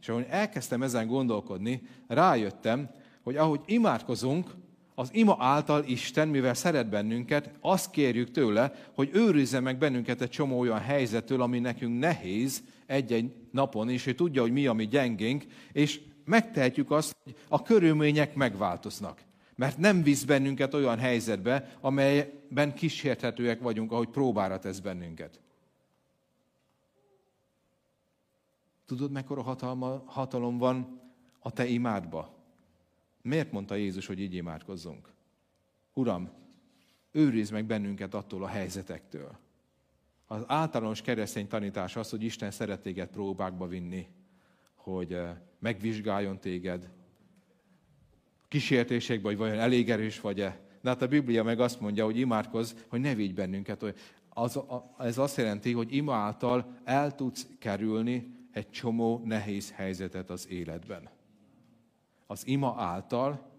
És 0.00 0.08
ahogy 0.08 0.26
elkezdtem 0.28 0.82
ezen 0.82 1.06
gondolkodni, 1.06 1.82
rájöttem, 2.06 2.90
hogy 3.22 3.36
ahogy 3.36 3.60
imádkozunk, 3.66 4.50
az 4.94 5.08
ima 5.12 5.36
által 5.38 5.84
Isten, 5.86 6.28
mivel 6.28 6.54
szeret 6.54 6.88
bennünket, 6.88 7.50
azt 7.60 7.90
kérjük 7.90 8.30
tőle, 8.30 8.72
hogy 8.94 9.10
őrizze 9.12 9.60
meg 9.60 9.78
bennünket 9.78 10.20
egy 10.20 10.30
csomó 10.30 10.58
olyan 10.58 10.80
helyzettől, 10.80 11.42
ami 11.42 11.58
nekünk 11.58 11.98
nehéz 11.98 12.62
egy-egy 12.86 13.32
napon, 13.50 13.88
és 13.88 14.06
ő 14.06 14.14
tudja, 14.14 14.42
hogy 14.42 14.52
mi 14.52 14.66
a 14.66 14.72
mi 14.72 14.86
gyengénk, 14.86 15.44
és 15.72 16.00
megtehetjük 16.26 16.90
azt, 16.90 17.16
hogy 17.24 17.36
a 17.48 17.62
körülmények 17.62 18.34
megváltoznak. 18.34 19.24
Mert 19.54 19.78
nem 19.78 20.02
visz 20.02 20.24
bennünket 20.24 20.74
olyan 20.74 20.98
helyzetbe, 20.98 21.76
amelyben 21.80 22.74
kísérthetőek 22.74 23.60
vagyunk, 23.60 23.92
ahogy 23.92 24.08
próbára 24.08 24.58
tesz 24.58 24.78
bennünket. 24.78 25.40
Tudod, 28.86 29.10
mekkora 29.10 29.42
hatalma, 29.42 30.02
hatalom 30.06 30.58
van 30.58 31.00
a 31.38 31.50
te 31.50 31.66
imádba. 31.66 32.34
Miért 33.22 33.52
mondta 33.52 33.74
Jézus, 33.74 34.06
hogy 34.06 34.20
így 34.20 34.34
imádkozzunk? 34.34 35.12
Uram, 35.92 36.30
őrizd 37.10 37.52
meg 37.52 37.64
bennünket 37.64 38.14
attól 38.14 38.42
a 38.42 38.46
helyzetektől. 38.46 39.36
Az 40.26 40.44
általános 40.46 41.02
keresztény 41.02 41.48
tanítás 41.48 41.96
az, 41.96 42.10
hogy 42.10 42.22
Isten 42.22 42.50
szeret 42.50 42.80
téged 42.80 43.08
próbákba 43.08 43.66
vinni, 43.66 44.06
hogy 44.90 45.12
eh, 45.12 45.36
megvizsgáljon 45.58 46.40
téged, 46.40 46.90
kísértésekbe, 48.48 49.28
hogy 49.28 49.36
vajon 49.36 49.58
elég 49.58 49.90
erős 49.90 50.20
vagy-e. 50.20 50.60
De 50.82 50.88
hát 50.88 51.02
a 51.02 51.08
Biblia 51.08 51.42
meg 51.42 51.60
azt 51.60 51.80
mondja, 51.80 52.04
hogy 52.04 52.18
imádkozz, 52.18 52.72
hogy 52.88 53.00
ne 53.00 53.14
vigy 53.14 53.34
bennünket. 53.34 53.80
Hogy 53.80 53.94
az, 54.28 54.60
ez 54.98 55.18
azt 55.18 55.36
jelenti, 55.36 55.72
hogy 55.72 55.94
ima 55.94 56.14
által 56.14 56.76
el 56.84 57.14
tudsz 57.14 57.46
kerülni 57.58 58.34
egy 58.52 58.70
csomó 58.70 59.22
nehéz 59.24 59.72
helyzetet 59.72 60.30
az 60.30 60.48
életben. 60.48 61.08
Az 62.26 62.46
ima 62.46 62.74
által 62.78 63.50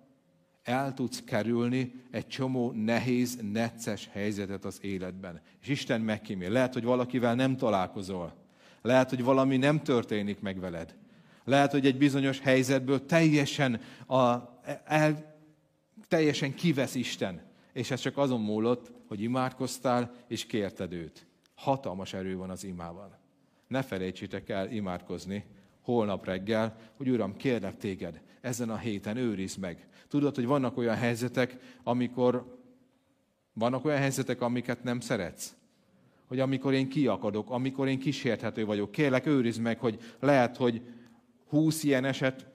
el 0.63 0.93
tudsz 0.93 1.23
kerülni 1.23 2.03
egy 2.11 2.27
csomó 2.27 2.71
nehéz, 2.71 3.39
necces 3.51 4.09
helyzetet 4.11 4.65
az 4.65 4.79
életben. 4.81 5.41
És 5.61 5.67
Isten 5.67 6.01
megkímél. 6.01 6.49
Lehet, 6.49 6.73
hogy 6.73 6.83
valakivel 6.83 7.35
nem 7.35 7.57
találkozol. 7.57 8.33
Lehet, 8.81 9.09
hogy 9.09 9.23
valami 9.23 9.57
nem 9.57 9.83
történik 9.83 10.39
meg 10.39 10.59
veled. 10.59 10.95
Lehet, 11.47 11.71
hogy 11.71 11.85
egy 11.85 11.97
bizonyos 11.97 12.39
helyzetből 12.39 13.05
teljesen, 13.05 13.81
a, 14.07 14.25
el, 14.85 15.35
teljesen 16.07 16.53
kivesz 16.53 16.95
Isten. 16.95 17.41
És 17.73 17.91
ez 17.91 17.99
csak 17.99 18.17
azon 18.17 18.41
múlott, 18.41 18.91
hogy 19.07 19.21
imádkoztál 19.21 20.11
és 20.27 20.45
kérted 20.45 20.93
őt. 20.93 21.27
Hatalmas 21.55 22.13
erő 22.13 22.37
van 22.37 22.49
az 22.49 22.63
imában. 22.63 23.15
Ne 23.67 23.81
felejtsétek 23.81 24.49
el 24.49 24.71
imádkozni 24.71 25.45
holnap 25.81 26.25
reggel, 26.25 26.75
hogy 26.97 27.09
Uram, 27.09 27.35
kérlek 27.35 27.77
téged, 27.77 28.21
ezen 28.41 28.69
a 28.69 28.77
héten 28.77 29.17
őrizd 29.17 29.59
meg. 29.59 29.87
Tudod, 30.07 30.35
hogy 30.35 30.45
vannak 30.45 30.77
olyan 30.77 30.95
helyzetek, 30.95 31.57
amikor 31.83 32.59
vannak 33.53 33.85
olyan 33.85 33.99
helyzetek, 33.99 34.41
amiket 34.41 34.83
nem 34.83 34.99
szeretsz. 34.99 35.55
Hogy 36.25 36.39
amikor 36.39 36.73
én 36.73 36.89
kiakadok, 36.89 37.49
amikor 37.49 37.87
én 37.87 37.99
kísérthető 37.99 38.65
vagyok, 38.65 38.91
kérlek 38.91 39.25
őrizd 39.25 39.61
meg, 39.61 39.79
hogy 39.79 39.99
lehet, 40.19 40.57
hogy 40.57 40.81
húsz 41.49 41.83
ilyen 41.83 42.05
eset 42.05 42.45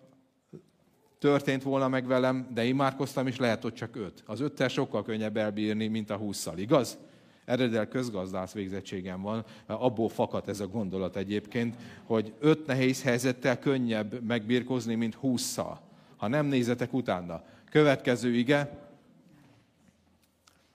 történt 1.18 1.62
volna 1.62 1.88
meg 1.88 2.06
velem, 2.06 2.46
de 2.54 2.64
imádkoztam, 2.64 3.26
és 3.26 3.36
lehet, 3.36 3.62
hogy 3.62 3.74
csak 3.74 3.96
öt. 3.96 4.22
Az 4.26 4.40
öttel 4.40 4.68
sokkal 4.68 5.02
könnyebb 5.02 5.36
elbírni, 5.36 5.86
mint 5.86 6.10
a 6.10 6.16
húszszal, 6.16 6.58
igaz? 6.58 6.98
Eredel 7.44 7.88
közgazdász 7.88 8.52
végzettségem 8.52 9.22
van, 9.22 9.44
abból 9.66 10.08
fakad 10.08 10.48
ez 10.48 10.60
a 10.60 10.66
gondolat 10.66 11.16
egyébként, 11.16 11.76
hogy 12.04 12.32
öt 12.38 12.66
nehéz 12.66 13.02
helyzettel 13.02 13.58
könnyebb 13.58 14.22
megbírkozni, 14.26 14.94
mint 14.94 15.14
húszszal. 15.14 15.80
Ha 16.16 16.28
nem 16.28 16.46
nézetek 16.46 16.92
utána. 16.92 17.42
Következő 17.70 18.34
ige. 18.34 18.78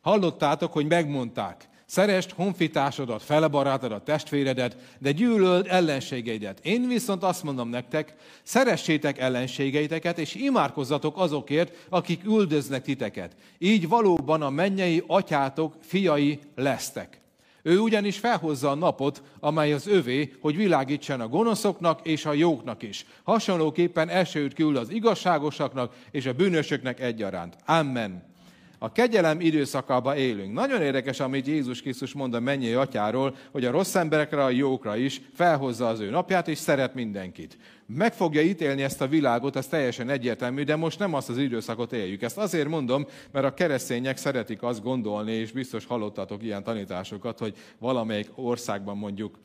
Hallottátok, 0.02 0.74
hogy 0.74 0.88
megmondták, 0.88 1.70
Szerest 1.90 2.32
honfitársadat, 2.32 3.24
felebarátodat, 3.24 4.04
testvéredet, 4.04 4.78
de 5.00 5.12
gyűlöld 5.12 5.68
ellenségeidet. 5.70 6.60
Én 6.64 6.88
viszont 6.88 7.24
azt 7.24 7.44
mondom 7.44 7.70
nektek, 7.70 8.16
szeressétek 8.44 9.20
ellenségeiteket, 9.20 10.20
és 10.20 10.36
imádkozzatok 10.36 11.18
azokért, 11.18 11.86
akik 11.90 12.26
üldöznek 12.26 12.84
titeket. 12.84 13.36
Így 13.58 13.88
valóban 13.88 14.42
a 14.42 14.50
mennyei 14.50 15.04
atyátok 15.08 15.76
fiai 15.82 16.40
lesztek. 16.56 17.22
Ő 17.62 17.80
ugyanis 17.80 18.18
felhozza 18.18 18.70
a 18.70 18.76
napot, 18.76 19.22
amely 19.40 19.74
az 19.74 19.88
övé, 19.88 20.34
hogy 20.42 20.56
világítsen 20.56 21.22
a 21.22 21.28
gonoszoknak 21.28 22.00
és 22.04 22.26
a 22.26 22.34
jóknak 22.34 22.84
is. 22.84 23.06
Hasonlóképpen 23.24 24.10
esőt 24.10 24.54
küld 24.54 24.76
az 24.76 24.90
igazságosaknak 24.90 25.94
és 26.12 26.26
a 26.26 26.34
bűnösöknek 26.34 27.00
egyaránt. 27.00 27.56
Amen. 27.66 28.36
A 28.80 28.92
kegyelem 28.92 29.40
időszakába 29.40 30.18
élünk. 30.18 30.54
Nagyon 30.54 30.82
érdekes, 30.82 31.20
amit 31.20 31.48
Jézus 31.48 31.82
Krisztus 31.82 32.14
mond 32.14 32.34
a 32.34 32.40
mennyi 32.40 32.74
atyáról, 32.74 33.36
hogy 33.52 33.66
a 33.66 33.72
rossz 33.72 33.96
emberekre, 33.96 34.44
a 34.44 34.50
jókra 34.50 34.96
is 34.96 35.22
felhozza 35.34 35.88
az 35.88 36.00
ő 36.00 36.10
napját, 36.10 36.48
és 36.48 36.58
szeret 36.58 36.94
mindenkit. 36.94 37.58
Meg 37.86 38.14
fogja 38.14 38.42
ítélni 38.42 38.84
ezt 38.84 39.02
a 39.02 39.08
világot, 39.08 39.56
ez 39.56 39.68
teljesen 39.68 40.10
egyértelmű, 40.10 40.64
de 40.64 40.76
most 40.76 41.00
nem 41.00 41.14
azt 41.14 41.30
az 41.30 41.38
időszakot 41.38 41.94
éljük. 41.94 42.22
Ezt 42.22 42.38
azért 42.38 42.68
mondom, 42.68 43.06
mert 43.32 43.46
a 43.46 43.54
keresztények 43.54 44.18
szeretik 44.18 44.64
azt 44.64 44.84
gondolni, 44.84 45.32
és 45.32 45.52
biztos 45.52 45.86
hallottatok 45.86 46.44
ilyen 46.44 46.64
tanításokat, 46.64 47.40
hogy 47.40 47.56
valamelyik 47.80 48.30
országban 48.36 48.98
mondjuk 48.98 49.40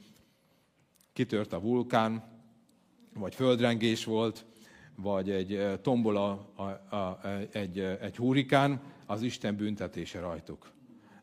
kitört 1.12 1.52
a 1.52 1.60
vulkán, 1.60 2.24
vagy 3.14 3.34
földrengés 3.34 4.04
volt, 4.04 4.44
vagy 4.96 5.30
egy 5.30 5.78
tombola, 5.82 6.30
a, 6.56 6.62
a, 6.96 7.20
egy, 7.52 7.78
egy 7.78 8.16
hurikán, 8.16 8.80
az 9.06 9.22
Isten 9.22 9.56
büntetése 9.56 10.20
rajtuk. 10.20 10.70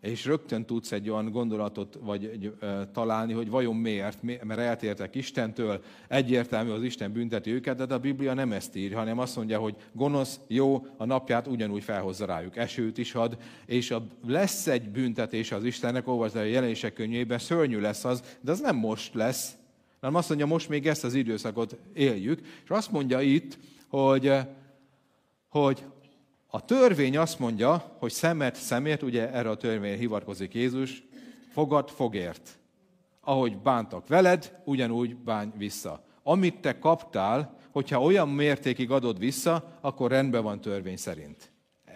És 0.01 0.25
rögtön 0.25 0.65
tudsz 0.65 0.91
egy 0.91 1.09
olyan 1.09 1.31
gondolatot 1.31 1.97
vagy 2.01 2.25
egy, 2.25 2.53
e, 2.59 2.87
találni, 2.87 3.33
hogy 3.33 3.49
vajon 3.49 3.75
miért, 3.75 4.21
mert 4.21 4.59
eltértek 4.59 5.15
Istentől, 5.15 5.83
egyértelmű 6.07 6.71
az 6.71 6.83
Isten 6.83 7.11
bünteti 7.11 7.51
őket, 7.51 7.87
de 7.87 7.93
a 7.93 7.99
Biblia 7.99 8.33
nem 8.33 8.51
ezt 8.51 8.75
ír, 8.75 8.93
hanem 8.93 9.19
azt 9.19 9.35
mondja, 9.35 9.59
hogy 9.59 9.75
gonosz, 9.91 10.39
jó, 10.47 10.85
a 10.97 11.05
napját 11.05 11.47
ugyanúgy 11.47 11.83
felhozza 11.83 12.25
rájuk, 12.25 12.57
esőt 12.57 12.97
is 12.97 13.15
ad, 13.15 13.37
és 13.65 13.91
a, 13.91 14.05
lesz 14.27 14.67
egy 14.67 14.89
büntetés 14.89 15.51
az 15.51 15.63
Istennek, 15.63 16.07
olvasd 16.07 16.35
a 16.35 16.43
jelenések 16.43 16.93
könyvében, 16.93 17.39
szörnyű 17.39 17.79
lesz 17.79 18.05
az, 18.05 18.37
de 18.41 18.51
az 18.51 18.59
nem 18.59 18.75
most 18.75 19.13
lesz, 19.13 19.57
hanem 19.99 20.15
azt 20.15 20.29
mondja, 20.29 20.45
most 20.47 20.69
még 20.69 20.87
ezt 20.87 21.03
az 21.03 21.13
időszakot 21.13 21.77
éljük, 21.93 22.39
és 22.63 22.69
azt 22.69 22.91
mondja 22.91 23.21
itt, 23.21 23.57
hogy, 23.87 24.33
hogy 25.49 25.83
a 26.47 26.65
törvény 26.65 27.17
azt 27.17 27.39
mondja, 27.39 27.95
hogy 27.99 28.11
szemet 28.11 28.55
szemért, 28.55 29.03
ugye 29.03 29.31
erre 29.31 29.49
a 29.49 29.57
törvényre 29.57 29.97
hivatkozik 29.97 30.53
Jézus, 30.53 31.03
fogad 31.51 31.89
fogért. 31.89 32.59
Ahogy 33.21 33.57
bántak 33.57 34.07
veled, 34.07 34.61
ugyanúgy 34.65 35.15
bánj 35.15 35.51
vissza. 35.57 36.03
Amit 36.23 36.61
te 36.61 36.79
kaptál, 36.79 37.57
hogyha 37.71 38.01
olyan 38.01 38.29
mértékig 38.29 38.91
adod 38.91 39.19
vissza, 39.19 39.77
akkor 39.81 40.11
rendben 40.11 40.43
van 40.43 40.61
törvény 40.61 40.97
szerint. 40.97 41.51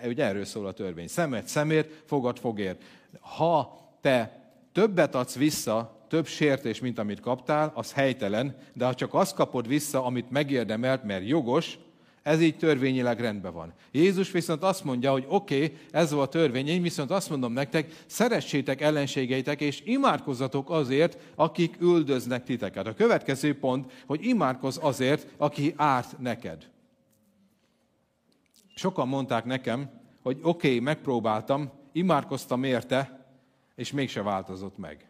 Ugye 0.06 0.26
erről 0.26 0.45
szól 0.45 0.68
a 0.68 0.72
törvény. 0.72 1.08
Szemet 1.08 1.47
szemért, 1.47 2.04
fogad 2.06 2.39
fogért. 2.39 2.84
Ha 3.20 3.78
te 4.01 4.43
többet 4.74 5.15
adsz 5.15 5.36
vissza, 5.36 6.05
több 6.07 6.26
sértés, 6.26 6.80
mint 6.80 6.99
amit 6.99 7.19
kaptál, 7.19 7.71
az 7.76 7.93
helytelen, 7.93 8.55
de 8.74 8.86
ha 8.86 8.93
csak 8.93 9.13
azt 9.13 9.36
kapod 9.36 9.67
vissza, 9.67 10.05
amit 10.05 10.32
megérdemelt, 10.32 11.03
mert 11.03 11.28
jogos, 11.28 11.78
ez 12.24 12.41
így 12.41 12.57
törvényileg 12.57 13.19
rendben 13.19 13.53
van. 13.53 13.74
Jézus 13.91 14.32
viszont 14.32 14.63
azt 14.63 14.84
mondja, 14.84 15.11
hogy 15.11 15.26
oké, 15.28 15.63
okay, 15.63 15.78
ez 15.91 16.11
volt 16.11 16.28
a 16.28 16.32
törvény, 16.32 16.67
én 16.67 16.82
viszont 16.82 17.11
azt 17.11 17.30
mondom 17.30 17.53
nektek, 17.53 18.03
szeressétek 18.05 18.82
ellenségeitek, 18.82 19.61
és 19.61 19.82
imádkozzatok 19.86 20.69
azért, 20.69 21.17
akik 21.36 21.76
üldöznek 21.82 22.43
titeket. 22.43 22.88
A 22.88 22.93
következő 22.93 23.59
pont, 23.59 23.91
hogy 24.05 24.26
imádkozz 24.26 24.78
azért, 24.82 25.28
aki 25.38 25.74
árt 25.78 26.19
neked. 26.19 26.69
Sokan 28.76 29.07
mondták 29.07 29.45
nekem, 29.45 29.89
hogy 30.21 30.38
oké, 30.41 30.67
okay, 30.67 30.80
megpróbáltam, 30.80 31.71
imádkoztam 31.91 32.63
érte, 32.63 33.22
és 33.76 33.91
mégse 33.91 34.21
változott 34.21 34.78
meg. 34.78 35.07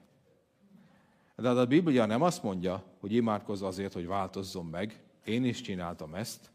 De 1.36 1.50
a 1.50 1.66
Biblia 1.66 2.06
nem 2.06 2.22
azt 2.22 2.44
mondja, 2.44 2.84
hogy 3.00 3.14
imádkozz 3.14 3.62
azért, 3.62 3.94
hogy 3.94 4.08
változzon 4.08 4.66
meg. 4.66 5.04
Én 5.26 5.46
is 5.46 5.62
csináltam 5.62 6.16
ezt. 6.16 6.52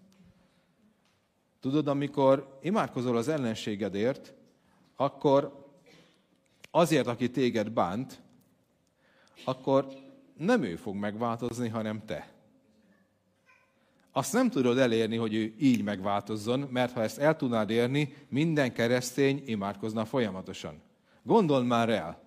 Tudod, 1.61 1.89
amikor 1.89 2.59
imádkozol 2.63 3.17
az 3.17 3.29
ellenségedért, 3.29 4.35
akkor 4.97 5.67
azért, 6.71 7.07
aki 7.07 7.31
téged 7.31 7.71
bánt, 7.71 8.23
akkor 9.45 9.89
nem 10.37 10.63
ő 10.63 10.77
fog 10.77 10.95
megváltozni, 10.95 11.69
hanem 11.69 12.05
te. 12.05 12.33
Azt 14.13 14.33
nem 14.33 14.51
tudod 14.51 14.79
elérni, 14.79 15.17
hogy 15.17 15.35
ő 15.35 15.55
így 15.59 15.83
megváltozzon, 15.83 16.61
mert 16.61 16.93
ha 16.93 17.03
ezt 17.03 17.19
el 17.19 17.37
tudnád 17.37 17.71
érni, 17.71 18.15
minden 18.29 18.73
keresztény 18.73 19.43
imádkozna 19.47 20.05
folyamatosan. 20.05 20.81
Gondold 21.23 21.67
már 21.67 21.89
el, 21.89 22.23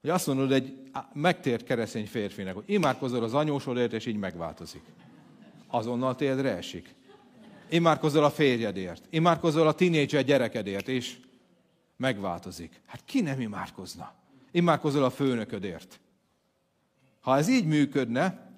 hogy 0.00 0.10
azt 0.10 0.26
mondod 0.26 0.52
egy 0.52 0.90
megtért 1.12 1.64
keresztény 1.64 2.06
férfinek, 2.06 2.54
hogy 2.54 2.64
imádkozol 2.66 3.22
az 3.22 3.34
anyósodért, 3.34 3.92
és 3.92 4.06
így 4.06 4.16
megváltozik. 4.16 4.82
Azonnal 5.66 6.14
térdre 6.14 6.56
esik. 6.56 6.94
Imádkozol 7.68 8.24
a 8.24 8.30
férjedért, 8.30 9.06
imádkozol 9.10 9.66
a 9.66 9.72
tinédzser 9.72 10.24
gyerekedért, 10.24 10.88
és 10.88 11.16
megváltozik. 11.96 12.80
Hát 12.86 13.04
ki 13.04 13.20
nem 13.20 13.40
imádkozna? 13.40 14.12
Imádkozol 14.50 15.04
a 15.04 15.10
főnöködért. 15.10 16.00
Ha 17.20 17.36
ez 17.36 17.48
így 17.48 17.66
működne, 17.66 18.52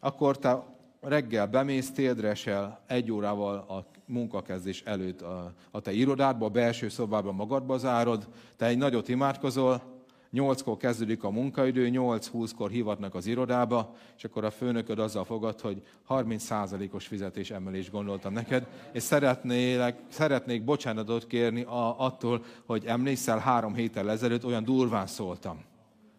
akkor 0.00 0.38
te 0.38 0.64
reggel 1.00 1.46
bemész, 1.46 1.92
téldresel 1.92 2.84
egy 2.86 3.10
órával 3.10 3.56
a 3.56 3.86
munkakezdés 4.08 4.82
előtt 4.82 5.20
a, 5.20 5.52
a 5.70 5.80
te 5.80 5.92
irodádba, 5.92 6.46
a 6.46 6.50
belső 6.50 6.88
szobába 6.88 7.32
magadba 7.32 7.78
zárod, 7.78 8.28
te 8.56 8.66
egy 8.66 8.78
nagyot 8.78 9.08
imádkozol, 9.08 9.82
nyolckor 10.30 10.76
kezdődik 10.76 11.24
a 11.24 11.30
munkaidő, 11.30 11.90
8-20-kor 11.92 12.70
hivatnak 12.70 13.14
az 13.14 13.26
irodába, 13.26 13.94
és 14.16 14.24
akkor 14.24 14.44
a 14.44 14.50
főnököd 14.50 14.98
azzal 14.98 15.24
fogad, 15.24 15.60
hogy 15.60 15.82
30%-os 16.08 17.06
fizetés 17.06 17.50
emelést 17.50 17.90
gondoltam 17.90 18.32
neked, 18.32 18.66
és 18.92 19.02
szeretnék, 19.02 19.94
szeretnék 20.08 20.64
bocsánatot 20.64 21.26
kérni 21.26 21.62
a, 21.62 22.00
attól, 22.00 22.44
hogy 22.66 22.84
emlékszel, 22.84 23.38
három 23.38 23.74
héttel 23.74 24.10
ezelőtt 24.10 24.44
olyan 24.44 24.64
durván 24.64 25.06
szóltam. 25.06 25.64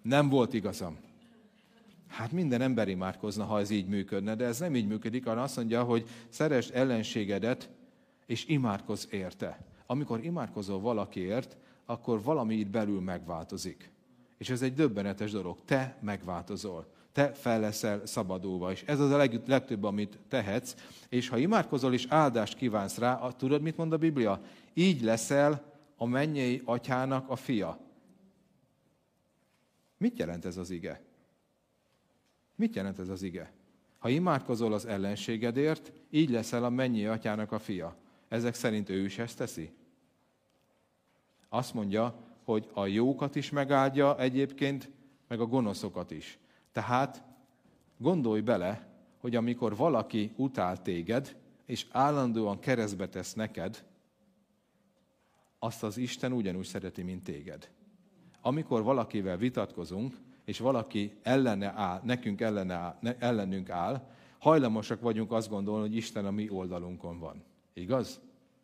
Nem 0.02 0.30
volt 0.30 0.54
igazam. 0.54 0.98
Hát 2.08 2.32
minden 2.32 2.62
ember 2.62 2.88
imádkozna, 2.88 3.44
ha 3.44 3.60
ez 3.60 3.70
így 3.70 3.88
működne, 3.88 4.36
de 4.36 4.46
ez 4.46 4.60
nem 4.60 4.76
így 4.76 4.88
működik, 4.88 5.26
hanem 5.26 5.44
azt 5.44 5.56
mondja, 5.56 5.84
hogy 5.84 6.06
szeresd 6.30 6.76
ellenségedet, 6.76 7.70
és 8.30 8.46
imádkozz 8.48 9.06
érte. 9.12 9.60
Amikor 9.86 10.24
imádkozol 10.24 10.80
valakiért, 10.80 11.58
akkor 11.86 12.22
valami 12.22 12.56
itt 12.56 12.70
belül 12.70 13.02
megváltozik. 13.02 13.92
És 14.38 14.50
ez 14.50 14.62
egy 14.62 14.74
döbbenetes 14.74 15.32
dolog. 15.32 15.58
Te 15.66 15.98
megváltozol. 16.02 16.88
Te 17.12 17.34
fel 17.34 17.60
leszel 17.60 18.06
szabadulva. 18.06 18.72
És 18.72 18.84
ez 18.84 19.00
az 19.00 19.12
a 19.12 19.18
leg, 19.18 19.42
legtöbb, 19.46 19.84
amit 19.84 20.20
tehetsz. 20.28 20.76
És 21.08 21.30
ha 21.30 21.38
imádkozol 21.38 21.94
és 21.94 22.06
áldást 22.10 22.56
kívánsz 22.56 22.98
rá, 22.98 23.28
tudod, 23.38 23.62
mit 23.62 23.78
mond 23.78 23.94
a 23.94 23.98
Biblia? 23.98 24.42
Így 24.74 25.02
leszel 25.02 25.74
a 25.98 26.06
mennyei 26.06 26.62
atyának 26.66 27.30
a 27.30 27.36
fia. 27.36 27.80
Mit 29.98 30.20
jelent 30.20 30.46
ez 30.46 30.58
az 30.58 30.70
ige? 30.70 31.02
Mit 32.56 32.76
jelent 32.76 33.00
ez 33.00 33.10
az 33.10 33.22
ige? 33.22 33.52
Ha 33.98 34.10
imádkozol 34.10 34.74
az 34.74 34.86
ellenségedért, 34.86 35.92
így 36.10 36.30
leszel 36.30 36.64
a 36.64 36.70
mennyi 36.70 37.06
atyának 37.06 37.52
a 37.52 37.60
fia. 37.60 37.96
Ezek 38.30 38.54
szerint 38.54 38.90
ő 38.90 39.04
is 39.04 39.18
ezt 39.18 39.38
teszi? 39.38 39.72
Azt 41.50 41.74
mondja, 41.74 42.16
hogy 42.44 42.70
a 42.74 42.86
jókat 42.86 43.36
is 43.36 43.50
megáldja 43.50 44.20
egyébként, 44.20 44.90
meg 45.28 45.40
a 45.40 45.46
gonoszokat 45.46 46.12
is. 46.12 46.40
Tehát 46.72 47.24
gondolj 47.98 48.42
bele, 48.42 48.88
hogy 49.18 49.36
amikor 49.36 49.76
valaki 49.76 50.32
utál 50.36 50.82
téged, 50.82 51.38
és 51.66 51.86
állandóan 51.92 52.60
keresztbe 52.60 53.10
tesz 53.10 53.34
neked, 53.34 53.86
azt 55.60 55.84
az 55.84 55.98
Isten 55.98 56.32
ugyanúgy 56.32 56.66
szereti, 56.66 57.02
mint 57.02 57.24
téged. 57.24 57.70
Amikor 58.42 58.84
valakivel 58.84 59.38
vitatkozunk, 59.38 60.18
és 60.46 60.60
valaki 60.60 61.18
ellene 61.22 61.74
áll, 61.76 62.02
nekünk 62.04 62.42
ellene 62.42 62.74
áll, 62.74 62.98
ne, 63.02 63.18
ellenünk 63.18 63.70
áll, 63.70 64.10
hajlamosak 64.40 65.02
vagyunk 65.02 65.32
azt 65.32 65.50
gondolni, 65.50 65.88
hogy 65.88 65.96
Isten 65.96 66.26
a 66.26 66.32
mi 66.32 66.50
oldalunkon 66.50 67.20
van. 67.20 67.44
Igaz? 67.80 68.20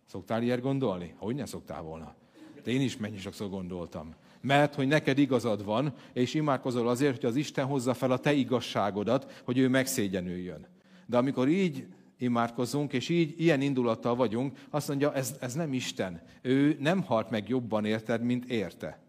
Szoktál 0.06 0.44
ilyet 0.44 0.62
gondolni? 0.62 1.14
Hogy 1.18 1.36
ne 1.36 1.46
szoktál 1.46 1.82
volna? 1.82 2.16
De 2.64 2.72
én 2.72 2.82
is 2.82 2.98
mennyi 2.98 3.18
sokszor 3.18 3.50
gondoltam. 3.50 4.14
Mert, 4.42 4.76
hogy 4.76 4.88
neked 4.88 5.18
igazad 5.18 5.66
van, 5.66 5.94
és 6.14 6.34
imádkozol 6.34 6.88
azért, 6.88 7.22
hogy 7.22 7.30
az 7.30 7.36
Isten 7.36 7.66
hozza 7.66 7.94
fel 7.94 8.12
a 8.12 8.18
te 8.18 8.34
igazságodat, 8.34 9.42
hogy 9.44 9.58
ő 9.58 9.70
megszégyenüljön. 9.70 10.68
De 11.06 11.18
amikor 11.18 11.48
így 11.48 11.88
imádkozunk, 12.18 12.94
és 12.94 13.10
így 13.10 13.42
ilyen 13.42 13.62
indulattal 13.62 14.16
vagyunk, 14.16 14.58
azt 14.70 14.88
mondja, 14.88 15.14
ez, 15.14 15.36
ez 15.40 15.54
nem 15.54 15.74
Isten. 15.74 16.22
Ő 16.42 16.78
nem 16.80 17.02
halt 17.02 17.30
meg 17.30 17.50
jobban 17.50 17.86
érted, 17.86 18.22
mint 18.22 18.46
érte. 18.46 19.00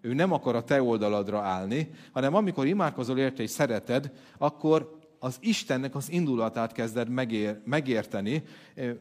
Ő 0.00 0.14
nem 0.14 0.32
akar 0.32 0.54
a 0.54 0.64
te 0.64 0.82
oldaladra 0.82 1.40
állni, 1.40 1.90
hanem 2.12 2.34
amikor 2.34 2.66
imádkozol 2.66 3.18
érte 3.18 3.42
és 3.42 3.50
szereted, 3.50 4.12
akkor 4.38 4.98
az 5.24 5.36
Istennek 5.40 5.94
az 5.94 6.10
indulatát 6.10 6.72
kezded 6.72 7.08
megér, 7.08 7.60
megérteni, 7.64 8.42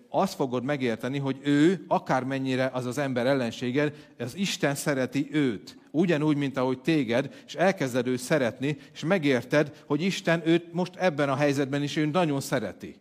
azt 0.09 0.33
fogod 0.33 0.63
megérteni, 0.63 1.17
hogy 1.17 1.39
ő, 1.41 1.85
akármennyire 1.87 2.69
az 2.73 2.85
az 2.85 2.97
ember 2.97 3.25
ellenséged, 3.25 3.95
az 4.19 4.35
Isten 4.35 4.75
szereti 4.75 5.27
őt. 5.31 5.77
Ugyanúgy, 5.91 6.37
mint 6.37 6.57
ahogy 6.57 6.79
téged, 6.81 7.43
és 7.45 7.55
elkezded 7.55 8.07
őt 8.07 8.19
szeretni, 8.19 8.77
és 8.93 9.03
megérted, 9.03 9.83
hogy 9.85 10.01
Isten 10.01 10.41
őt 10.45 10.73
most 10.73 10.95
ebben 10.95 11.29
a 11.29 11.35
helyzetben 11.35 11.83
is 11.83 11.95
ő 11.95 12.05
nagyon 12.05 12.41
szereti. 12.41 12.95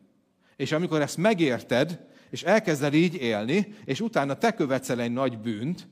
És 0.57 0.73
amikor 0.73 1.01
ezt 1.01 1.17
megérted, 1.17 2.07
és 2.31 2.43
elkezded 2.43 2.95
így 2.95 3.15
élni, 3.15 3.75
és 3.85 4.01
utána 4.01 4.35
te 4.35 4.55
követsz 4.55 4.91
el 4.91 5.01
egy 5.01 5.13
nagy 5.13 5.39
bűnt, 5.39 5.89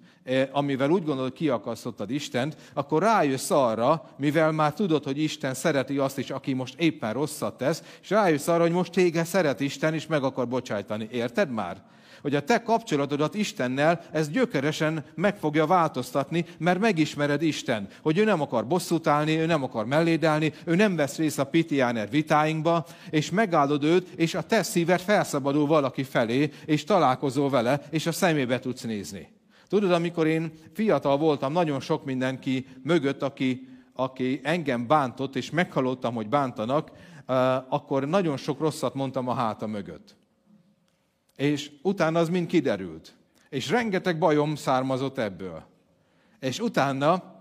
amivel 0.51 0.91
úgy 0.91 1.05
gondolod, 1.05 1.33
kiakasztottad 1.33 2.11
Istent, 2.11 2.57
akkor 2.75 3.03
rájössz 3.03 3.51
arra, 3.51 4.11
mivel 4.17 4.53
már 4.53 4.73
tudod, 4.73 5.05
hogy 5.05 5.23
Isten 5.23 5.55
szereti 5.55 5.99
azt 5.99 6.19
is, 6.19 6.31
aki 6.31 6.53
most 6.53 6.81
éppen 6.81 7.13
rosszat 7.13 7.57
tesz, 7.57 7.83
és 8.03 8.11
rájössz 8.11 8.49
arra, 8.49 8.63
hogy 8.63 8.73
most 8.73 8.93
téged 8.93 9.27
szeret 9.27 9.61
Isten, 9.61 9.95
és 9.95 10.07
meg 10.07 10.23
akar 10.23 10.49
bocsájtani. 10.49 11.09
Érted 11.13 11.51
már? 11.51 11.83
hogy 12.23 12.35
a 12.35 12.45
te 12.45 12.63
kapcsolatodat 12.63 13.35
Istennel 13.35 14.01
ez 14.13 14.31
gyökeresen 14.31 15.05
meg 15.15 15.37
fogja 15.37 15.67
változtatni, 15.67 16.45
mert 16.59 16.79
megismered 16.79 17.43
Isten, 17.43 17.89
hogy 18.03 18.19
ő 18.19 18.25
nem 18.25 18.41
akar 18.41 18.67
bosszút 18.67 19.07
állni, 19.07 19.39
ő 19.39 19.47
nem 19.47 19.63
akar 19.63 19.87
mellédelni, 19.87 20.53
ő 20.65 20.75
nem 20.75 20.97
vesz 20.97 21.17
részt 21.17 21.39
a 21.39 21.45
pitiáner 21.45 22.11
vitáinkba, 22.11 22.87
és 23.11 23.31
megáldod 23.31 23.85
őt, 23.85 24.09
és 24.17 24.35
a 24.35 24.43
te 24.43 24.63
szíved 24.63 25.01
felszabadul 25.01 25.67
valaki 25.67 26.03
felé, 26.03 26.51
és 26.65 26.85
találkozol 26.85 27.51
vele, 27.51 27.83
és 27.91 28.07
a 28.07 28.13
szemébe 28.13 28.59
tudsz 28.59 28.83
nézni. 28.83 29.40
Tudod, 29.71 29.93
amikor 29.93 30.27
én 30.27 30.53
fiatal 30.73 31.17
voltam, 31.17 31.53
nagyon 31.53 31.81
sok 31.81 32.05
mindenki 32.05 32.67
mögött, 32.83 33.23
aki, 33.23 33.69
aki 33.93 34.41
engem 34.43 34.87
bántott, 34.87 35.37
és 35.37 35.51
meghallottam, 35.51 36.15
hogy 36.15 36.29
bántanak, 36.29 36.91
akkor 37.69 38.09
nagyon 38.09 38.37
sok 38.37 38.59
rosszat 38.59 38.95
mondtam 38.95 39.29
a 39.29 39.35
háta 39.35 39.67
mögött. 39.67 40.17
És 41.37 41.71
utána 41.83 42.19
az 42.19 42.29
mind 42.29 42.47
kiderült. 42.47 43.15
És 43.49 43.71
rengeteg 43.71 44.19
bajom 44.19 44.55
származott 44.55 45.19
ebből. 45.19 45.63
És 46.41 46.61
utána 46.61 47.40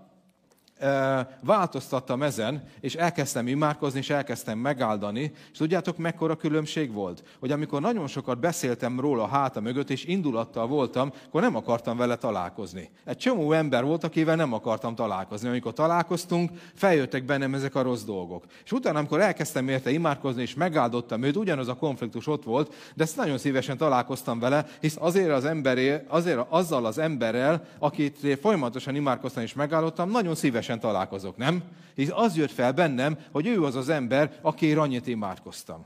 változtattam 1.42 2.22
ezen, 2.22 2.62
és 2.80 2.94
elkezdtem 2.94 3.46
imádkozni, 3.46 3.98
és 3.98 4.10
elkezdtem 4.10 4.58
megáldani, 4.58 5.32
és 5.52 5.58
tudjátok, 5.58 5.96
mekkora 5.96 6.36
különbség 6.36 6.92
volt? 6.92 7.22
Hogy 7.40 7.50
amikor 7.50 7.80
nagyon 7.80 8.06
sokat 8.06 8.40
beszéltem 8.40 9.00
róla 9.00 9.22
a 9.22 9.26
háta 9.26 9.60
mögött, 9.60 9.90
és 9.90 10.04
indulattal 10.04 10.66
voltam, 10.66 11.12
akkor 11.26 11.40
nem 11.40 11.56
akartam 11.56 11.96
vele 11.96 12.16
találkozni. 12.16 12.90
Egy 13.04 13.16
csomó 13.16 13.52
ember 13.52 13.84
volt, 13.84 14.04
akivel 14.04 14.36
nem 14.36 14.52
akartam 14.52 14.94
találkozni. 14.94 15.48
Amikor 15.48 15.72
találkoztunk, 15.72 16.50
feljöttek 16.74 17.24
bennem 17.24 17.54
ezek 17.54 17.74
a 17.74 17.82
rossz 17.82 18.02
dolgok. 18.02 18.44
És 18.64 18.72
utána, 18.72 18.98
amikor 18.98 19.20
elkezdtem 19.20 19.68
érte 19.68 19.90
imádkozni, 19.90 20.42
és 20.42 20.54
megáldottam 20.54 21.22
őt, 21.22 21.36
ugyanaz 21.36 21.68
a 21.68 21.74
konfliktus 21.74 22.26
ott 22.26 22.44
volt, 22.44 22.74
de 22.94 23.02
ezt 23.02 23.16
nagyon 23.16 23.38
szívesen 23.38 23.76
találkoztam 23.76 24.38
vele, 24.38 24.66
hisz 24.80 24.96
azért 25.00 25.30
az 25.30 25.44
emberé, 25.44 26.04
azért 26.08 26.40
azzal 26.48 26.86
az 26.86 26.98
emberrel, 26.98 27.64
akit 27.78 28.38
folyamatosan 28.40 28.94
imádkoztam 28.94 29.42
és 29.42 29.54
megáldottam, 29.54 30.10
nagyon 30.10 30.34
szívesen 30.34 30.69
szívesen 30.70 30.80
találkozok, 30.80 31.36
nem? 31.36 31.62
Hisz 31.94 32.10
az 32.12 32.36
jött 32.36 32.50
fel 32.50 32.72
bennem, 32.72 33.18
hogy 33.32 33.46
ő 33.46 33.64
az 33.64 33.74
az 33.74 33.88
ember, 33.88 34.38
aki 34.42 34.74
annyit 34.74 35.06
imádkoztam. 35.06 35.84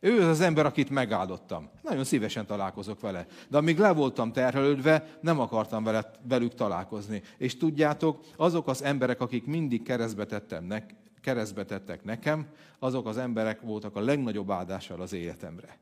Ő 0.00 0.20
az 0.20 0.26
az 0.26 0.40
ember, 0.40 0.66
akit 0.66 0.90
megáldottam. 0.90 1.68
Nagyon 1.82 2.04
szívesen 2.04 2.46
találkozok 2.46 3.00
vele. 3.00 3.26
De 3.48 3.56
amíg 3.56 3.78
le 3.78 3.92
voltam 3.92 4.32
terhelődve, 4.32 5.18
nem 5.20 5.40
akartam 5.40 5.84
vele, 5.84 6.10
velük 6.28 6.54
találkozni. 6.54 7.22
És 7.38 7.56
tudjátok, 7.56 8.20
azok 8.36 8.68
az 8.68 8.82
emberek, 8.82 9.20
akik 9.20 9.46
mindig 9.46 9.82
keresztbe, 9.82 10.24
tettem 10.26 10.64
ne, 10.64 10.82
keresztbe 11.20 11.64
tettek 11.64 12.04
nekem, 12.04 12.46
azok 12.78 13.06
az 13.06 13.16
emberek 13.16 13.60
voltak 13.60 13.96
a 13.96 14.00
legnagyobb 14.00 14.50
áldással 14.50 15.00
az 15.00 15.12
életemre. 15.12 15.78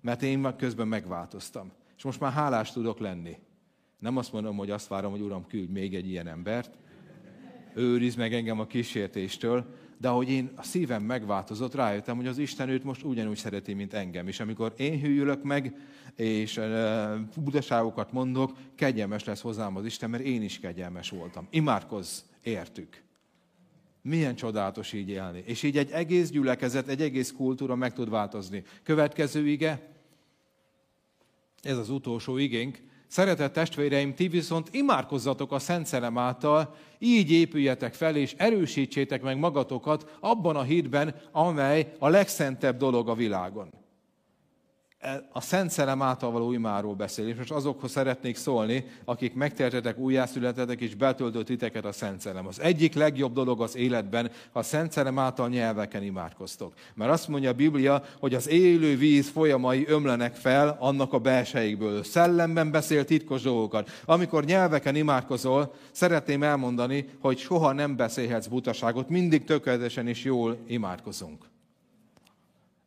Mert 0.00 0.22
én 0.22 0.56
közben 0.56 0.88
megváltoztam. 0.88 1.70
És 1.96 2.02
most 2.02 2.20
már 2.20 2.32
hálás 2.32 2.72
tudok 2.72 2.98
lenni. 2.98 3.36
Nem 3.98 4.16
azt 4.16 4.32
mondom, 4.32 4.56
hogy 4.56 4.70
azt 4.70 4.88
várom, 4.88 5.10
hogy 5.10 5.20
Uram, 5.20 5.46
küldj 5.46 5.72
még 5.72 5.94
egy 5.94 6.08
ilyen 6.08 6.26
embert, 6.26 6.70
őriz 7.74 8.14
meg 8.14 8.34
engem 8.34 8.60
a 8.60 8.66
kísértéstől, 8.66 9.74
de 9.98 10.08
ahogy 10.08 10.30
én 10.30 10.50
a 10.56 10.62
szívem 10.62 11.02
megváltozott, 11.02 11.74
rájöttem, 11.74 12.16
hogy 12.16 12.26
az 12.26 12.38
Isten 12.38 12.68
őt 12.68 12.84
most 12.84 13.04
ugyanúgy 13.04 13.36
szereti, 13.36 13.72
mint 13.72 13.94
engem. 13.94 14.28
És 14.28 14.40
amikor 14.40 14.74
én 14.76 15.00
hűlök 15.00 15.42
meg, 15.42 15.76
és 16.16 16.56
uh, 16.56 17.18
budaságokat 17.36 18.12
mondok, 18.12 18.56
kegyelmes 18.74 19.24
lesz 19.24 19.40
hozzám 19.40 19.76
az 19.76 19.84
Isten, 19.84 20.10
mert 20.10 20.22
én 20.22 20.42
is 20.42 20.58
kegyelmes 20.58 21.10
voltam. 21.10 21.46
Imádkozz, 21.50 22.20
értük. 22.42 23.02
Milyen 24.02 24.34
csodálatos 24.34 24.92
így 24.92 25.08
élni. 25.08 25.42
És 25.46 25.62
így 25.62 25.78
egy 25.78 25.90
egész 25.90 26.30
gyülekezet, 26.30 26.88
egy 26.88 27.02
egész 27.02 27.32
kultúra 27.32 27.74
meg 27.74 27.92
tud 27.92 28.10
változni. 28.10 28.62
Következő 28.82 29.48
ige, 29.48 29.88
ez 31.62 31.76
az 31.76 31.90
utolsó 31.90 32.36
igénk, 32.36 32.82
Szeretett 33.10 33.52
testvéreim, 33.52 34.14
ti 34.14 34.28
viszont 34.28 34.68
imádkozzatok 34.72 35.52
a 35.52 35.58
Szent 35.58 35.86
Szelem 35.86 36.18
által, 36.18 36.74
így 36.98 37.30
épüljetek 37.30 37.94
fel, 37.94 38.16
és 38.16 38.34
erősítsétek 38.36 39.22
meg 39.22 39.38
magatokat 39.38 40.16
abban 40.20 40.56
a 40.56 40.62
hitben, 40.62 41.14
amely 41.32 41.94
a 41.98 42.08
legszentebb 42.08 42.76
dolog 42.76 43.08
a 43.08 43.14
világon. 43.14 43.79
E, 45.00 45.28
a 45.32 45.40
Szent 45.40 45.70
Szellem 45.70 46.02
által 46.02 46.30
való 46.30 46.52
imáról 46.52 46.94
beszél, 46.94 47.28
és 47.28 47.36
most 47.36 47.50
azokhoz 47.50 47.90
szeretnék 47.90 48.36
szólni, 48.36 48.84
akik 49.04 49.34
megtértetek, 49.34 49.98
újjászületetek, 49.98 50.80
és 50.80 50.94
betöltött 50.94 51.46
titeket 51.46 51.84
a 51.84 51.92
Szent 51.92 52.20
Szellem. 52.20 52.46
Az 52.46 52.60
egyik 52.60 52.94
legjobb 52.94 53.32
dolog 53.32 53.62
az 53.62 53.76
életben, 53.76 54.30
ha 54.52 54.58
a 54.58 54.62
Szent 54.62 54.92
Szellem 54.92 55.18
által 55.18 55.48
nyelveken 55.48 56.02
imádkoztok. 56.02 56.72
Mert 56.94 57.10
azt 57.10 57.28
mondja 57.28 57.50
a 57.50 57.54
Biblia, 57.54 58.02
hogy 58.18 58.34
az 58.34 58.48
élő 58.48 58.96
víz 58.96 59.28
folyamai 59.28 59.84
ömlenek 59.88 60.34
fel 60.34 60.76
annak 60.80 61.12
a 61.12 61.18
belsejékből. 61.18 62.04
Szellemben 62.04 62.70
beszél 62.70 63.04
titkos 63.04 63.42
dolgokat. 63.42 63.90
Amikor 64.04 64.44
nyelveken 64.44 64.96
imádkozol, 64.96 65.74
szeretném 65.90 66.42
elmondani, 66.42 67.08
hogy 67.20 67.38
soha 67.38 67.72
nem 67.72 67.96
beszélhetsz 67.96 68.46
butaságot, 68.46 69.08
mindig 69.08 69.44
tökéletesen 69.44 70.06
és 70.06 70.24
jól 70.24 70.56
imádkozunk. 70.66 71.49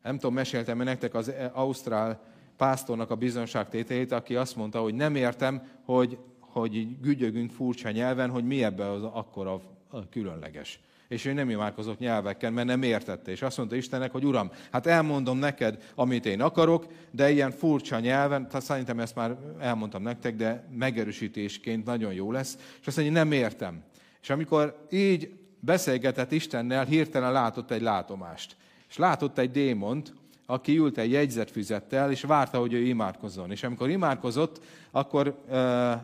Nem 0.04 0.16
tudom, 0.16 0.34
meséltem 0.34 0.82
-e 0.82 0.84
nektek 0.84 1.14
az 1.14 1.32
Ausztrál 1.54 2.22
pásztornak 2.58 3.12
a 3.12 3.16
bizonságtételét, 3.16 4.12
aki 4.12 4.36
azt 4.36 4.56
mondta, 4.56 4.82
hogy 4.82 4.94
nem 4.94 5.16
értem, 5.16 5.62
hogy, 5.86 6.18
hogy 6.40 7.00
gügyögünk 7.02 7.52
furcsa 7.52 7.92
nyelven, 7.92 8.30
hogy 8.30 8.44
mi 8.44 8.64
ebbe 8.64 8.92
az 8.92 9.04
akkora 9.04 9.62
különleges. 10.10 10.80
És 11.08 11.26
ő 11.26 11.34
nem 11.34 11.50
imádkozott 11.50 12.00
nyelvekkel, 12.00 12.52
mert 12.52 12.68
nem 12.68 12.84
értette. 12.84 13.32
És 13.32 13.42
azt 13.42 13.58
mondta 13.58 13.76
Istennek, 13.76 14.12
hogy 14.12 14.26
Uram, 14.26 14.52
hát 14.72 14.86
elmondom 14.86 15.38
neked, 15.38 15.92
amit 15.96 16.26
én 16.26 16.42
akarok, 16.42 16.86
de 17.12 17.32
ilyen 17.32 17.52
furcsa 17.52 18.00
nyelven, 18.00 18.48
tehát 18.48 18.66
szerintem 18.66 19.00
ezt 19.00 19.16
már 19.16 19.38
elmondtam 19.60 20.02
nektek, 20.02 20.36
de 20.36 20.68
megerősítésként 20.78 21.86
nagyon 21.86 22.14
jó 22.14 22.32
lesz. 22.32 22.58
És 22.82 22.88
azt 22.88 22.98
mondja, 22.98 23.14
nem 23.14 23.32
értem. 23.32 23.84
És 24.22 24.30
amikor 24.30 24.86
így 24.90 25.34
beszélgetett 25.60 26.32
Istennel, 26.32 26.86
hirtelen 26.86 27.32
látott 27.32 27.72
egy 27.72 27.82
látomást 27.82 28.56
és 28.94 29.00
látott 29.00 29.38
egy 29.38 29.52
démont, 29.52 30.14
aki 30.46 30.78
ült 30.78 30.98
egy 30.98 31.12
jegyzetfüzettel, 31.12 32.12
és 32.12 32.22
várta, 32.22 32.60
hogy 32.60 32.74
ő 32.74 32.78
imádkozzon. 32.78 33.52
És 33.52 33.64
amikor 33.64 33.90
imádkozott, 33.90 34.62
akkor 34.92 35.44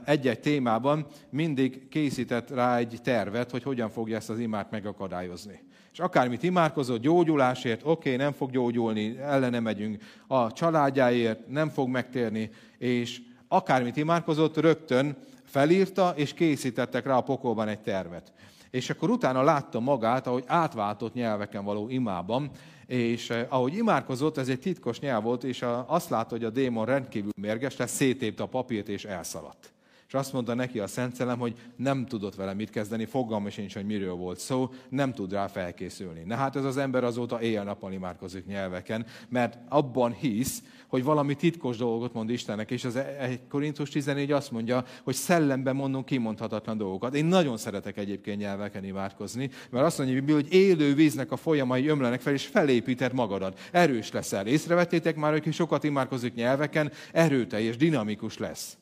egy-egy 0.06 0.40
témában 0.40 1.06
mindig 1.30 1.88
készített 1.88 2.50
rá 2.50 2.78
egy 2.78 3.00
tervet, 3.04 3.52
hogy 3.52 3.64
hogyan 3.64 3.90
fogja 3.90 4.16
ezt 4.16 4.30
az 4.30 4.40
imát 4.40 4.72
megakadályozni. 4.72 5.64
És 5.92 6.00
akármit 6.00 6.44
imádkozott, 6.44 7.02
gyógyulásért, 7.02 7.82
oké, 7.84 7.90
okay, 7.90 8.16
nem 8.16 8.32
fog 8.32 8.52
gyógyulni, 8.52 9.18
ellene 9.18 9.60
megyünk, 9.60 10.04
a 10.28 10.52
családjáért 10.52 11.48
nem 11.48 11.70
fog 11.70 11.90
megtérni, 11.90 12.50
és 12.78 13.22
akármit 13.48 13.98
imádkozott, 13.98 14.58
rögtön 14.58 15.18
felírta, 15.44 16.14
és 16.16 16.34
készítettek 16.34 17.06
rá 17.06 17.16
a 17.16 17.22
pokolban 17.22 17.68
egy 17.68 17.80
tervet. 17.80 18.34
És 18.72 18.90
akkor 18.90 19.10
utána 19.10 19.44
látta 19.44 19.80
magát, 19.80 20.28
ahogy 20.28 20.44
átváltott 20.48 21.14
nyelveken 21.14 21.64
való 21.64 21.90
imában, 21.90 22.52
és 22.86 23.30
eh, 23.30 23.46
ahogy 23.50 23.74
imádkozott, 23.74 24.38
ez 24.38 24.50
egy 24.50 24.60
titkos 24.60 25.00
nyelv 25.00 25.24
volt, 25.24 25.44
és 25.44 25.66
azt 25.86 26.10
látta, 26.10 26.36
hogy 26.36 26.44
a 26.44 26.50
démon 26.50 26.86
rendkívül 26.86 27.32
mérges 27.42 27.78
lesz, 27.78 27.92
szétépte 27.92 28.44
a 28.44 28.48
papírt 28.48 28.88
és 28.88 29.06
elszaladt. 29.06 29.74
És 30.10 30.16
azt 30.16 30.34
mondta 30.34 30.54
neki 30.54 30.80
a 30.80 30.88
Szent 30.88 31.16
Szellem, 31.16 31.40
hogy 31.40 31.56
nem 31.76 32.06
tudott 32.06 32.36
vele 32.36 32.54
mit 32.54 32.70
kezdeni, 32.70 33.06
fogalma 33.06 33.50
sincs, 33.50 33.74
hogy 33.74 33.86
miről 33.86 34.14
volt 34.14 34.40
szó, 34.40 34.70
nem 34.90 35.14
tud 35.14 35.32
rá 35.32 35.48
felkészülni. 35.48 36.24
Na 36.26 36.36
hát 36.36 36.56
ez 36.56 36.64
az 36.64 36.78
ember 36.78 37.04
azóta 37.04 37.42
éjjel-nappal 37.42 37.92
imádkozik 37.92 38.46
nyelveken, 38.46 39.06
mert 39.28 39.58
abban 39.68 40.12
hisz, 40.14 40.64
hogy 40.90 41.04
valami 41.04 41.36
titkos 41.36 41.78
dolgot 41.78 42.14
mond 42.14 42.30
Istennek, 42.30 42.72
és 42.72 42.86
az 42.86 42.96
1 42.96 43.06
e- 43.20 43.40
Korintus 43.50 43.90
14 43.90 44.32
azt 44.32 44.52
mondja, 44.52 44.84
hogy 45.04 45.14
szellemben 45.14 45.76
mondunk 45.76 46.06
kimondhatatlan 46.06 46.78
dolgokat. 46.78 47.16
Én 47.16 47.26
nagyon 47.26 47.58
szeretek 47.58 47.98
egyébként 47.98 48.40
nyelveken 48.40 48.84
imádkozni, 48.84 49.50
mert 49.70 49.86
azt 49.86 49.98
mondja, 49.98 50.34
hogy 50.34 50.54
élő 50.54 50.94
víznek 50.94 51.32
a 51.32 51.36
folyamai 51.36 51.88
ömlenek 51.88 52.22
fel, 52.22 52.34
és 52.34 52.46
felépíted 52.46 53.14
magadat. 53.14 53.60
Erős 53.72 54.12
leszel. 54.12 54.48
Észrevettétek 54.48 55.16
már, 55.16 55.32
hogy 55.32 55.54
sokat 55.54 55.84
imádkozik 55.84 56.34
nyelveken, 56.34 56.92
erőteljes, 57.12 57.78
dinamikus 57.78 58.38
lesz. 58.38 58.78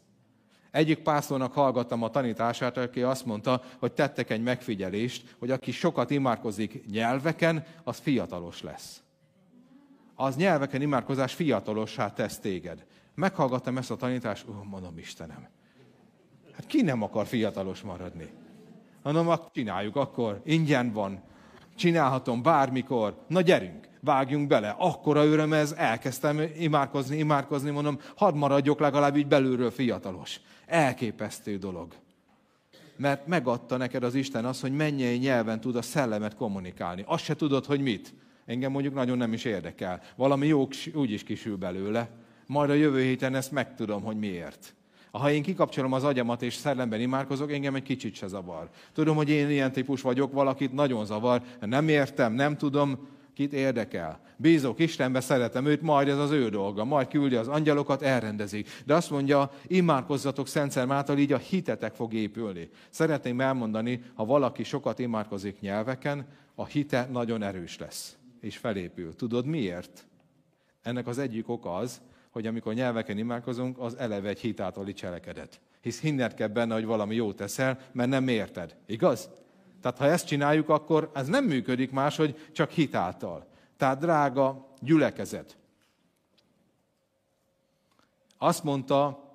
Egyik 0.71 0.97
pásztornak 0.97 1.53
hallgattam 1.53 2.03
a 2.03 2.09
tanítását, 2.09 2.77
aki 2.77 3.01
azt 3.01 3.25
mondta, 3.25 3.61
hogy 3.79 3.91
tettek 3.91 4.29
egy 4.29 4.41
megfigyelést, 4.41 5.35
hogy 5.39 5.51
aki 5.51 5.71
sokat 5.71 6.11
imádkozik 6.11 6.85
nyelveken, 6.91 7.65
az 7.83 7.97
fiatalos 7.97 8.61
lesz. 8.61 9.01
Az 10.19 10.35
nyelveken 10.35 10.81
imádkozás 10.81 11.33
fiatalossá 11.33 12.13
tesz 12.13 12.39
téged. 12.39 12.85
Meghallgattam 13.15 13.77
ezt 13.77 13.91
a 13.91 13.95
tanítást, 13.95 14.45
ó, 14.49 14.63
mondom, 14.63 14.97
Istenem, 14.97 15.47
hát 16.51 16.65
ki 16.65 16.81
nem 16.81 17.01
akar 17.01 17.25
fiatalos 17.25 17.81
maradni? 17.81 18.29
Mondom, 19.03 19.35
csináljuk 19.51 19.95
akkor, 19.95 20.41
ingyen 20.45 20.91
van, 20.91 21.21
csinálhatom 21.75 22.41
bármikor, 22.41 23.23
na 23.27 23.41
gyerünk, 23.41 23.87
vágjunk 24.01 24.47
bele. 24.47 24.75
Akkora 24.77 25.25
öröm 25.25 25.53
ez, 25.53 25.71
elkezdtem 25.71 26.41
imádkozni, 26.57 27.17
imádkozni, 27.17 27.69
mondom, 27.69 27.99
hadd 28.15 28.35
maradjok 28.35 28.79
legalább 28.79 29.15
így 29.15 29.27
belülről 29.27 29.71
fiatalos. 29.71 30.39
Elképesztő 30.65 31.57
dolog. 31.57 31.93
Mert 32.95 33.27
megadta 33.27 33.77
neked 33.77 34.03
az 34.03 34.15
Isten 34.15 34.45
az, 34.45 34.61
hogy 34.61 34.75
mennyi 34.75 35.03
nyelven 35.03 35.59
tud 35.59 35.75
a 35.75 35.81
szellemet 35.81 36.35
kommunikálni. 36.35 37.03
Azt 37.07 37.23
se 37.23 37.35
tudod, 37.35 37.65
hogy 37.65 37.81
mit. 37.81 38.13
Engem 38.47 38.71
mondjuk 38.71 38.93
nagyon 38.93 39.17
nem 39.17 39.33
is 39.33 39.45
érdekel. 39.45 40.01
Valami 40.15 40.47
jó 40.47 40.67
úgy 40.93 41.11
is 41.11 41.23
kisül 41.23 41.55
belőle. 41.55 42.09
Majd 42.45 42.69
a 42.69 42.73
jövő 42.73 43.01
héten 43.01 43.35
ezt 43.35 43.51
megtudom, 43.51 44.03
hogy 44.03 44.17
miért. 44.17 44.75
Ha 45.11 45.31
én 45.31 45.41
kikapcsolom 45.41 45.93
az 45.93 46.03
agyamat 46.03 46.41
és 46.41 46.53
szellemben 46.53 46.99
imádkozok, 46.99 47.51
engem 47.51 47.75
egy 47.75 47.83
kicsit 47.83 48.15
se 48.15 48.27
zavar. 48.27 48.69
Tudom, 48.93 49.15
hogy 49.15 49.29
én 49.29 49.49
ilyen 49.49 49.71
típus 49.71 50.01
vagyok, 50.01 50.33
valakit 50.33 50.73
nagyon 50.73 51.05
zavar, 51.05 51.41
nem 51.59 51.87
értem, 51.87 52.33
nem 52.33 52.57
tudom, 52.57 53.07
Kit 53.37 53.53
érdekel? 53.53 54.19
Bízok 54.37 54.79
Istenbe, 54.79 55.19
szeretem 55.19 55.65
őt, 55.65 55.81
majd 55.81 56.07
ez 56.07 56.17
az 56.17 56.31
ő 56.31 56.49
dolga, 56.49 56.83
majd 56.83 57.07
küldi 57.07 57.35
az 57.35 57.47
angyalokat, 57.47 58.01
elrendezik. 58.01 58.69
De 58.85 58.93
azt 58.93 59.09
mondja, 59.09 59.51
imádkozzatok 59.67 60.47
Szent 60.47 60.71
Szellem 60.71 60.91
által, 60.91 61.17
így 61.17 61.33
a 61.33 61.37
hitetek 61.37 61.93
fog 61.93 62.13
épülni. 62.13 62.69
Szeretném 62.89 63.41
elmondani, 63.41 64.03
ha 64.13 64.25
valaki 64.25 64.63
sokat 64.63 64.99
imádkozik 64.99 65.59
nyelveken, 65.59 66.25
a 66.55 66.65
hite 66.65 67.07
nagyon 67.11 67.43
erős 67.43 67.77
lesz, 67.77 68.16
és 68.47 68.57
felépül. 68.57 69.15
Tudod 69.15 69.45
miért? 69.45 70.07
Ennek 70.81 71.07
az 71.07 71.17
egyik 71.17 71.49
oka 71.49 71.75
az, 71.75 72.01
hogy 72.29 72.47
amikor 72.47 72.73
nyelveken 72.73 73.17
imádkozunk, 73.17 73.79
az 73.79 73.95
eleve 73.95 74.29
egy 74.29 74.39
hitáltali 74.39 74.93
cselekedet. 74.93 75.59
Hisz 75.81 76.01
hinned 76.01 76.33
kell 76.33 76.47
benne, 76.47 76.73
hogy 76.73 76.85
valami 76.85 77.15
jót 77.15 77.35
teszel, 77.35 77.79
mert 77.91 78.09
nem 78.09 78.27
érted. 78.27 78.75
Igaz? 78.85 79.29
Tehát 79.81 79.97
ha 79.97 80.05
ezt 80.05 80.27
csináljuk, 80.27 80.69
akkor 80.69 81.11
ez 81.13 81.27
nem 81.27 81.45
működik 81.45 81.91
máshogy, 81.91 82.49
csak 82.51 82.71
hitáltal. 82.71 83.47
Tehát 83.77 83.99
drága 83.99 84.67
gyülekezet. 84.81 85.57
Azt 88.37 88.63
mondta 88.63 89.25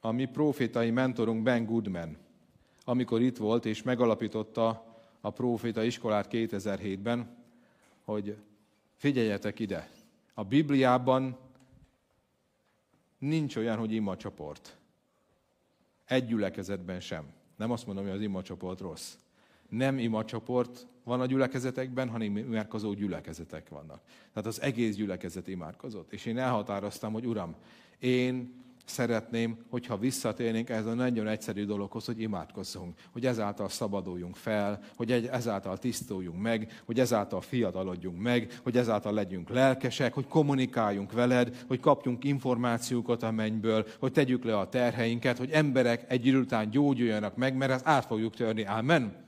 a 0.00 0.10
mi 0.10 0.24
profétai 0.24 0.90
mentorunk 0.90 1.42
Ben 1.42 1.64
Goodman, 1.64 2.16
amikor 2.84 3.20
itt 3.20 3.36
volt 3.36 3.64
és 3.64 3.82
megalapította 3.82 4.84
a 5.20 5.30
proféta 5.30 5.82
iskolát 5.82 6.28
2007-ben, 6.30 7.36
hogy 8.06 8.36
figyeljetek 8.96 9.58
ide, 9.58 9.90
a 10.34 10.44
Bibliában 10.44 11.38
nincs 13.18 13.56
olyan, 13.56 13.78
hogy 13.78 13.92
ima 13.92 14.16
csoport. 14.16 14.76
Egy 16.04 16.26
gyülekezetben 16.26 17.00
sem. 17.00 17.32
Nem 17.56 17.70
azt 17.70 17.86
mondom, 17.86 18.04
hogy 18.04 18.14
az 18.14 18.20
ima 18.20 18.42
csoport 18.42 18.80
rossz 18.80 19.16
nem 19.68 19.98
ima 19.98 20.24
csoport 20.24 20.86
van 21.04 21.20
a 21.20 21.26
gyülekezetekben, 21.26 22.08
hanem 22.08 22.36
imádkozó 22.36 22.92
gyülekezetek 22.92 23.68
vannak. 23.68 24.00
Tehát 24.32 24.48
az 24.48 24.60
egész 24.60 24.94
gyülekezet 24.94 25.48
imádkozott. 25.48 26.12
És 26.12 26.24
én 26.24 26.38
elhatároztam, 26.38 27.12
hogy 27.12 27.26
Uram, 27.26 27.54
én 27.98 28.64
szeretném, 28.88 29.58
hogyha 29.70 29.98
visszatérnénk 29.98 30.68
ez 30.68 30.86
a 30.86 30.94
nagyon 30.94 31.28
egyszerű 31.28 31.64
dologhoz, 31.64 32.04
hogy 32.04 32.20
imádkozzunk, 32.20 32.94
hogy 33.12 33.26
ezáltal 33.26 33.68
szabaduljunk 33.68 34.36
fel, 34.36 34.80
hogy 34.96 35.10
ezáltal 35.12 35.78
tisztuljunk 35.78 36.42
meg, 36.42 36.82
hogy 36.84 37.00
ezáltal 37.00 37.40
fiatalodjunk 37.40 38.20
meg, 38.20 38.60
hogy 38.62 38.76
ezáltal 38.76 39.12
legyünk 39.12 39.48
lelkesek, 39.48 40.14
hogy 40.14 40.26
kommunikáljunk 40.26 41.12
veled, 41.12 41.64
hogy 41.66 41.80
kapjunk 41.80 42.24
információkat 42.24 43.22
a 43.22 43.30
mennyből, 43.30 43.86
hogy 43.98 44.12
tegyük 44.12 44.44
le 44.44 44.58
a 44.58 44.68
terheinket, 44.68 45.38
hogy 45.38 45.50
emberek 45.50 46.04
egy 46.08 46.34
után 46.34 46.70
gyógyuljanak 46.70 47.36
meg, 47.36 47.56
mert 47.56 47.72
ezt 47.72 47.86
át 47.86 48.04
fogjuk 48.04 48.34
törni. 48.34 48.64
Amen 48.64 49.24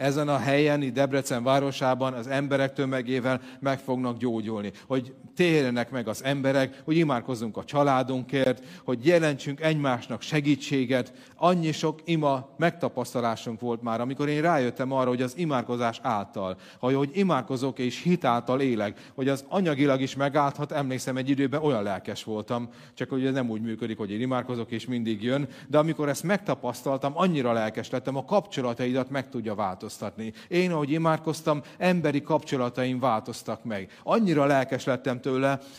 ezen 0.00 0.28
a 0.28 0.38
helyen, 0.38 0.82
itt 0.82 0.94
Debrecen 0.94 1.42
városában 1.42 2.12
az 2.12 2.26
emberek 2.26 2.72
tömegével 2.72 3.40
meg 3.60 3.78
fognak 3.78 4.18
gyógyulni. 4.18 4.72
Hogy 4.86 5.14
térjenek 5.40 5.90
meg 5.90 6.08
az 6.08 6.24
emberek, 6.24 6.82
hogy 6.84 6.96
imádkozzunk 6.96 7.56
a 7.56 7.64
családunkért, 7.64 8.64
hogy 8.84 9.06
jelentsünk 9.06 9.60
egymásnak 9.60 10.22
segítséget. 10.22 11.12
Annyi 11.36 11.72
sok 11.72 12.00
ima 12.04 12.48
megtapasztalásunk 12.56 13.60
volt 13.60 13.82
már, 13.82 14.00
amikor 14.00 14.28
én 14.28 14.42
rájöttem 14.42 14.92
arra, 14.92 15.08
hogy 15.08 15.22
az 15.22 15.36
imádkozás 15.36 15.98
által, 16.02 16.56
hogy 16.78 17.10
imádkozok 17.12 17.78
és 17.78 18.02
hitáltal 18.02 18.60
élek, 18.60 19.10
hogy 19.14 19.28
az 19.28 19.44
anyagilag 19.48 20.00
is 20.00 20.16
megállhat, 20.16 20.72
emlékszem 20.72 21.16
egy 21.16 21.28
időben 21.28 21.62
olyan 21.62 21.82
lelkes 21.82 22.24
voltam, 22.24 22.68
csak 22.94 23.08
hogy 23.08 23.26
ez 23.26 23.32
nem 23.32 23.50
úgy 23.50 23.62
működik, 23.62 23.98
hogy 23.98 24.10
én 24.10 24.20
imádkozok 24.20 24.70
és 24.70 24.86
mindig 24.86 25.22
jön, 25.22 25.48
de 25.68 25.78
amikor 25.78 26.08
ezt 26.08 26.22
megtapasztaltam, 26.22 27.12
annyira 27.14 27.52
lelkes 27.52 27.90
lettem, 27.90 28.16
a 28.16 28.24
kapcsolataidat 28.24 29.10
meg 29.10 29.28
tudja 29.28 29.54
változtatni. 29.54 30.32
Én, 30.48 30.72
ahogy 30.72 30.90
imádkoztam, 30.90 31.62
emberi 31.78 32.22
kapcsolataim 32.22 32.98
változtak 32.98 33.64
meg. 33.64 33.90
Annyira 34.02 34.44
lelkes 34.44 34.84
lettem 34.84 35.20
tőle, 35.20 35.28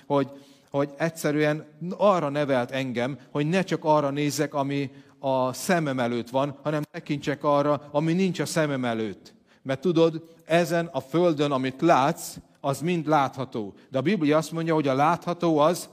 hogy 0.06 0.30
hogy 0.72 0.90
egyszerűen 0.98 1.66
arra 1.98 2.30
nevelt 2.30 2.72
engem, 2.72 3.18
hogy 3.32 3.48
ne 3.48 3.62
csak 3.62 3.84
arra 3.84 4.10
nézzek, 4.10 4.54
ami 4.54 4.92
a 5.20 5.54
szemem 5.54 6.00
előtt 6.00 6.30
van, 6.30 6.58
hanem 6.64 6.82
tekintsek 6.92 7.44
arra, 7.44 7.90
ami 7.92 8.14
nincs 8.14 8.40
a 8.40 8.46
szemem 8.46 8.86
előtt. 8.86 9.34
Mert 9.62 9.82
tudod, 9.82 10.24
ezen 10.46 10.90
a 10.92 11.00
földön, 11.00 11.52
amit 11.52 11.82
látsz, 11.82 12.36
az 12.60 12.82
mind 12.82 13.08
látható. 13.08 13.74
De 13.90 13.98
a 13.98 14.02
Biblia 14.02 14.38
azt 14.38 14.52
mondja, 14.52 14.74
hogy 14.74 14.88
a 14.88 14.94
látható 14.94 15.58
az 15.58 15.90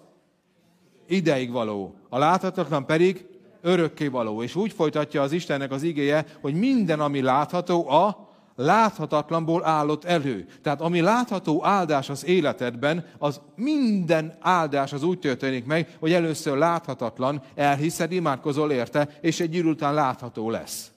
ideig 1.07 1.51
való. 1.51 1.95
A 2.09 2.19
láthatatlan 2.19 2.87
pedig 2.87 3.27
örökké 3.61 4.07
való. 4.07 4.43
És 4.43 4.55
úgy 4.55 4.73
folytatja 4.73 5.23
az 5.23 5.33
Istennek 5.33 5.71
az 5.73 5.83
igéje, 5.83 6.27
hogy 6.41 6.55
minden, 6.55 7.01
ami 7.01 7.21
látható, 7.21 7.89
a 7.89 8.28
láthatatlanból 8.61 9.67
állott 9.67 10.05
elő. 10.05 10.47
Tehát 10.63 10.81
ami 10.81 11.01
látható 11.01 11.65
áldás 11.65 12.09
az 12.09 12.25
életedben, 12.25 13.05
az 13.19 13.41
minden 13.55 14.35
áldás 14.41 14.93
az 14.93 15.03
úgy 15.03 15.19
történik 15.19 15.65
meg, 15.65 15.97
hogy 16.01 16.13
először 16.13 16.57
láthatatlan, 16.57 17.43
elhiszed, 17.55 18.13
imádkozol 18.13 18.71
érte, 18.71 19.09
és 19.21 19.41
egy 19.41 19.55
idő 19.55 19.69
után 19.69 19.95
látható 19.95 20.51
lesz. 20.51 20.91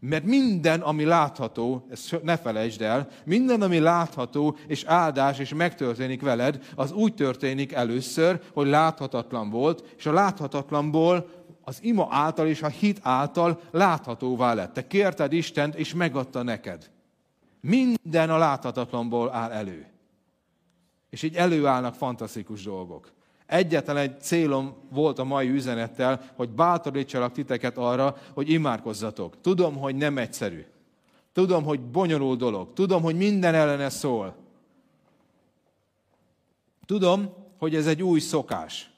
Mert 0.00 0.24
minden, 0.24 0.80
ami 0.80 1.04
látható, 1.04 1.86
ezt 1.90 2.22
ne 2.22 2.36
felejtsd 2.36 2.82
el, 2.82 3.08
minden, 3.24 3.62
ami 3.62 3.78
látható, 3.78 4.56
és 4.66 4.84
áldás, 4.84 5.38
és 5.38 5.54
megtörténik 5.54 6.22
veled, 6.22 6.58
az 6.74 6.92
úgy 6.92 7.14
történik 7.14 7.72
először, 7.72 8.40
hogy 8.52 8.66
láthatatlan 8.66 9.50
volt, 9.50 9.94
és 9.96 10.06
a 10.06 10.12
láthatatlanból 10.12 11.28
az 11.64 11.78
ima 11.82 12.06
által 12.10 12.46
és 12.46 12.62
a 12.62 12.68
hit 12.68 13.00
által 13.02 13.60
láthatóvá 13.70 14.54
lett. 14.54 14.72
Te 14.72 14.86
kérted 14.86 15.32
Istent, 15.32 15.74
és 15.74 15.94
megadta 15.94 16.42
neked. 16.42 16.90
Minden 17.62 18.30
a 18.30 18.38
láthatatlanból 18.38 19.32
áll 19.34 19.50
elő. 19.50 19.86
És 21.10 21.22
így 21.22 21.36
előállnak 21.36 21.94
fantasztikus 21.94 22.62
dolgok. 22.62 23.12
Egyetlen 23.46 23.96
egy 23.96 24.20
célom 24.20 24.74
volt 24.90 25.18
a 25.18 25.24
mai 25.24 25.48
üzenettel, 25.48 26.30
hogy 26.34 26.48
bátorítsalak 26.48 27.32
titeket 27.32 27.78
arra, 27.78 28.16
hogy 28.34 28.50
imádkozzatok. 28.50 29.40
Tudom, 29.40 29.76
hogy 29.76 29.94
nem 29.94 30.18
egyszerű. 30.18 30.64
Tudom, 31.32 31.64
hogy 31.64 31.80
bonyolult 31.80 32.38
dolog. 32.38 32.72
Tudom, 32.72 33.02
hogy 33.02 33.16
minden 33.16 33.54
ellene 33.54 33.88
szól. 33.88 34.36
Tudom, 36.86 37.34
hogy 37.58 37.74
ez 37.74 37.86
egy 37.86 38.02
új 38.02 38.20
szokás. 38.20 38.90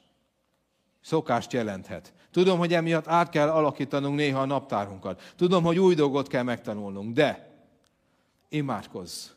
Szokást 1.01 1.53
jelenthet. 1.53 2.13
Tudom, 2.31 2.57
hogy 2.57 2.73
emiatt 2.73 3.07
át 3.07 3.29
kell 3.29 3.49
alakítanunk 3.49 4.15
néha 4.15 4.41
a 4.41 4.45
naptárunkat. 4.45 5.33
Tudom, 5.35 5.63
hogy 5.63 5.79
új 5.79 5.95
dolgot 5.95 6.27
kell 6.27 6.43
megtanulnunk, 6.43 7.13
de 7.13 7.44
imádkozz, 8.49 9.29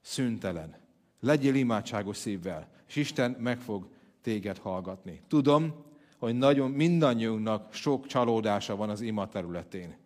szüntelen. 0.00 0.76
Legyél 1.20 1.54
imádságos 1.54 2.16
szívvel, 2.16 2.68
és 2.88 2.96
Isten 2.96 3.30
meg 3.30 3.60
fog 3.60 3.88
téged 4.20 4.58
hallgatni. 4.58 5.22
Tudom, 5.28 5.84
hogy 6.18 6.34
nagyon 6.34 6.70
mindannyiunknak 6.70 7.72
sok 7.72 8.06
csalódása 8.06 8.76
van 8.76 8.90
az 8.90 9.00
ima 9.00 9.28
területén. 9.28 9.96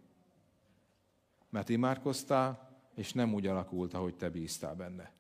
Mert 1.51 1.69
imádkoztál, 1.69 2.79
és 2.95 3.13
nem 3.13 3.35
úgy 3.35 3.47
alakult, 3.47 3.95
ahogy 3.95 4.15
te 4.15 4.31
bíztál 4.31 4.75
benne. 4.75 5.13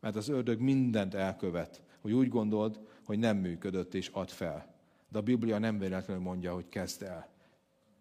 Mert 0.00 0.16
az 0.16 0.28
ördög 0.28 0.60
mindent 0.60 1.14
elkövet, 1.14 1.82
hogy 2.00 2.12
úgy 2.12 2.28
gondold, 2.28 2.80
hogy 3.04 3.18
nem 3.18 3.36
működött, 3.36 3.94
és 3.94 4.08
ad 4.08 4.30
fel. 4.30 4.74
De 5.08 5.18
a 5.18 5.22
Biblia 5.22 5.58
nem 5.58 5.78
véletlenül 5.78 6.22
mondja, 6.22 6.54
hogy 6.54 6.68
kezd 6.68 7.02
el. 7.02 7.28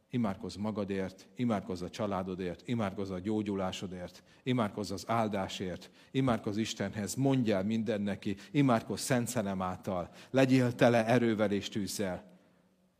Imádkozz 0.10 0.56
magadért, 0.56 1.28
imádkozz 1.36 1.82
a 1.82 1.90
családodért, 1.90 2.68
imádkozz 2.68 3.10
a 3.10 3.20
gyógyulásodért, 3.20 4.24
imádkozz 4.44 4.92
az 4.92 5.04
áldásért, 5.08 5.92
imádkozz 6.12 6.58
Istenhez, 6.58 7.16
mondj 7.16 7.52
el 7.52 7.64
minden 7.64 8.02
neki, 8.02 8.36
imádkozz 8.52 9.02
Szent 9.02 9.28
Szelem 9.28 9.62
által, 9.62 10.10
legyél 10.30 10.76
tele 10.76 11.06
erővel 11.06 11.52
és 11.52 11.70
tűzzel, 11.70 12.24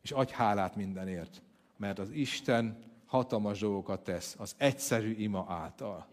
és 0.02 0.10
adj 0.10 0.32
hálát 0.32 0.76
mindenért, 0.76 1.42
mert 1.76 1.98
az 1.98 2.10
Isten 2.10 2.78
hatalmas 3.06 3.58
dolgokat 3.58 4.04
tesz 4.04 4.34
az 4.38 4.54
egyszerű 4.56 5.14
ima 5.14 5.44
által. 5.48 6.06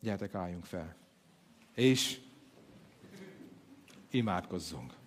Gyertek, 0.00 0.34
álljunk 0.34 0.64
fel. 0.64 0.96
És 1.74 2.20
imádkozzunk. 4.10 4.97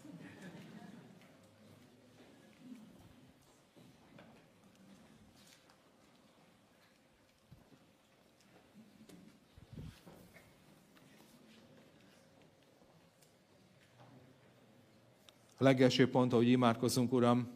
A 15.62 15.64
legelső 15.64 16.10
pont, 16.10 16.32
hogy 16.32 16.48
imádkozunk, 16.48 17.14
Uram, 17.14 17.48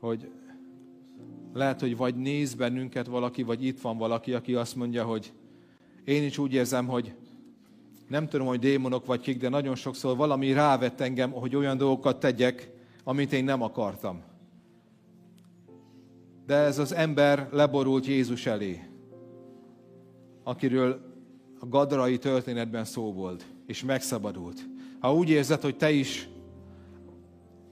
hogy 0.00 0.30
lehet, 1.52 1.80
hogy 1.80 1.96
vagy 1.96 2.16
néz 2.16 2.54
bennünket 2.54 3.06
valaki, 3.06 3.42
vagy 3.42 3.64
itt 3.64 3.80
van 3.80 3.98
valaki, 3.98 4.32
aki 4.32 4.54
azt 4.54 4.76
mondja, 4.76 5.04
hogy 5.04 5.32
én 6.04 6.24
is 6.24 6.38
úgy 6.38 6.52
érzem, 6.52 6.86
hogy 6.86 7.14
nem 8.08 8.28
tudom, 8.28 8.46
hogy 8.46 8.58
démonok 8.58 9.06
vagy 9.06 9.20
kik, 9.20 9.38
de 9.38 9.48
nagyon 9.48 9.74
sokszor 9.74 10.16
valami 10.16 10.52
rávett 10.52 11.00
engem, 11.00 11.30
hogy 11.30 11.56
olyan 11.56 11.76
dolgokat 11.76 12.20
tegyek, 12.20 12.70
amit 13.04 13.32
én 13.32 13.44
nem 13.44 13.62
akartam. 13.62 14.22
De 16.46 16.54
ez 16.54 16.78
az 16.78 16.92
ember 16.94 17.48
leborult 17.52 18.06
Jézus 18.06 18.46
elé, 18.46 18.80
akiről 20.42 21.14
a 21.60 21.66
gadrai 21.66 22.18
történetben 22.18 22.84
szó 22.84 23.12
volt, 23.12 23.46
és 23.66 23.84
megszabadult. 23.84 24.68
Ha 24.98 25.14
úgy 25.14 25.28
érzed, 25.30 25.60
hogy 25.60 25.76
te 25.76 25.90
is 25.90 26.29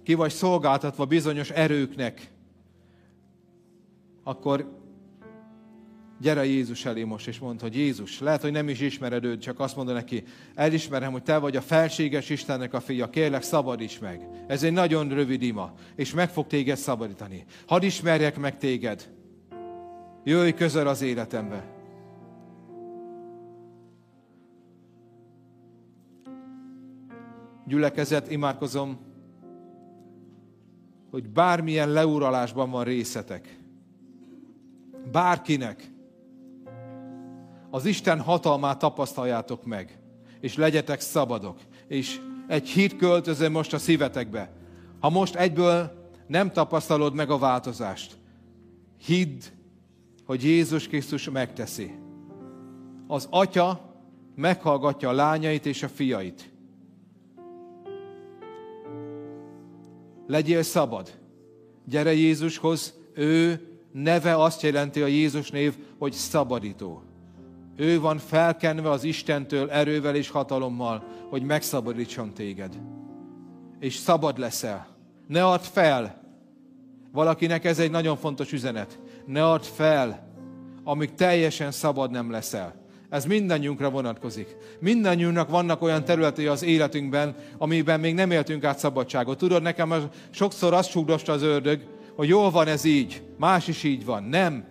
ki 0.09 0.15
vagy 0.15 0.31
szolgáltatva 0.31 1.05
bizonyos 1.05 1.51
erőknek, 1.51 2.31
akkor 4.25 4.79
gyere 6.21 6.45
Jézus 6.45 6.85
elé 6.85 7.05
most, 7.05 7.27
és 7.27 7.39
mondd, 7.39 7.61
hogy 7.61 7.77
Jézus, 7.77 8.21
lehet, 8.21 8.41
hogy 8.41 8.53
nem 8.53 8.69
is 8.69 8.81
ismered 8.81 9.25
őt, 9.25 9.41
csak 9.41 9.61
azt 9.61 9.77
mondod 9.77 9.95
neki, 9.95 10.25
elismerem, 10.55 11.13
hogy 11.13 11.23
te 11.23 11.39
vagy 11.39 11.57
a 11.57 11.61
felséges 11.61 12.31
Istennek 12.31 12.75
a 12.75 12.81
fia, 12.81 13.11
kérlek, 13.11 13.43
szabadíts 13.43 14.01
meg. 14.01 14.29
Ez 14.47 14.63
egy 14.63 14.73
nagyon 14.73 15.09
rövid 15.09 15.43
ima, 15.43 15.73
és 15.95 16.15
meg 16.15 16.31
fog 16.31 16.47
téged 16.47 16.77
szabadítani. 16.77 17.45
Hadd 17.67 17.83
ismerjek 17.83 18.39
meg 18.39 18.59
téged. 18.59 19.13
Jöjj 20.25 20.51
közel 20.51 20.89
az 20.89 21.03
életembe. 21.03 21.65
Gyülekezet, 27.67 28.31
imádkozom, 28.31 29.08
hogy 31.11 31.29
bármilyen 31.29 31.91
leuralásban 31.91 32.71
van 32.71 32.85
részetek, 32.85 33.59
bárkinek, 35.13 35.91
az 37.71 37.85
Isten 37.85 38.21
hatalmát 38.21 38.79
tapasztaljátok 38.79 39.65
meg, 39.65 39.99
és 40.41 40.57
legyetek 40.57 41.01
szabadok, 41.01 41.59
és 41.87 42.21
egy 42.47 42.69
hit 42.69 42.97
költözön 42.97 43.53
most 43.53 43.73
a 43.73 43.79
szívetekbe. 43.79 44.53
Ha 45.01 45.11
most 45.11 45.35
egyből 45.35 45.93
nem 46.27 46.53
tapasztalod 46.53 47.15
meg 47.15 47.31
a 47.31 47.39
változást, 47.39 48.17
hidd, 49.05 49.43
hogy 50.27 50.45
Jézus 50.45 50.89
Krisztus 50.89 51.31
megteszi. 51.31 51.95
Az 53.07 53.27
atya 53.31 53.95
meghallgatja 54.35 55.09
a 55.09 55.13
lányait 55.13 55.67
és 55.67 55.83
a 55.83 55.89
fiait. 55.89 56.51
Legyél 60.29 60.63
szabad. 60.63 61.19
Gyere 61.85 62.13
Jézushoz, 62.13 62.95
ő 63.15 63.61
neve 63.93 64.43
azt 64.43 64.63
jelenti 64.63 65.03
a 65.03 65.07
Jézus 65.07 65.51
név, 65.51 65.77
hogy 65.99 66.13
szabadító. 66.13 67.03
Ő 67.77 68.01
van 68.01 68.19
felkenve 68.19 68.91
az 68.91 69.05
Istentől 69.05 69.71
erővel 69.71 70.15
és 70.15 70.31
hatalommal, 70.31 71.05
hogy 71.29 71.43
megszabadítson 71.43 72.35
téged. 72.35 72.79
És 73.81 73.97
szabad 73.97 74.39
leszel. 74.39 74.97
Ne 75.27 75.45
add 75.45 75.61
fel. 75.61 76.23
Valakinek 77.13 77.65
ez 77.65 77.79
egy 77.79 77.91
nagyon 77.91 78.17
fontos 78.17 78.53
üzenet. 78.53 78.99
Ne 79.27 79.51
add 79.51 79.63
fel, 79.63 80.33
amíg 80.85 81.15
teljesen 81.15 81.71
szabad 81.71 82.11
nem 82.11 82.31
leszel. 82.31 82.87
Ez 83.11 83.25
mindannyiunkra 83.25 83.91
vonatkozik. 83.91 84.57
Mindannyiunknak 84.81 85.49
vannak 85.49 85.83
olyan 85.83 86.05
területei 86.05 86.47
az 86.47 86.63
életünkben, 86.63 87.35
amiben 87.59 88.01
még 88.01 88.15
nem 88.15 88.31
éltünk 88.31 88.65
át 88.65 88.79
szabadságot. 88.79 89.39
Tudod, 89.39 89.63
nekem 89.63 89.95
sokszor 90.31 90.73
azt 90.73 90.91
súgdosta 90.91 91.33
az 91.33 91.43
ördög, 91.43 91.81
hogy 92.17 92.29
jól 92.29 92.51
van 92.51 92.67
ez 92.67 92.85
így, 92.85 93.23
más 93.37 93.69
is 93.69 93.83
így 93.83 94.05
van. 94.05 94.23
Nem. 94.23 94.65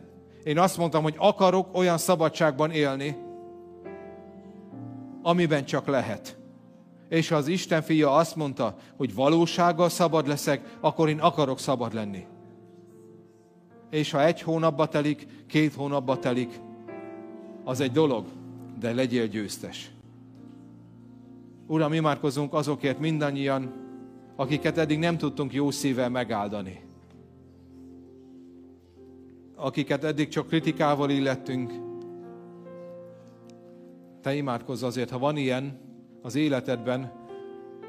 Én 0.43 0.59
azt 0.59 0.77
mondtam, 0.77 1.03
hogy 1.03 1.15
akarok 1.17 1.77
olyan 1.77 1.97
szabadságban 1.97 2.71
élni, 2.71 3.15
amiben 5.21 5.65
csak 5.65 5.87
lehet. 5.87 6.37
És 7.09 7.31
az 7.31 7.47
Isten 7.47 7.81
fia 7.81 8.11
azt 8.11 8.35
mondta, 8.35 8.75
hogy 8.97 9.13
valósággal 9.15 9.89
szabad 9.89 10.27
leszek, 10.27 10.77
akkor 10.81 11.09
én 11.09 11.19
akarok 11.19 11.59
szabad 11.59 11.93
lenni. 11.93 12.25
És 13.89 14.11
ha 14.11 14.25
egy 14.25 14.41
hónapba 14.41 14.85
telik, 14.85 15.27
két 15.47 15.73
hónapba 15.73 16.19
telik, 16.19 16.59
az 17.67 17.79
egy 17.79 17.91
dolog, 17.91 18.25
de 18.79 18.93
legyél 18.93 19.27
győztes. 19.27 19.91
Uram, 21.65 21.93
imádkozunk 21.93 22.53
azokért 22.53 22.99
mindannyian, 22.99 23.73
akiket 24.35 24.77
eddig 24.77 24.99
nem 24.99 25.17
tudtunk 25.17 25.53
jó 25.53 25.71
szívvel 25.71 26.09
megáldani. 26.09 26.81
Akiket 29.55 30.03
eddig 30.03 30.27
csak 30.27 30.47
kritikával 30.47 31.09
illettünk. 31.09 31.73
Te 34.21 34.35
imádkozz 34.35 34.83
azért, 34.83 35.09
ha 35.09 35.19
van 35.19 35.37
ilyen 35.37 35.79
az 36.21 36.35
életedben, 36.35 37.11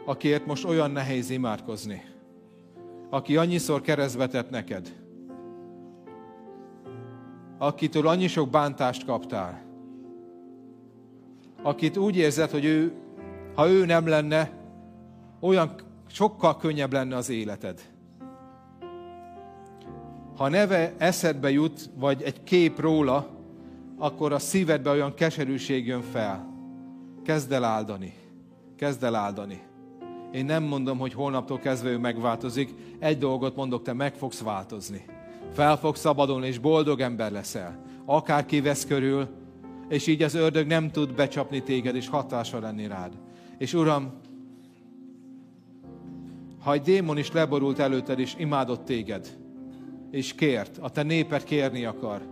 akiért 0.05 0.47
most 0.47 0.65
olyan 0.65 0.91
nehéz 0.91 1.31
imádkozni. 1.31 2.03
Aki 3.11 3.37
annyiszor 3.37 3.81
keresztbe 3.81 4.27
tett 4.27 4.51
neked. 4.51 4.95
Akitől 7.59 8.07
annyi 8.09 8.27
sok 8.27 8.51
bántást 8.51 9.05
kaptál. 9.05 9.67
Akit 11.63 11.97
úgy 11.97 12.17
érzed, 12.17 12.51
hogy 12.51 12.65
ő, 12.65 12.93
ha 13.55 13.69
ő 13.69 13.85
nem 13.85 14.07
lenne, 14.07 14.51
olyan 15.41 15.75
sokkal 16.07 16.57
könnyebb 16.57 16.93
lenne 16.93 17.17
az 17.17 17.31
életed. 17.31 17.81
Ha 20.37 20.49
neve 20.49 20.95
eszedbe 20.99 21.51
jut, 21.51 21.91
vagy 21.95 22.23
egy 22.23 22.43
kép 22.43 22.81
róla, 22.81 23.29
akkor 23.99 24.33
a 24.33 24.39
szívedbe 24.39 24.91
olyan 24.91 25.15
keserűség 25.15 25.87
jön 25.87 26.03
fel. 26.03 26.55
Kezd 27.25 27.53
el 27.53 27.65
áldani. 27.65 28.13
Kezd 28.77 29.05
el 29.05 29.15
áldani. 29.15 29.63
Én 30.33 30.45
nem 30.45 30.63
mondom, 30.63 30.99
hogy 30.99 31.13
holnaptól 31.13 31.59
kezdve 31.59 31.91
ő 31.91 31.99
megváltozik. 31.99 32.75
Egy 32.99 33.19
dolgot 33.19 33.57
mondok, 33.57 33.83
te 33.83 33.93
meg 33.93 34.15
fogsz 34.15 34.41
változni. 34.41 35.05
Fel 35.53 35.77
fogsz 35.77 36.01
szabadulni, 36.01 36.47
és 36.47 36.59
boldog 36.59 37.01
ember 37.01 37.33
leszel. 37.33 37.83
Akár 38.05 38.47
kivesz 38.47 38.87
körül, 38.87 39.29
és 39.89 40.07
így 40.07 40.23
az 40.23 40.35
ördög 40.35 40.67
nem 40.67 40.91
tud 40.91 41.15
becsapni 41.15 41.63
téged, 41.63 41.95
és 41.95 42.09
hatása 42.09 42.61
lenni 42.61 42.87
rád. 42.87 43.13
És 43.59 43.75
Uram, 43.75 44.13
ha 46.61 46.73
egy 46.73 46.83
démon 46.83 47.19
is 47.19 47.33
leborult 47.33 47.79
előtted, 47.79 48.19
és 48.19 48.35
imádott 48.39 48.85
téged, 48.85 49.37
és 50.11 50.35
kért, 50.35 50.79
a 50.81 50.91
te 50.91 51.03
néped 51.03 51.45
kérni 51.45 51.85
akar. 51.85 52.23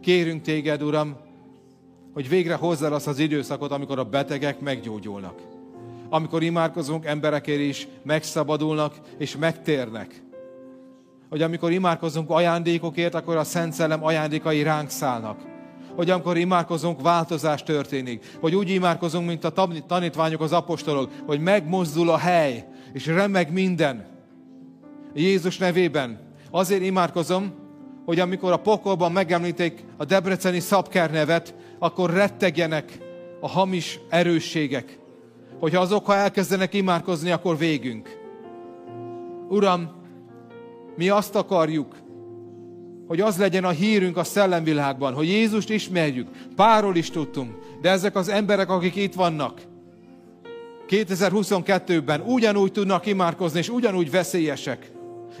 Kérünk 0.00 0.42
téged, 0.42 0.82
Uram, 0.82 1.16
hogy 2.12 2.28
végre 2.28 2.54
hozzá 2.54 2.88
azt 2.88 3.06
az 3.06 3.18
időszakot, 3.18 3.70
amikor 3.70 3.98
a 3.98 4.04
betegek 4.04 4.60
meggyógyulnak. 4.60 5.40
Amikor 6.08 6.42
imádkozunk, 6.42 7.04
emberekért 7.04 7.60
is 7.60 7.88
megszabadulnak 8.02 8.94
és 9.18 9.36
megtérnek. 9.36 10.22
Hogy 11.28 11.42
amikor 11.42 11.72
imádkozunk 11.72 12.30
ajándékokért, 12.30 13.14
akkor 13.14 13.36
a 13.36 13.44
Szent 13.44 13.72
Szellem 13.72 14.04
ajándékai 14.04 14.62
ránk 14.62 14.90
szállnak. 14.90 15.55
Hogy 15.96 16.10
amikor 16.10 16.36
imádkozunk, 16.36 17.02
változás 17.02 17.62
történik. 17.62 18.24
Hogy 18.40 18.54
úgy 18.54 18.70
imádkozunk, 18.70 19.26
mint 19.26 19.44
a 19.44 19.52
tanítványok, 19.86 20.40
az 20.40 20.52
apostolok, 20.52 21.10
hogy 21.26 21.40
megmozdul 21.40 22.10
a 22.10 22.16
hely, 22.16 22.64
és 22.92 23.06
remeg 23.06 23.52
minden. 23.52 24.06
Jézus 25.14 25.58
nevében. 25.58 26.20
Azért 26.50 26.82
imádkozom, 26.82 27.54
hogy 28.04 28.20
amikor 28.20 28.52
a 28.52 28.56
pokolban 28.56 29.12
megemlítik 29.12 29.84
a 29.96 30.04
debreceni 30.04 30.60
szabker 30.60 31.10
nevet, 31.10 31.54
akkor 31.78 32.10
rettegjenek 32.10 32.98
a 33.40 33.48
hamis 33.48 34.00
erősségek. 34.08 34.98
Hogyha 35.60 35.80
azok, 35.80 36.06
ha 36.06 36.14
elkezdenek 36.14 36.74
imádkozni, 36.74 37.30
akkor 37.30 37.58
végünk. 37.58 38.18
Uram, 39.48 39.90
mi 40.96 41.08
azt 41.08 41.34
akarjuk, 41.34 41.96
hogy 43.06 43.20
az 43.20 43.36
legyen 43.36 43.64
a 43.64 43.70
hírünk 43.70 44.16
a 44.16 44.24
szellemvilágban, 44.24 45.14
hogy 45.14 45.26
Jézust 45.26 45.70
ismerjük. 45.70 46.28
Párról 46.56 46.96
is 46.96 47.10
tudtunk, 47.10 47.54
de 47.80 47.90
ezek 47.90 48.16
az 48.16 48.28
emberek, 48.28 48.70
akik 48.70 48.96
itt 48.96 49.14
vannak, 49.14 49.60
2022-ben 50.88 52.20
ugyanúgy 52.20 52.72
tudnak 52.72 53.06
imádkozni, 53.06 53.58
és 53.58 53.68
ugyanúgy 53.68 54.10
veszélyesek. 54.10 54.90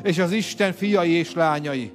És 0.02 0.18
az 0.18 0.32
Isten 0.32 0.72
fiai 0.72 1.10
és 1.10 1.34
lányai. 1.34 1.90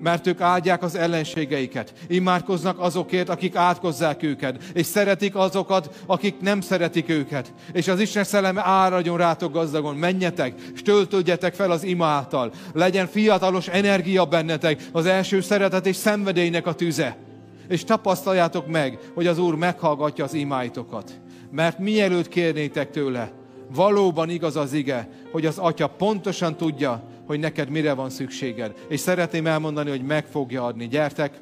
Mert 0.00 0.26
ők 0.26 0.40
áldják 0.40 0.82
az 0.82 0.94
ellenségeiket. 0.94 1.92
Imádkoznak 2.08 2.80
azokért, 2.80 3.28
akik 3.28 3.56
átkozzák 3.56 4.22
őket. 4.22 4.62
És 4.72 4.86
szeretik 4.86 5.34
azokat, 5.36 6.02
akik 6.06 6.40
nem 6.40 6.60
szeretik 6.60 7.08
őket. 7.08 7.52
És 7.72 7.88
az 7.88 8.00
Isten 8.00 8.24
szelleme 8.24 8.62
áradjon 8.64 9.16
rátok 9.16 9.52
gazdagon. 9.52 9.96
Menjetek, 9.96 10.60
és 10.74 10.82
töltődjetek 10.82 11.54
fel 11.54 11.70
az 11.70 11.84
ima. 11.84 12.28
Legyen 12.72 13.06
fiatalos 13.06 13.68
energia 13.68 14.24
bennetek, 14.24 14.82
az 14.92 15.06
első 15.06 15.40
szeretet 15.40 15.86
és 15.86 15.96
szenvedélynek 15.96 16.66
a 16.66 16.74
tüze. 16.74 17.16
És 17.68 17.84
tapasztaljátok 17.84 18.66
meg, 18.66 18.98
hogy 19.14 19.26
az 19.26 19.38
Úr 19.38 19.54
meghallgatja 19.54 20.24
az 20.24 20.34
imáitokat 20.34 21.22
mert 21.54 21.78
mielőtt 21.78 22.28
kérnétek 22.28 22.90
tőle, 22.90 23.32
valóban 23.74 24.30
igaz 24.30 24.56
az 24.56 24.72
ige, 24.72 25.08
hogy 25.32 25.46
az 25.46 25.58
Atya 25.58 25.86
pontosan 25.86 26.56
tudja, 26.56 27.02
hogy 27.26 27.38
neked 27.38 27.68
mire 27.68 27.92
van 27.92 28.10
szükséged. 28.10 28.86
És 28.88 29.00
szeretném 29.00 29.46
elmondani, 29.46 29.90
hogy 29.90 30.02
meg 30.02 30.26
fogja 30.26 30.64
adni. 30.64 30.88
Gyertek, 30.88 31.40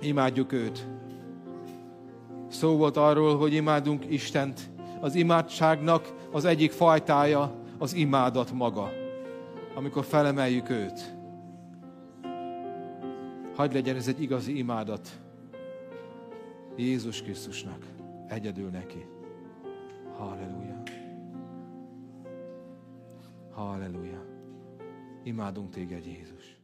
imádjuk 0.00 0.52
őt. 0.52 0.86
Szó 2.48 2.76
volt 2.76 2.96
arról, 2.96 3.36
hogy 3.36 3.52
imádunk 3.52 4.04
Istent. 4.08 4.60
Az 5.00 5.14
imádságnak 5.14 6.12
az 6.32 6.44
egyik 6.44 6.72
fajtája 6.72 7.54
az 7.78 7.94
imádat 7.94 8.52
maga, 8.52 8.90
amikor 9.74 10.04
felemeljük 10.04 10.70
őt. 10.70 11.14
Hagy 13.54 13.72
legyen 13.72 13.96
ez 13.96 14.08
egy 14.08 14.22
igazi 14.22 14.58
imádat 14.58 15.08
Jézus 16.76 17.22
Krisztusnak 17.22 17.86
egyedül 18.28 18.70
neki. 18.70 19.06
Halleluja. 20.16 20.82
Halleluja. 23.50 24.25
Imádunk 25.26 25.70
téged, 25.70 26.04
Jézus. 26.04 26.56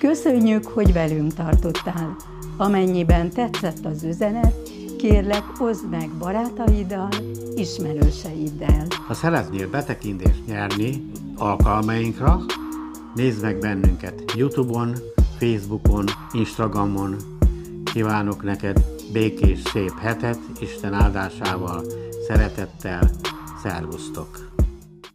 Köszönjük, 0.00 0.64
hogy 0.64 0.92
velünk 0.92 1.34
tartottál. 1.34 2.16
Amennyiben 2.56 3.30
tetszett 3.30 3.84
az 3.84 4.02
üzenet, 4.02 4.70
kérlek, 4.98 5.60
oszd 5.60 5.88
meg 5.88 6.10
barátaiddal, 6.18 7.08
ismerőseiddel. 7.54 8.86
Ha 9.06 9.14
szeretnél 9.14 9.70
betekintést 9.70 10.46
nyerni 10.46 11.10
alkalmainkra, 11.36 12.40
nézd 13.14 13.42
meg 13.42 13.58
bennünket 13.58 14.32
Youtube-on, 14.36 14.94
Facebookon, 15.38 16.04
Instagramon. 16.32 17.16
Kívánok 17.92 18.42
neked 18.42 18.84
békés, 19.12 19.60
szép 19.72 19.98
hetet, 19.98 20.38
Isten 20.60 20.92
áldásával, 20.92 21.84
szeretettel, 22.28 23.10
szervusztok! 23.62 24.53